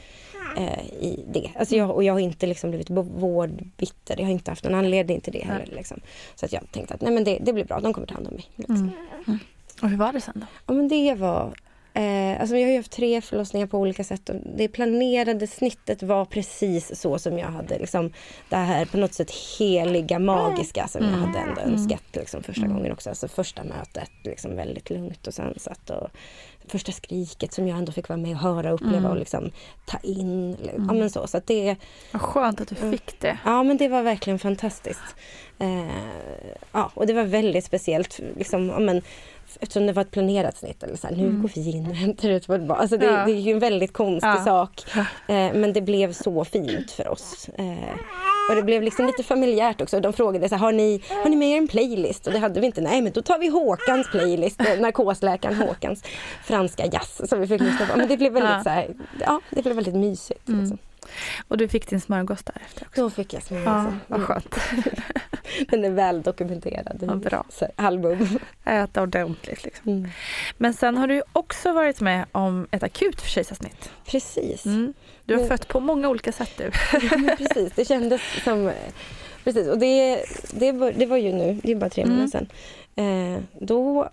eh, 0.58 0.86
i 1.02 1.26
det. 1.34 1.50
Alltså 1.60 1.76
jag, 1.76 1.92
och 1.92 2.04
jag 2.04 2.14
har 2.14 2.20
inte 2.20 2.48
liksom 2.48 2.70
blivit 2.70 2.90
vårdbitter. 2.90 4.16
Jag 4.18 4.26
har 4.26 4.32
inte 4.32 4.52
haft 4.52 4.64
någon 4.64 4.76
anledning 4.76 5.22
till 5.22 5.34
det 5.34 5.46
heller. 5.46 5.66
Liksom. 5.76 6.00
Så 6.36 6.46
att 6.46 6.54
jag 6.54 6.72
tänkte 6.72 6.94
att 6.94 7.02
nej, 7.02 7.12
men 7.14 7.24
det, 7.24 7.40
det 7.42 7.54
blir 7.54 7.66
bra, 7.66 7.80
de 7.80 7.94
kommer 7.94 8.08
ta 8.08 8.14
hand 8.14 8.28
om 8.28 8.34
mig. 8.34 8.46
Liksom. 8.56 8.76
Mm. 8.76 8.92
Mm. 9.28 9.40
Och 9.82 9.90
hur 9.90 9.98
var 9.98 10.14
det 10.14 10.22
sen 10.22 10.34
då? 10.36 10.46
Ja, 10.68 10.74
men 10.74 10.88
det 10.88 11.14
var... 11.16 11.54
Eh, 11.98 12.42
alltså 12.42 12.58
jag 12.58 12.68
har 12.70 12.78
haft 12.78 12.92
tre 12.92 13.22
förlossningar 13.22 13.68
på 13.68 13.78
olika 13.80 14.04
sätt 14.04 14.30
och 14.30 14.36
det 14.58 14.68
planerade 14.68 15.48
snittet 15.48 16.04
var 16.04 16.26
precis 16.26 17.00
så 17.02 17.20
som 17.20 17.38
jag 17.38 17.48
hade 17.48 17.80
liksom 17.80 18.12
det 18.50 18.56
här 18.56 18.86
på 18.86 18.98
något 18.98 19.14
sätt 19.14 19.32
heliga, 19.60 20.20
magiska 20.20 20.88
som 20.88 21.02
jag 21.04 21.14
Mm. 21.14 21.24
hade 21.26 21.40
ändå 21.40 21.62
Mm. 21.62 21.74
önskat 21.74 22.04
liksom 22.14 22.44
första 22.44 22.66
Mm. 22.66 22.78
gången 22.78 22.92
också. 22.92 23.10
Alltså 23.10 23.28
första 23.28 23.64
mötet 23.64 24.10
liksom 24.24 24.56
väldigt 24.56 24.90
lugnt 24.90 25.28
och 25.28 25.34
sansat 25.34 25.90
och 25.90 26.08
första 26.68 26.92
skriket 26.92 27.54
som 27.54 27.68
jag 27.68 27.78
ändå 27.78 27.92
fick 27.92 28.10
vara 28.10 28.18
med 28.18 28.32
och 28.32 28.42
höra 28.42 28.70
och 28.74 28.76
uppleva 28.82 28.98
Mm. 28.98 29.12
och 29.12 29.18
liksom 29.18 29.52
ta 29.86 29.98
in. 30.04 30.58
Ja 30.64 30.70
Mm. 30.72 30.98
men 30.98 31.10
så. 31.10 31.28
så 31.28 31.38
att 31.38 31.48
det, 31.48 31.76
Vad 32.12 32.22
skönt 32.22 32.62
att 32.62 32.68
du 32.68 32.76
fick 32.76 33.20
det. 33.20 33.38
Ja, 33.46 33.64
men 33.64 33.78
det 33.78 33.88
var 33.88 34.04
verkligen 34.04 34.40
fantastiskt. 34.40 35.16
Eh, 35.60 35.88
ja, 36.72 36.92
och 36.94 37.08
det 37.08 37.14
var 37.14 37.24
väldigt 37.24 37.66
speciellt. 37.66 38.20
Liksom, 38.38 38.70
ja, 38.70 38.80
men, 38.80 39.02
eftersom 39.60 39.88
det 39.88 39.94
var 39.94 40.02
ett 40.02 40.12
planerat 40.12 40.58
snitt. 40.58 40.84
Eller 40.84 40.96
så 40.96 41.08
här, 41.08 41.16
nu 41.16 41.24
Mm. 41.28 41.42
går 41.42 41.52
vi 41.56 41.72
in 41.72 41.88
och 41.88 41.96
hämtar 41.96 42.30
ut 42.30 42.50
vårt 42.50 42.62
barn. 42.62 42.80
Alltså, 42.80 42.98
det, 42.98 43.06
Ja. 43.06 43.26
det 43.26 43.32
är 43.32 43.40
ju 43.40 43.52
en 43.52 43.60
väldigt 43.60 43.94
konstig 43.94 44.28
Ja. 44.30 44.44
sak. 44.46 44.84
Eh, 44.98 45.06
men 45.54 45.74
det 45.74 45.82
blev 45.82 46.14
så 46.14 46.46
fint 46.46 46.92
för 46.92 47.08
oss. 47.08 47.50
Eh, 47.58 47.94
och 48.50 48.56
det 48.56 48.64
blev 48.64 48.84
liksom 48.84 49.06
lite 49.06 49.24
familjärt 49.24 49.82
också. 49.82 50.00
De 50.00 50.14
frågade 50.14 50.50
så 50.50 50.56
här, 50.56 50.60
har 50.60 50.72
ni, 50.72 51.02
har 51.24 51.30
ni 51.30 51.36
med 51.36 51.50
er 51.50 51.58
en 51.58 51.68
playlist? 51.68 52.28
Och 52.28 52.34
det 52.34 52.40
hade 52.40 52.60
vi 52.60 52.66
inte. 52.66 52.82
Nej 52.82 53.02
men 53.02 53.12
då 53.12 53.22
tar 53.22 53.40
vi 53.40 53.48
Håkans 53.48 54.08
playlist. 54.12 54.62
eh, 54.62 54.80
Narkosläkaren 54.80 55.56
Håkans 55.56 56.04
franska 56.44 56.86
jazz 56.86 57.30
som 57.30 57.40
vi 57.42 57.48
fick 57.48 57.62
lyssna 57.62 57.86
på. 57.86 57.98
Men 57.98 58.08
det 58.08 58.18
blev 58.18 58.34
väldigt 58.34 58.52
Ja. 58.52 58.64
så 58.64 58.70
här, 58.70 58.88
ja 59.20 59.40
det 59.50 59.62
blev 59.64 59.76
väldigt 59.76 59.96
mysigt. 59.96 60.48
Mm. 60.48 60.60
Liksom. 60.62 60.78
Och 61.48 61.58
du 61.58 61.68
fick 61.68 61.90
din 61.90 62.02
smörgås 62.02 62.44
därefter 62.44 62.86
också. 62.88 63.02
Då 63.02 63.10
fick 63.10 63.34
jag 63.34 63.44
smörgås. 63.44 63.66
Ja, 63.68 63.94
vad 64.08 64.22
skönt. 64.22 64.56
Den 65.70 65.86
är 65.86 65.90
väl 65.90 66.22
dokumenterad 66.22 67.04
i 67.04 67.06
bra. 67.06 67.46
album. 67.76 68.40
Äta 68.66 69.02
ordentligt 69.02 69.64
liksom. 69.64 69.92
Mm. 69.92 70.10
Men 70.58 70.74
sen 70.74 70.98
har 70.98 71.08
du 71.08 71.24
också 71.34 71.74
varit 71.74 72.02
med 72.02 72.26
om 72.32 72.68
ett 72.72 72.84
akut 72.84 73.22
kejsarsnitt. 73.22 73.90
Precis. 74.06 74.66
Mm. 74.66 74.94
Du 75.26 75.34
har 75.34 75.40
Men- 75.42 75.50
fött 75.50 75.68
på 75.68 75.80
många 75.80 76.10
olika 76.10 76.32
sätt 76.32 76.52
du. 76.58 76.64
Ja, 76.94 77.36
precis. 77.38 77.74
Det 77.76 77.86
kändes 77.86 78.22
som... 78.44 78.72
precis. 79.44 79.68
Och 79.68 79.80
det, 79.80 80.26
det, 80.52 80.72
var, 80.72 80.92
det 80.92 81.06
var 81.06 81.18
ju 81.18 81.32
nu, 81.34 81.60
det 81.64 81.72
är 81.72 81.76
bara 81.76 81.90
tre 81.90 82.04
Mm. 82.04 82.16
månader 82.16 82.32
sedan. 82.32 82.48
Eh, 83.36 83.42
då 83.60 84.10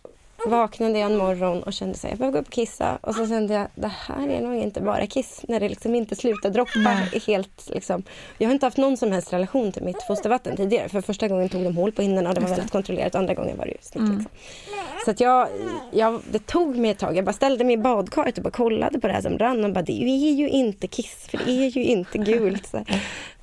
vaknade 0.46 0.98
jag 0.98 1.10
en 1.10 1.16
morgon 1.16 1.62
och 1.62 1.72
kände 1.72 1.94
att 1.94 2.04
jag 2.04 2.18
behöver 2.18 2.32
gå 2.32 2.38
upp 2.38 2.46
och 2.46 2.52
kissa. 2.52 2.98
Och 3.00 3.14
så 3.14 3.26
kände 3.26 3.54
jag 3.54 3.66
det 3.74 3.92
här 4.06 4.28
är 4.28 4.40
nog 4.40 4.54
inte 4.54 4.80
bara 4.80 5.06
kiss 5.06 5.40
när 5.48 5.60
det 5.60 5.68
liksom 5.68 5.94
inte 5.94 6.16
slutar 6.16 6.50
droppa. 6.50 6.90
Helt, 7.26 7.70
liksom. 7.70 8.02
Jag 8.38 8.48
har 8.48 8.54
inte 8.54 8.66
haft 8.66 8.76
någon 8.76 8.96
som 8.96 9.12
helst 9.12 9.32
relation 9.32 9.72
till 9.72 9.82
mitt 9.82 10.02
fostervatten 10.02 10.56
tidigare. 10.56 10.88
För 10.88 11.00
första 11.00 11.28
gången 11.28 11.48
tog 11.48 11.64
de 11.64 11.76
hål 11.76 11.92
på 11.92 12.02
hinnorna 12.02 12.28
och 12.28 12.34
det 12.34 12.40
var 12.40 12.48
väldigt 12.48 12.70
kontrollerat. 12.70 13.14
Andra 13.14 13.34
gången 13.34 13.58
var 13.58 13.64
det 13.64 13.70
ju 13.70 13.78
snitt. 13.80 13.96
Mm. 13.96 14.16
Liksom. 14.16 14.30
Så 15.04 15.10
att 15.10 15.20
jag, 15.20 15.48
jag, 15.90 16.20
det 16.30 16.46
tog 16.46 16.76
mig 16.76 16.90
ett 16.90 16.98
tag. 16.98 17.16
Jag 17.16 17.24
bara 17.24 17.32
ställde 17.32 17.64
mig 17.64 17.74
i 17.74 17.78
badkaret 17.78 18.38
och 18.38 18.44
bara 18.44 18.50
kollade 18.50 19.00
på 19.00 19.06
det 19.06 19.12
här 19.12 19.22
som 19.22 19.38
rann 19.38 19.64
och 19.64 19.72
bara 19.72 19.82
det 19.82 20.02
är 20.02 20.32
ju 20.32 20.48
inte 20.48 20.86
kiss 20.86 21.26
för 21.30 21.38
det 21.38 21.50
är 21.50 21.70
ju 21.70 21.84
inte 21.84 22.18
gult. 22.18 22.66
Så. 22.66 22.84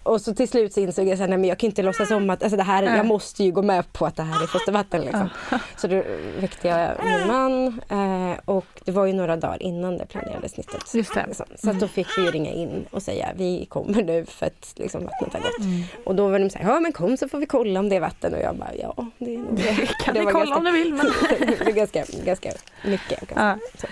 Och 0.04 0.22
så 0.22 0.34
till 0.34 0.48
slut 0.48 0.74
så 0.74 0.80
insåg 0.80 1.08
jag 1.08 1.22
att 1.22 1.46
jag 1.46 1.58
kan 1.58 1.68
inte 1.68 1.84
låtsas 1.84 2.12
om 2.12 2.30
att 2.30 2.44
alltså 2.44 2.58
det 2.58 2.64
här, 2.64 2.84
jag 2.84 3.06
måste 3.06 3.44
ju 3.44 3.52
gå 3.52 3.62
med 3.62 3.94
på 3.94 4.06
att 4.06 4.16
det 4.16 4.24
här 4.24 4.44
är 4.44 4.48
fostervatten. 4.58 5.02
Liksom. 5.02 5.30
Så 5.78 5.88
då 5.88 6.04
väckte 6.40 6.68
jag 6.68 7.06
min 7.06 7.28
man 7.28 7.82
eh, 7.90 8.40
och 8.46 8.66
det 8.86 8.92
var 8.92 9.06
ju 9.06 9.14
några 9.14 9.38
dagar 9.38 9.64
innan 9.64 9.98
det 9.98 10.06
planerade 10.06 10.50
snittet. 10.50 10.94
Just 10.94 11.14
det. 11.14 11.26
Liksom. 11.28 11.46
Så 11.58 11.72
då 11.74 11.88
fick 11.88 12.08
vi 12.18 12.22
ju 12.26 12.32
ringa 12.32 12.52
in 12.52 12.86
och 12.92 13.02
säga 13.02 13.30
vi 13.36 13.66
kommer 13.66 14.04
nu 14.04 14.26
för 14.26 14.46
att 14.46 14.74
liksom, 14.76 15.04
vattnet 15.04 15.34
har 15.34 15.40
gått. 15.40 15.60
Mm. 15.60 15.84
Och 16.04 16.16
då 16.16 16.28
var 16.28 16.40
de 16.40 16.50
så 16.50 16.58
här, 16.58 16.70
ja 16.74 16.80
men 16.80 16.92
kom 16.92 17.18
så 17.18 17.28
får 17.30 17.38
vi 17.38 17.46
kolla 17.46 17.80
om 17.80 17.90
det 17.90 17.96
är 17.96 18.00
vatten. 18.00 18.34
Och 18.34 18.42
jag 18.42 18.56
bara, 18.56 18.76
ja 18.76 18.96
det 19.18 19.38
det. 19.52 19.86
Kan 20.04 20.14
det 20.14 20.20
ni 20.20 20.26
var 20.26 20.32
kolla 20.32 20.46
ganska- 20.46 20.58
om 20.58 20.64
ni 20.64 20.72
vill? 20.72 20.94
Men... 20.94 21.06
det 21.40 21.72
är 21.72 21.72
ganska, 21.72 22.04
ganska 22.26 22.52
mycket. 22.86 23.36
Man 23.36 23.48
Ja. 23.48 23.88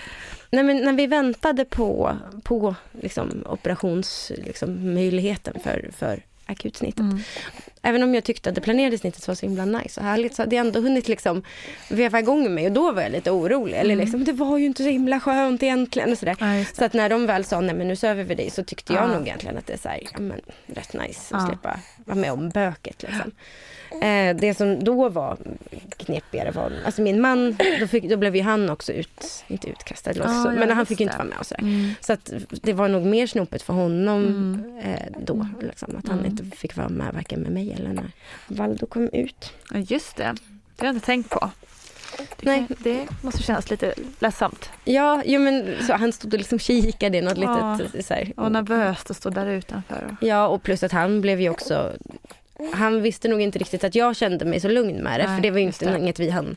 Nej, 0.50 0.64
men 0.64 0.76
när 0.76 0.92
vi 0.92 1.06
väntade 1.06 1.64
på, 1.64 2.16
på 2.42 2.74
liksom, 3.00 3.42
operationsmöjligheten 3.46 5.52
liksom, 5.54 5.72
för, 5.72 5.90
för 5.98 6.22
akutsnittet. 6.46 7.00
Mm. 7.00 7.18
Även 7.82 8.02
om 8.02 8.14
jag 8.14 8.24
tyckte 8.24 8.48
att 8.48 8.54
det 8.54 8.60
planerade 8.60 8.98
snittet 8.98 9.28
var 9.28 9.34
så 9.34 9.46
himla 9.46 9.64
nice 9.64 10.00
och 10.00 10.06
härligt 10.06 10.34
så 10.34 10.42
hade 10.42 10.56
jag 10.56 10.66
ändå 10.66 10.80
hunnit 10.80 11.08
liksom 11.08 11.42
veva 11.90 12.18
igång 12.18 12.54
mig 12.54 12.66
och 12.66 12.72
då 12.72 12.92
var 12.92 13.02
jag 13.02 13.12
lite 13.12 13.30
orolig. 13.30 13.74
Eller 13.76 13.94
Mm. 13.94 14.04
liksom, 14.04 14.24
det 14.24 14.32
var 14.32 14.58
ju 14.58 14.66
inte 14.66 14.82
så 14.82 14.88
himla 14.88 15.20
skönt 15.20 15.62
egentligen. 15.62 16.12
Och 16.12 16.18
sådär. 16.18 16.36
Ja. 16.40 16.64
Så 16.76 16.84
att 16.84 16.92
när 16.92 17.08
de 17.08 17.26
väl 17.26 17.44
sa 17.44 17.60
nej 17.60 17.74
men 17.74 17.88
nu 17.88 17.96
söver 17.96 18.24
vi 18.24 18.34
dig 18.34 18.50
så 18.50 18.64
tyckte 18.64 18.92
jag 18.92 19.02
Ja. 19.02 19.06
nog 19.14 19.22
egentligen 19.26 19.58
att 19.58 19.66
det 19.66 19.72
är 19.72 19.78
så 19.78 19.88
här, 19.88 20.00
ja, 20.12 20.20
men, 20.20 20.40
rätt 20.66 20.92
nice 20.94 21.34
att 21.34 21.42
Ja. 21.42 21.46
slippa 21.48 21.80
vara 22.04 22.16
med 22.18 22.32
om 22.32 22.48
böket. 22.50 23.02
Liksom. 23.02 23.30
Eh, 24.02 24.36
det 24.36 24.54
som 24.56 24.84
då 24.84 25.08
var 25.08 25.36
knepigare 25.96 26.50
var, 26.50 26.72
alltså 26.84 27.02
min 27.02 27.20
man, 27.20 27.56
då, 27.80 27.86
fick, 27.86 28.04
då 28.10 28.16
blev 28.16 28.36
ju 28.36 28.42
han 28.42 28.70
också 28.70 28.92
ut, 28.92 29.44
inte 29.48 29.68
utkastad, 29.70 30.10
Ah, 30.10 30.14
så, 30.44 30.48
ja, 30.48 30.52
men 30.52 30.70
han 30.70 30.86
fick 30.86 31.00
ju 31.00 31.04
inte 31.04 31.16
vara 31.18 31.28
med 31.28 31.38
och 31.38 31.46
sådär. 31.46 31.62
Mm. 31.62 31.90
Så 32.00 32.12
att 32.12 32.32
det 32.50 32.72
var 32.72 32.88
nog 32.88 33.06
mer 33.06 33.26
snopet 33.26 33.62
för 33.62 33.72
honom 33.72 34.24
Mm. 34.26 34.78
eh, 34.82 35.06
då, 35.20 35.46
liksom, 35.60 35.96
att 35.96 36.08
han 36.08 36.18
Mm. 36.18 36.30
inte 36.30 36.56
fick 36.56 36.76
vara 36.76 36.88
med 36.88 37.14
varken 37.14 37.40
med 37.40 37.52
mig 37.52 37.72
eller 37.72 37.92
när 37.92 38.10
Valdo 38.46 38.86
kom 38.86 39.08
ut. 39.12 39.52
Ja, 39.70 39.78
just 39.78 40.16
det. 40.16 40.34
Det 40.76 40.82
har 40.82 40.86
jag 40.86 40.94
inte 40.96 41.06
tänkt 41.06 41.30
på. 41.30 41.50
Det, 42.18 42.26
Nej. 42.46 42.66
det 42.78 43.06
måste 43.22 43.42
kännas 43.42 43.70
lite 43.70 43.94
ledsamt 44.18 44.70
Ja, 44.84 45.22
jo, 45.26 45.40
men 45.40 45.74
så 45.86 45.92
han 45.92 46.12
stod 46.12 46.32
och 46.34 46.38
liksom 46.38 46.58
kikade 46.58 47.18
i 47.18 47.20
något 47.20 47.38
Ja. 47.38 47.78
litet 47.82 48.06
så 48.06 48.14
här, 48.14 48.32
och 48.36 48.52
nervöst 48.52 49.10
att 49.10 49.16
stå 49.16 49.30
där 49.30 49.46
utanför. 49.46 50.16
Ja, 50.20 50.46
och 50.48 50.62
plus 50.62 50.82
att 50.82 50.92
han 50.92 51.20
blev 51.20 51.40
ju 51.40 51.48
också... 51.50 51.92
Han 52.72 53.02
visste 53.02 53.28
nog 53.28 53.40
inte 53.40 53.58
riktigt 53.58 53.84
att 53.84 53.94
jag 53.94 54.16
kände 54.16 54.44
mig 54.44 54.60
så 54.60 54.68
lugn 54.68 55.02
med 55.02 55.20
det. 55.20 55.26
Nej, 55.26 55.36
för 55.36 55.42
det 55.42 55.50
var 55.50 55.58
ju 55.58 55.64
inte 55.64 55.84
det. 55.84 55.98
inget 55.98 56.18
vi 56.18 56.30
hann 56.30 56.56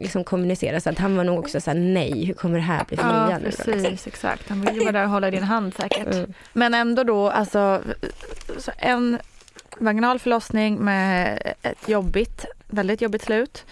liksom 0.00 0.24
kommunicera. 0.24 0.80
Så 0.80 0.90
att 0.90 0.98
han 0.98 1.16
var 1.16 1.24
nog 1.24 1.38
också 1.38 1.60
såhär, 1.60 1.78
nej, 1.78 2.24
hur 2.24 2.34
kommer 2.34 2.54
det 2.58 2.64
här 2.64 2.84
bli 2.84 2.96
för 2.96 3.08
Ja, 3.08 3.26
Mia 3.26 3.38
nu? 3.38 3.44
då, 3.44 3.46
liksom? 3.46 3.72
precis. 3.72 4.06
Exakt. 4.06 4.48
Han 4.48 4.60
vill 4.60 4.74
ju 4.74 4.80
vara 4.80 4.92
där 4.92 5.04
och 5.04 5.10
hålla 5.10 5.30
din 5.30 5.42
hand 5.42 5.74
säkert. 5.74 6.14
Mm. 6.14 6.34
Men 6.52 6.74
ändå 6.74 7.04
då, 7.04 7.30
alltså 7.30 7.82
så 8.58 8.72
en 8.78 9.18
vaginal 9.78 10.18
förlossning 10.18 10.76
med 10.76 11.38
ett 11.62 11.88
jobbigt, 11.88 12.44
väldigt 12.66 13.00
jobbigt 13.00 13.22
slut. 13.22 13.64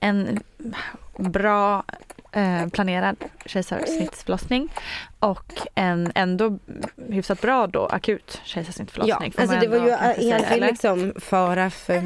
En 0.00 0.40
bra 1.18 1.84
eh, 2.32 2.66
planerad 2.68 3.16
kejsarsnittsförlossning 3.46 4.68
och 5.18 5.52
en 5.74 6.12
ändå 6.14 6.58
hyfsat 7.08 7.40
bra 7.40 7.66
då 7.66 7.86
akut 7.86 8.22
Ja, 8.34 8.40
kejsarsnittsförlossning. 8.44 9.32
får 9.32 9.42
alltså 9.42 9.56
det 9.60 9.66
var 9.68 9.86
ju 9.86 9.92
eller? 9.92 10.66
liksom 10.66 11.12
fara 11.20 11.70
för 11.70 12.00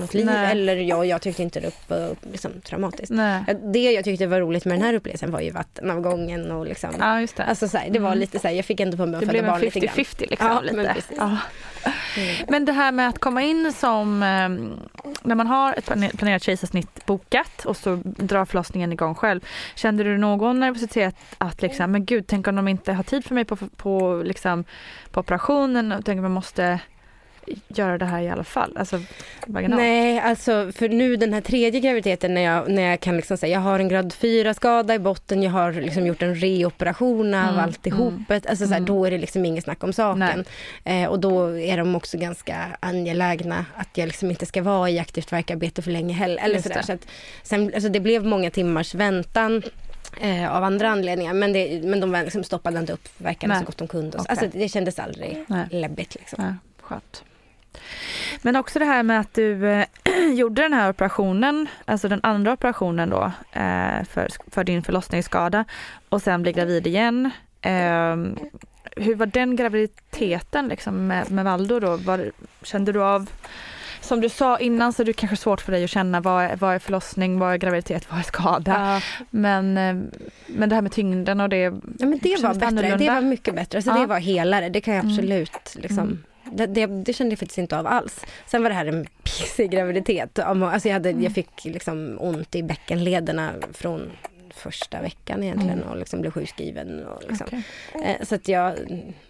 något 0.00 0.14
liv. 0.14 0.26
Nej. 0.26 0.50
Eller 0.50 0.76
jag, 0.76 1.06
jag 1.06 1.22
tyckte 1.22 1.42
inte 1.42 1.60
det 1.60 1.70
var 1.88 2.16
liksom, 2.32 2.50
traumatiskt. 2.60 3.10
Nej. 3.10 3.44
Det 3.62 3.92
jag 3.92 4.04
tyckte 4.04 4.26
var 4.26 4.40
roligt 4.40 4.64
med 4.64 4.78
den 4.78 4.84
här 4.86 4.94
upplevelsen 4.94 5.30
var 5.30 5.40
ju 5.40 5.50
vattenavgången 5.50 6.50
och 6.50 6.66
liksom. 6.66 6.90
Ja, 6.98 7.20
just 7.20 7.36
det. 7.36 7.44
Alltså 7.44 7.68
så 7.68 7.78
här, 7.78 7.90
det 7.90 7.98
var 7.98 8.08
Mm. 8.08 8.18
lite 8.20 8.38
så 8.38 8.48
här, 8.48 8.54
jag 8.54 8.64
fick 8.64 8.80
ändå 8.80 8.96
på 8.96 9.06
mig 9.06 9.14
att 9.14 9.20
Det 9.20 9.26
föda 9.26 9.32
blev 9.32 9.44
en 9.44 9.50
barn 9.50 9.60
lite 9.60 9.80
grann. 9.80 9.94
50-50 9.94 10.30
liksom. 10.30 10.48
Ja, 10.48 10.60
lite. 10.60 11.38
Mm. 12.16 12.46
men 12.48 12.64
det 12.64 12.72
här 12.72 12.92
med 12.92 13.08
att 13.08 13.18
komma 13.18 13.42
in 13.42 13.72
som, 13.72 14.22
ehm, 14.22 14.72
när 15.22 15.34
man 15.34 15.46
har 15.46 15.74
ett 15.78 16.16
planerat 16.16 16.42
kejsarsnitt 16.42 17.06
bokat 17.06 17.64
och 17.64 17.76
så 17.76 18.00
drar 18.04 18.44
förlossningen 18.44 18.92
igång 18.92 19.14
själv. 19.14 19.40
Kände 19.74 20.04
du 20.04 20.18
någon 20.18 20.60
nervositet 20.60 21.16
att 21.38 21.62
liksom, 21.62 21.92
men 21.92 22.04
gud, 22.04 22.24
tänk 22.26 22.48
om 22.48 22.56
de 22.56 22.68
inte 22.68 22.92
har 22.92 23.02
tid 23.02 23.24
för 23.24 23.34
mig 23.34 23.44
på, 23.44 23.56
på, 23.56 24.22
liksom, 24.24 24.64
på 25.10 25.20
operationen 25.20 25.92
och 25.92 26.04
tänk 26.04 26.18
om 26.18 26.24
jag 26.24 26.30
måste 26.30 26.80
göra 27.68 27.98
det 27.98 28.04
här 28.04 28.22
i 28.22 28.28
alla 28.28 28.44
fall? 28.44 28.76
Alltså. 28.76 29.00
Nej, 29.46 30.18
alltså 30.18 30.72
för 30.74 30.88
nu 30.88 31.16
den 31.16 31.32
här 31.32 31.40
tredje 31.40 31.80
graviditeten 31.80 32.34
när 32.34 32.40
jag, 32.40 32.70
när 32.70 32.82
jag 32.82 33.00
kan 33.00 33.16
liksom 33.16 33.36
säga 33.36 33.52
jag 33.52 33.60
har 33.60 33.78
en 33.78 33.88
grad 33.88 34.12
4 34.12 34.54
skada 34.54 34.94
i 34.94 34.98
botten, 34.98 35.42
jag 35.42 35.50
har 35.50 35.72
liksom 35.72 36.06
gjort 36.06 36.22
en 36.22 36.34
reoperation 36.34 37.34
av 37.34 37.56
Mm, 37.56 37.64
alltihopet. 37.64 38.46
Alltså 38.46 38.64
så 38.64 38.70
här, 38.70 38.76
mm. 38.76 38.86
då 38.86 39.04
är 39.04 39.10
det 39.10 39.18
liksom 39.18 39.44
inget 39.44 39.64
snack 39.64 39.84
om 39.84 39.92
saken. 39.92 40.44
Eh, 40.84 41.04
och 41.04 41.20
då 41.20 41.58
är 41.58 41.76
de 41.76 41.96
också 41.96 42.18
ganska 42.18 42.76
angelägna 42.80 43.64
att 43.74 43.88
jag 43.98 44.06
liksom 44.06 44.30
inte 44.30 44.46
ska 44.46 44.62
vara 44.62 44.90
i 44.90 44.98
aktivt 44.98 45.32
verkarbete 45.32 45.82
för 45.82 45.90
länge 45.90 46.14
heller. 46.14 46.44
Eller 46.44 46.60
så 46.60 46.68
där. 46.68 46.76
det. 46.76 46.82
Så 46.82 46.92
att, 46.92 47.06
sen, 47.42 47.72
alltså 47.74 47.88
det 47.88 48.00
blev 48.00 48.24
många 48.24 48.50
timmars 48.50 48.94
väntan. 48.94 49.62
Eh, 50.20 50.56
av 50.56 50.64
andra 50.64 50.88
anledningar 50.88 51.34
men, 51.34 51.52
det, 51.52 51.80
men 51.84 52.00
de 52.00 52.12
liksom 52.12 52.44
stoppade 52.44 52.78
inte 52.78 52.92
upp 52.92 53.08
verkarna 53.18 53.54
Nej. 53.54 53.60
så 53.60 53.66
gott 53.66 53.78
de 53.78 53.88
kunde. 53.88 54.18
Okej. 54.18 54.26
Alltså 54.28 54.58
det 54.58 54.68
kändes 54.68 54.98
aldrig 54.98 55.44
Nej. 55.46 55.66
läbbigt 55.70 56.14
liksom. 56.14 56.44
Ja, 56.44 56.54
skönt. 56.80 57.24
Men 58.42 58.56
också 58.56 58.78
det 58.78 58.84
här 58.84 59.02
med 59.02 59.20
att 59.20 59.34
du 59.34 59.66
eh, 59.68 59.84
gjorde 60.34 60.62
den 60.62 60.72
här 60.72 60.90
operationen, 60.90 61.66
alltså 61.84 62.08
den 62.08 62.20
andra 62.22 62.52
operationen 62.52 63.10
då 63.10 63.24
eh, 63.52 64.04
för, 64.10 64.28
för 64.50 64.64
din 64.64 64.82
förlossningsskada 64.82 65.64
och 66.08 66.22
sen 66.22 66.42
blir 66.42 66.52
gravid 66.52 66.86
igen. 66.86 67.30
Eh, 67.62 68.16
hur 68.96 69.14
var 69.14 69.26
den 69.26 69.56
graviditeten 69.56 70.68
liksom 70.68 71.06
med, 71.06 71.30
med 71.30 71.44
Valdo 71.44 71.80
då? 71.80 71.96
Var, 71.96 72.30
kände 72.62 72.92
du 72.92 73.02
av 73.02 73.30
som 74.00 74.20
du 74.20 74.28
sa 74.28 74.58
innan 74.58 74.92
så 74.92 75.02
är 75.02 75.06
det 75.06 75.12
kanske 75.12 75.36
svårt 75.36 75.60
för 75.60 75.72
dig 75.72 75.84
att 75.84 75.90
känna 75.90 76.20
vad 76.20 76.44
är, 76.44 76.56
vad 76.56 76.74
är 76.74 76.78
förlossning, 76.78 77.38
vad 77.38 77.52
är 77.52 77.56
graviditet, 77.56 78.06
vad 78.10 78.18
är 78.18 78.22
skada. 78.22 78.72
Ja. 78.72 79.26
Men, 79.30 79.78
eh, 79.78 79.96
men 80.46 80.68
det 80.68 80.74
här 80.74 80.82
med 80.82 80.92
tyngden 80.92 81.40
och 81.40 81.48
det 81.48 81.56
Ja, 81.58 81.70
men 81.98 82.18
det 82.22 82.42
var 82.42 82.54
bättre. 82.54 82.66
annorlunda. 82.66 82.96
Det 82.96 83.10
var 83.10 83.20
mycket 83.20 83.54
bättre. 83.54 83.78
Alltså, 83.78 83.90
Ja. 83.90 83.96
Det 84.00 84.06
var 84.06 84.18
helare. 84.18 84.68
Det 84.68 84.80
kan 84.80 84.94
jag 84.94 85.04
Mm. 85.04 85.14
absolut 85.14 85.74
liksom. 85.74 86.18
Mm. 86.46 86.56
Det, 86.56 86.66
det, 86.66 86.86
det 86.86 87.12
kände 87.12 87.32
jag 87.32 87.38
faktiskt 87.38 87.58
inte 87.58 87.78
av 87.78 87.86
alls. 87.86 88.24
Sen 88.46 88.62
var 88.62 88.70
det 88.70 88.76
här 88.76 88.86
en 88.86 89.06
pissig 89.24 89.70
graviditet. 89.70 90.38
Alltså 90.38 90.88
jag, 90.88 90.92
hade, 90.92 91.10
Mm. 91.10 91.22
jag 91.22 91.32
fick 91.32 91.64
liksom 91.64 92.16
ont 92.20 92.54
i 92.54 92.62
bäckenlederna 92.62 93.52
från 93.72 94.10
första 94.54 95.02
veckan 95.02 95.42
egentligen 95.42 95.78
Mm. 95.78 95.88
och 95.90 95.96
liksom 95.98 96.20
blev 96.20 96.30
sjukskriven. 96.30 97.06
Och 97.06 97.22
liksom. 97.28 97.46
Okej. 97.94 98.16
eh, 98.20 98.26
så 98.26 98.34
att 98.34 98.48
jag, 98.48 98.74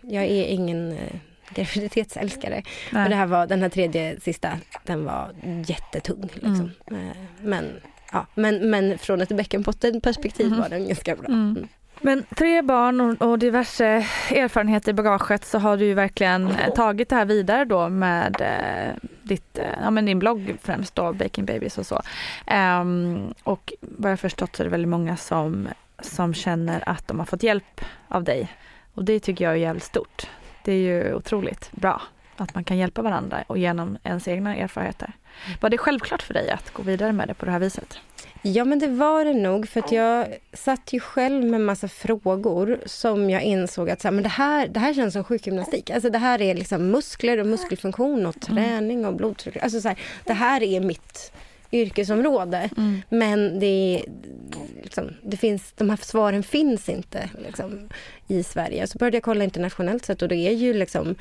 jag 0.00 0.24
är 0.24 0.44
ingen 0.44 0.92
eh, 0.92 1.16
graviditetsälskare. 1.54 2.62
Nej. 2.92 3.04
Och 3.04 3.10
det 3.10 3.16
här 3.16 3.26
var, 3.26 3.46
den 3.46 3.62
här 3.62 3.68
tredje 3.68 4.20
sista, 4.20 4.50
den 4.84 5.04
var 5.04 5.30
jättetung. 5.66 6.28
Liksom. 6.34 6.70
Mm. 6.90 7.08
Men, 7.40 7.64
ja, 8.12 8.26
men, 8.34 8.70
men 8.70 8.98
från 8.98 9.20
ett 9.20 9.28
bäckenbottenperspektiv 9.28 10.46
Mhm. 10.46 10.60
var 10.60 10.68
den 10.68 10.86
ganska 10.88 11.16
bra. 11.16 11.26
Mm. 11.28 11.68
Men 12.00 12.24
tre 12.36 12.62
barn 12.62 13.00
och, 13.00 13.30
och 13.30 13.38
diverse 13.38 13.86
erfarenheter 14.30 14.90
i 14.90 14.94
bagaget 14.94 15.44
så 15.44 15.58
har 15.58 15.76
du 15.76 15.84
ju 15.84 15.94
verkligen 15.94 16.50
eh, 16.50 16.74
tagit 16.74 17.08
det 17.08 17.16
här 17.16 17.24
vidare 17.24 17.64
då 17.64 17.88
med 17.88 18.40
eh, 18.40 19.10
ditt, 19.22 19.58
eh, 19.58 19.64
ja, 19.82 19.90
men 19.90 20.06
din 20.06 20.18
blogg 20.18 20.56
främst 20.62 20.94
då, 20.94 21.12
Baking 21.12 21.44
Babies 21.44 21.78
och 21.78 21.86
så. 21.86 22.02
Um, 22.80 23.34
och 23.42 23.72
vad 23.80 24.12
jag 24.12 24.20
förstått 24.20 24.56
så 24.56 24.62
är 24.62 24.64
det 24.64 24.70
väldigt 24.70 24.88
många 24.88 25.16
som, 25.16 25.68
som 25.98 26.34
känner 26.34 26.88
att 26.88 27.08
de 27.08 27.18
har 27.18 27.26
fått 27.26 27.42
hjälp 27.42 27.80
av 28.08 28.24
dig. 28.24 28.52
Och 28.94 29.04
det 29.04 29.20
tycker 29.20 29.44
jag 29.44 29.52
är 29.54 29.58
jävligt 29.58 29.84
stort. 29.84 30.26
Det 30.64 30.72
är 30.72 30.80
ju 30.80 31.14
otroligt 31.14 31.72
bra 31.72 32.02
att 32.40 32.54
man 32.54 32.64
kan 32.64 32.78
hjälpa 32.78 33.02
varandra 33.02 33.44
och 33.46 33.58
genom 33.58 33.98
ens 34.04 34.28
egna 34.28 34.56
erfarenheter. 34.56 35.12
Var 35.60 35.70
det 35.70 35.78
självklart 35.78 36.22
för 36.22 36.34
dig 36.34 36.50
att 36.50 36.70
gå 36.70 36.82
vidare 36.82 37.12
med 37.12 37.28
det 37.28 37.34
på 37.34 37.44
det 37.44 37.52
här 37.52 37.58
viset? 37.58 37.98
Ja 38.42 38.64
men 38.64 38.78
det 38.78 38.86
var 38.86 39.24
det 39.24 39.34
nog 39.34 39.68
för 39.68 39.80
att 39.80 39.92
jag 39.92 40.26
satt 40.52 40.92
ju 40.92 41.00
själv 41.00 41.44
med 41.44 41.60
massa 41.60 41.88
frågor 41.88 42.78
som 42.86 43.30
jag 43.30 43.42
insåg 43.42 43.90
att 43.90 44.00
så 44.00 44.08
här, 44.08 44.12
men 44.12 44.22
det, 44.22 44.28
här, 44.28 44.68
det 44.68 44.80
här 44.80 44.94
känns 44.94 45.12
som 45.12 45.24
sjukgymnastik. 45.24 45.90
Alltså 45.90 46.10
det 46.10 46.18
här 46.18 46.42
är 46.42 46.54
liksom 46.54 46.90
muskler 46.90 47.38
och 47.38 47.46
muskelfunktion 47.46 48.26
och 48.26 48.40
träning 48.40 49.06
och 49.06 49.14
blodtryck. 49.14 49.56
Alltså 49.56 49.80
så 49.80 49.88
här, 49.88 49.98
det 50.24 50.32
här 50.32 50.62
är 50.62 50.80
mitt 50.80 51.32
yrkesområde. 51.72 52.70
Mm. 52.76 53.02
Men 53.08 53.58
det, 53.58 54.04
liksom, 54.82 55.10
det 55.22 55.36
finns, 55.36 55.72
de 55.76 55.90
här 55.90 55.98
svaren 56.02 56.42
finns 56.42 56.88
inte 56.88 57.30
liksom, 57.46 57.88
i 58.28 58.42
Sverige. 58.42 58.86
Så 58.86 58.98
började 58.98 59.16
jag 59.16 59.24
kolla 59.24 59.44
internationellt 59.44 60.04
sett 60.04 60.22
och 60.22 60.28
det 60.28 60.36
är 60.36 60.52
ju 60.52 60.74
liksom 60.74 61.14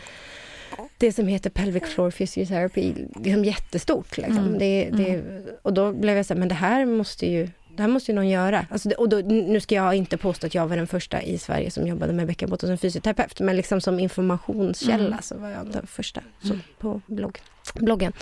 det 0.97 1.11
som 1.11 1.28
heter 1.28 1.49
pelvic 1.49 1.84
floor 1.84 2.11
physiotherapy 2.11 2.93
liksom 3.23 3.45
jättestort. 3.45 4.17
Liksom. 4.17 4.38
Mm. 4.38 4.57
Det, 4.57 4.89
det, 4.93 5.23
och 5.61 5.73
då 5.73 5.91
blev 5.93 6.17
jag 6.17 6.26
så 6.26 6.34
här, 6.34 6.39
men 6.39 6.47
det 6.47 6.55
här 6.55 6.86
måste 6.86 7.26
ju 7.26 7.49
det 7.76 7.82
här 7.82 7.89
måste 7.89 8.11
ju 8.11 8.15
någon 8.15 8.30
göra. 8.30 8.65
Alltså 8.69 8.89
det, 8.89 8.95
och 8.95 9.09
då, 9.09 9.17
nu 9.17 9.59
ska 9.59 9.76
jag 9.76 9.95
inte 9.95 10.17
påstå 10.17 10.47
att 10.47 10.55
jag 10.55 10.67
var 10.67 10.78
den 10.78 10.88
första 10.88 11.21
i 11.21 11.38
Sverige 11.38 11.71
som 11.71 11.88
jobbade 11.88 12.13
med 12.13 12.28
bäckenbotten 12.28 12.69
som 12.69 12.78
fysioterapeut, 12.78 13.39
men 13.39 13.55
liksom 13.55 13.82
som 13.82 13.99
informationskälla 13.99 15.05
Mm. 15.05 15.19
så 15.21 15.38
var 15.38 15.49
jag 15.49 15.67
den 15.67 15.88
första 15.88 16.21
så, 16.43 16.59
på 16.80 17.01
blogg, 17.07 17.39
bloggen. 17.73 18.13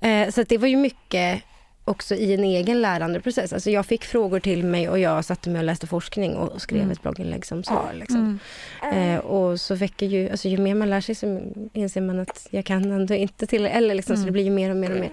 Eh, 0.00 0.30
så 0.30 0.42
det 0.42 0.58
var 0.58 0.68
ju 0.68 0.76
mycket 0.76 1.42
också 1.84 2.14
i 2.14 2.34
en 2.34 2.44
egen 2.44 2.82
lärandeprocess. 2.82 3.52
Alltså 3.52 3.70
jag 3.70 3.86
fick 3.86 4.04
frågor 4.04 4.40
till 4.40 4.64
mig 4.64 4.88
och 4.88 4.98
jag 4.98 5.24
satte 5.24 5.50
mig 5.50 5.58
och 5.58 5.64
läste 5.64 5.86
forskning 5.86 6.34
och 6.36 6.62
skrev 6.62 6.78
Mm. 6.80 6.90
ett 6.92 7.02
blogginlägg 7.02 7.46
som 7.46 7.64
svar. 7.64 7.90
Liksom. 7.94 8.38
Mm. 8.82 9.14
Eh, 9.14 9.20
och 9.20 9.60
så 9.60 9.74
väcker 9.74 10.06
ju, 10.06 10.30
alltså 10.30 10.48
ju 10.48 10.58
mer 10.58 10.74
man 10.74 10.90
lär 10.90 11.00
sig 11.00 11.14
så 11.14 11.40
inser 11.72 12.00
man 12.00 12.18
att 12.20 12.46
jag 12.50 12.64
kan 12.64 12.90
ändå 12.92 13.14
inte 13.14 13.46
till, 13.46 13.66
eller 13.66 13.94
liksom, 13.94 14.16
så 14.16 14.20
Mm. 14.22 14.26
det 14.26 14.32
blir 14.32 14.44
ju 14.44 14.50
mer 14.50 14.70
och 14.70 14.76
mer 14.76 14.90
och 14.92 15.00
mer. 15.00 15.10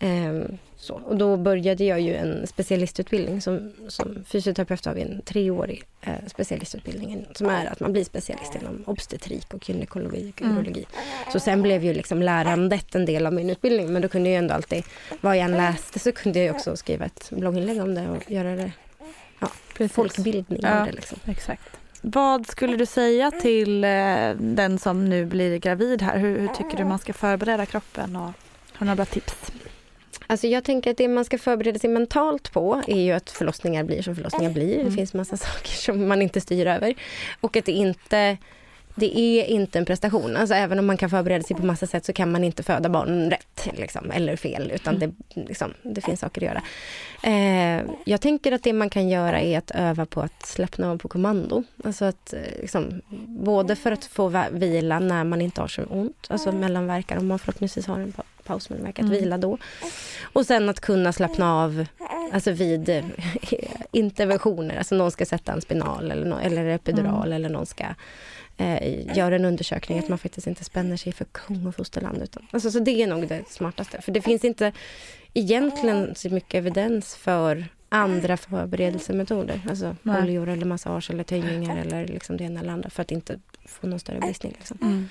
Ehm, 0.00 0.58
så. 0.84 0.94
Och 0.94 1.16
då 1.16 1.36
började 1.36 1.84
jag 1.84 2.00
ju 2.00 2.14
en 2.14 2.46
specialistutbildning 2.46 3.40
som, 3.40 3.72
som 3.88 4.24
fysioterapeut 4.26 4.84
har 4.84 4.94
vi 4.94 5.02
en 5.02 5.22
treårig 5.22 5.82
eh, 6.02 6.12
specialistutbildning 6.26 7.26
som 7.34 7.46
är 7.48 7.66
att 7.66 7.80
man 7.80 7.92
blir 7.92 8.04
specialist 8.04 8.54
inom 8.60 8.82
obstetrik 8.86 9.54
och 9.54 9.68
gynekologi 9.68 10.32
och 10.36 10.42
Mm. 10.42 10.56
urologi. 10.56 10.86
Så 11.32 11.40
sen 11.40 11.62
blev 11.62 11.84
ju 11.84 11.94
liksom 11.94 12.22
lärandet 12.22 12.94
en 12.94 13.04
del 13.06 13.26
av 13.26 13.32
min 13.32 13.50
utbildning 13.50 13.92
men 13.92 14.02
då 14.02 14.08
kunde 14.08 14.30
jag 14.30 14.38
ändå 14.38 14.54
alltid, 14.54 14.84
vad 15.20 15.36
jag 15.36 15.44
än 15.44 15.52
läste 15.52 15.98
så 15.98 16.12
kunde 16.12 16.38
jag 16.44 16.54
också 16.56 16.76
skriva 16.76 17.04
ett 17.04 17.30
blogginlägg 17.30 17.80
om 17.82 17.94
det 17.94 18.08
och 18.08 18.30
göra 18.30 18.56
det, 18.56 18.72
ja, 19.40 19.48
folkbildning 19.88 20.60
Ja. 20.62 20.80
av 20.80 20.86
det 20.86 20.92
liksom. 20.92 21.18
Exakt. 21.26 21.62
Vad 22.06 22.46
skulle 22.46 22.76
du 22.76 22.86
säga 22.86 23.30
till 23.30 23.84
eh, 23.84 23.90
den 24.40 24.78
som 24.78 25.08
nu 25.08 25.24
blir 25.24 25.58
gravid 25.58 26.02
här? 26.02 26.18
Hur, 26.18 26.38
hur 26.38 26.48
tycker 26.48 26.76
du 26.76 26.84
man 26.84 26.98
ska 26.98 27.12
förbereda 27.12 27.66
kroppen? 27.66 28.16
Och, 28.16 28.22
har 28.22 28.32
du 28.78 28.84
några 28.84 28.96
bra 28.96 29.04
tips? 29.04 29.52
Alltså 30.26 30.46
jag 30.46 30.64
tänker 30.64 30.90
att 30.90 30.96
det 30.96 31.08
man 31.08 31.24
ska 31.24 31.38
förbereda 31.38 31.78
sig 31.78 31.90
mentalt 31.90 32.52
på 32.52 32.82
är 32.86 33.00
ju 33.00 33.12
att 33.12 33.30
förlossningar 33.30 33.84
blir 33.84 34.02
som 34.02 34.14
förlossningar 34.16 34.50
blir. 34.52 34.74
Det 34.74 34.80
Mm. 34.80 34.94
finns 34.94 35.14
massa 35.14 35.36
saker 35.46 35.70
som 35.72 36.08
man 36.08 36.22
inte 36.22 36.40
styr 36.40 36.66
över. 36.66 36.94
Och 37.40 37.56
att 37.56 37.64
det 37.64 37.72
inte 37.72 38.36
det 38.96 39.18
är 39.18 39.44
inte 39.44 39.78
en 39.78 39.84
prestation. 39.84 40.36
Alltså 40.36 40.54
även 40.54 40.78
om 40.78 40.86
man 40.86 40.96
kan 40.96 41.10
förbereda 41.10 41.44
sig 41.44 41.56
på 41.56 41.66
massa 41.66 41.86
sätt 41.86 42.04
så 42.04 42.12
kan 42.12 42.32
man 42.32 42.44
inte 42.44 42.62
föda 42.62 42.88
barn 42.88 43.30
rätt 43.30 43.68
liksom, 43.78 44.10
eller 44.10 44.36
fel. 44.36 44.70
Utan 44.74 44.98
det, 44.98 45.12
liksom, 45.34 45.74
det 45.82 46.00
finns 46.00 46.20
saker 46.20 46.40
att 46.40 46.46
göra. 46.54 46.62
Eh, 47.22 47.82
jag 48.04 48.20
tänker 48.20 48.52
att 48.52 48.62
det 48.62 48.72
man 48.72 48.90
kan 48.90 49.08
göra 49.08 49.40
är 49.40 49.58
att 49.58 49.70
öva 49.70 50.06
på 50.06 50.20
att 50.20 50.46
slappna 50.46 50.90
av 50.90 50.98
på 50.98 51.08
kommando. 51.08 51.64
Alltså 51.84 52.04
att 52.04 52.32
eh, 52.32 52.40
liksom, 52.60 53.00
både 53.26 53.76
för 53.76 53.92
att 53.92 54.04
få 54.04 54.44
vila 54.50 54.98
när 54.98 55.24
man 55.24 55.40
inte 55.40 55.60
har 55.60 55.68
så 55.68 55.82
ont, 55.82 56.26
alltså 56.28 56.52
mellanverkar 56.52 57.16
om 57.16 57.26
man 57.26 57.38
förhoppningsvis 57.38 57.86
har 57.86 58.00
en 58.00 58.12
pa- 58.44 58.52
pausmellanverk, 58.52 58.98
att 58.98 59.04
Mm. 59.04 59.18
vila 59.20 59.38
då. 59.38 59.58
Och 60.22 60.46
sen 60.46 60.68
att 60.68 60.80
kunna 60.80 61.12
slappna 61.12 61.54
av 61.62 61.86
alltså 62.32 62.50
vid 62.50 62.88
eh, 62.88 63.04
interventioner, 63.92 64.76
alltså 64.78 64.94
någon 64.94 65.10
ska 65.10 65.26
sätta 65.26 65.52
en 65.52 65.60
spinal 65.60 66.10
eller, 66.10 66.24
nå- 66.26 66.38
eller 66.38 66.64
epidural 66.66 67.32
eller 67.32 67.48
någon 67.48 67.66
ska 67.66 67.84
eh, 68.56 69.16
göra 69.16 69.36
en 69.36 69.44
undersökning, 69.44 69.98
att 69.98 70.08
man 70.08 70.18
faktiskt 70.18 70.46
inte 70.46 70.64
spänner 70.64 70.96
sig 70.96 71.12
för 71.12 71.24
kung 71.24 71.66
och 71.66 71.74
fosterland. 71.76 72.22
Utan, 72.22 72.46
alltså, 72.50 72.70
så 72.70 72.78
det 72.78 73.02
är 73.02 73.06
nog 73.06 73.28
det 73.28 73.48
smartaste. 73.48 74.00
För 74.02 74.12
det 74.12 74.20
finns 74.22 74.44
inte 74.44 74.72
egentligen 75.34 76.14
så 76.14 76.28
mycket 76.30 76.54
evidens 76.54 77.14
för 77.16 77.64
andra 77.88 78.36
förberedelsemetoder. 78.36 79.60
Alltså 79.70 79.96
Nej. 80.02 80.22
oljor 80.22 80.48
eller 80.48 80.66
massage 80.66 81.10
eller 81.10 81.24
töjningar 81.24 81.76
eller 81.76 82.06
liksom 82.06 82.36
det 82.36 82.44
ena 82.44 82.60
eller 82.60 82.72
andra 82.72 82.90
för 82.90 83.02
att 83.02 83.10
inte 83.10 83.38
få 83.66 83.86
någon 83.86 83.98
större 84.00 84.18
bristning. 84.20 84.52
Liksom. 84.58 84.78
Mm. 84.82 85.08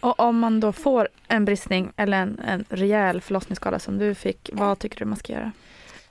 Och 0.00 0.20
om 0.20 0.38
man 0.38 0.60
då 0.60 0.72
får 0.72 1.08
en 1.28 1.44
bristning 1.44 1.92
eller 1.96 2.16
en, 2.22 2.40
en 2.46 2.64
rejäl 2.68 3.20
förlossningsskada 3.20 3.78
som 3.78 3.98
du 3.98 4.14
fick, 4.14 4.50
vad 4.52 4.78
tycker 4.78 4.98
du 4.98 5.04
man 5.04 5.18
ska 5.18 5.32
göra? 5.32 5.52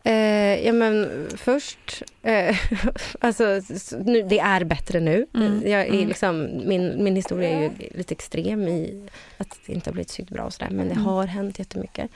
Eh, 0.04 0.66
ja 0.66 0.74
men 0.74 1.28
först, 1.38 2.04
eh, 2.24 2.56
alltså 3.20 3.62
nu, 4.06 4.22
det 4.22 4.40
är 4.40 4.64
bättre 4.64 5.00
nu. 5.00 5.26
Mm. 5.36 5.62
Jag 5.66 5.82
är 5.82 5.86
Mm. 5.94 6.08
liksom, 6.08 6.62
min, 6.66 7.04
min 7.04 7.16
historia 7.16 7.50
är 7.50 7.62
ju 7.62 7.70
lite 7.92 8.14
extrem 8.14 8.68
i 8.68 9.10
att 9.42 9.58
det 9.66 9.74
inte 9.74 9.90
har 9.90 9.94
blivit 9.94 10.10
sytt 10.10 10.30
bra 10.30 10.44
och 10.44 10.54
sådär, 10.54 10.70
men 10.72 10.88
det 10.88 10.94
Mm. 10.94 11.06
har 11.06 11.26
hänt 11.26 11.60
jättemycket. 11.60 12.12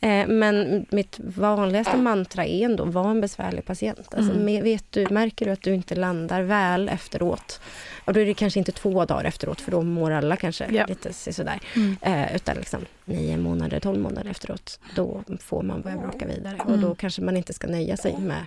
Eh, 0.00 0.26
men 0.26 0.86
mitt 0.90 1.16
vanligaste 1.18 1.96
mantra 1.96 2.44
är 2.46 2.64
ändå, 2.64 2.84
var 2.84 3.10
en 3.10 3.20
besvärlig 3.20 3.64
patient. 3.64 3.98
Alltså, 3.98 4.32
Mm. 4.32 4.64
vet 4.64 4.84
du, 4.92 5.06
märker 5.10 5.46
du 5.46 5.52
att 5.52 5.62
du 5.62 5.74
inte 5.74 5.94
landar 5.94 6.42
väl 6.42 6.88
efteråt, 6.88 7.60
och 8.04 8.12
då 8.12 8.20
är 8.20 8.26
det 8.26 8.34
kanske 8.34 8.58
inte 8.58 8.72
två 8.72 9.04
dagar 9.04 9.24
efteråt, 9.24 9.60
för 9.60 9.70
då 9.70 9.82
mår 9.82 10.10
alla 10.10 10.36
kanske 10.36 10.66
Ja. 10.70 10.86
lite 10.86 11.12
sådär. 11.12 11.60
Mm. 11.76 11.96
Eh, 12.02 12.36
utan 12.36 12.56
liksom 12.56 12.80
nio 13.04 13.36
månader, 13.36 13.80
tolv 13.80 13.98
månader 14.00 14.30
efteråt, 14.30 14.80
då 14.94 15.22
får 15.40 15.62
man 15.62 15.80
börja 15.82 15.96
bråka 15.96 16.26
vidare. 16.26 16.56
Och 16.64 16.78
då 16.78 16.86
Mm. 16.86 16.94
kanske 16.96 17.22
man 17.22 17.36
inte 17.36 17.52
ska 17.52 17.66
nöja 17.66 17.96
sig 17.96 18.16
med 18.18 18.42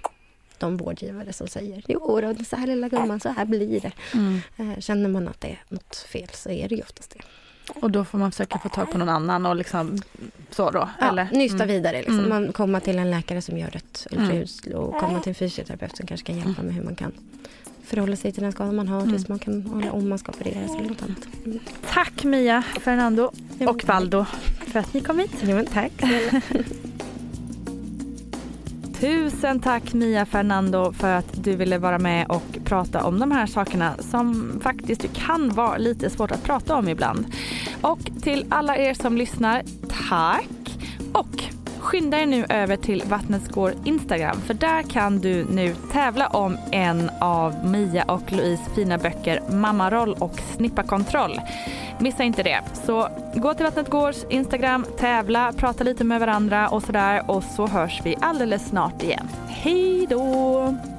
de 0.58 0.78
vårdgivare 0.78 1.34
som 1.34 1.48
säger 1.48 1.84
jo 1.88 2.20
då, 2.22 2.44
så 2.44 2.56
här 2.56 2.68
lilla 2.68 2.90
gumman, 2.90 3.20
så 3.20 3.30
här 3.30 3.46
blir 3.46 3.80
det. 3.80 3.92
Mm. 4.14 4.40
Eh, 4.58 4.80
känner 4.80 5.10
man 5.10 5.28
att 5.28 5.42
det 5.42 5.48
är 5.48 5.60
något 5.70 5.96
fel 5.96 6.28
så 6.34 6.50
är 6.50 6.70
det 6.70 6.76
ju 6.76 6.82
oftast 6.82 7.12
det. 7.12 7.20
Och 7.76 7.92
då 7.92 8.06
får 8.06 8.18
man 8.18 8.32
försöka 8.32 8.60
få 8.60 8.70
tag 8.70 8.92
på 8.92 8.98
någon 8.98 9.10
annan 9.10 9.46
och 9.46 9.56
liksom 9.56 9.98
så 10.52 10.72
då? 10.72 10.90
Ja, 11.00 11.10
eller? 11.10 11.28
nysta 11.32 11.56
Mm. 11.64 11.68
vidare. 11.68 11.98
Liksom. 11.98 12.18
Mm. 12.20 12.30
Man 12.30 12.54
kommer 12.54 12.80
till 12.80 12.98
en 13.00 13.12
läkare 13.12 13.42
som 13.42 13.58
gör 13.58 13.76
ett 13.76 14.08
Mm. 14.12 14.24
ultraljud 14.24 14.74
och 14.76 14.94
kommer 15.00 15.20
till 15.20 15.30
en 15.30 15.36
fysioterapeut 15.36 15.98
som 15.98 16.08
kanske 16.08 16.26
kan 16.28 16.38
hjälpa 16.38 16.62
med 16.62 16.74
hur 16.76 16.84
man 16.84 16.96
kan 16.96 17.12
förhålla 17.84 18.16
sig 18.16 18.32
till 18.32 18.44
den 18.44 18.52
skada 18.52 18.72
man 18.72 18.88
har 18.88 19.02
tills 19.02 19.28
man 19.28 19.40
kan, 19.40 19.80
eller 19.82 19.92
om 19.96 20.10
man 20.10 20.18
ska 20.20 20.32
opereras 20.32 20.72
eller 20.76 20.90
något 20.90 21.02
annat. 21.04 21.28
Mm. 21.46 21.60
Tack 21.94 22.24
Mia, 22.24 22.64
Fernando 22.82 23.32
och 23.68 23.84
Valdo 23.86 24.26
för 24.68 24.80
att 24.80 24.94
ni 24.94 25.02
kom 25.02 25.20
hit. 25.20 25.32
Ja, 25.42 25.64
tack. 25.74 25.92
Tusen 29.00 29.60
tack 29.60 29.94
Mia 29.94 30.26
Fernando 30.26 30.92
för 30.92 31.14
att 31.14 31.44
du 31.44 31.56
ville 31.56 31.78
vara 31.78 32.00
med 32.00 32.28
och 32.28 32.58
prata 32.64 33.04
om 33.04 33.20
de 33.20 33.32
här 33.32 33.46
sakerna 33.46 33.96
som 34.00 34.60
faktiskt 34.64 35.14
kan 35.14 35.50
vara 35.50 35.78
lite 35.78 36.10
svårt 36.10 36.32
att 36.32 36.44
prata 36.44 36.76
om 36.76 36.88
ibland. 36.90 37.26
Och 37.82 38.00
till 38.22 38.46
alla 38.50 38.78
er 38.78 38.94
som 38.94 39.18
lyssnar, 39.18 39.64
tack! 40.10 40.78
Och 41.14 41.44
skynda 41.90 42.20
er 42.20 42.26
nu 42.26 42.46
över 42.50 42.78
till 42.78 43.04
Vattnets 43.06 43.48
Gård 43.48 43.74
Instagram 43.86 44.42
för 44.42 44.54
där 44.54 44.84
kan 44.84 45.20
du 45.20 45.46
nu 45.46 45.76
tävla 45.92 46.28
om 46.28 46.58
en 46.72 47.12
av 47.20 47.66
Mia 47.66 48.04
och 48.04 48.32
Louise 48.32 48.64
fina 48.76 48.98
böcker 48.98 49.42
Mammaroll 49.52 50.16
och 50.20 50.40
Snippakontroll. 50.56 51.42
Missa 52.00 52.24
inte 52.24 52.44
det. 52.44 52.62
Så 52.86 53.10
gå 53.36 53.54
till 53.54 53.66
Vattnet 53.66 53.90
Gårds 53.90 54.26
Instagram, 54.30 54.86
tävla, 54.98 55.54
prata 55.54 55.84
lite 55.84 56.04
med 56.04 56.20
varandra 56.20 56.70
och 56.70 56.84
sådär 56.84 57.24
och 57.28 57.44
så 57.44 57.68
hörs 57.68 58.02
vi 58.04 58.16
alldeles 58.22 58.68
snart 58.68 59.04
igen. 59.04 59.28
Hej 59.48 60.08
då! 60.10 60.99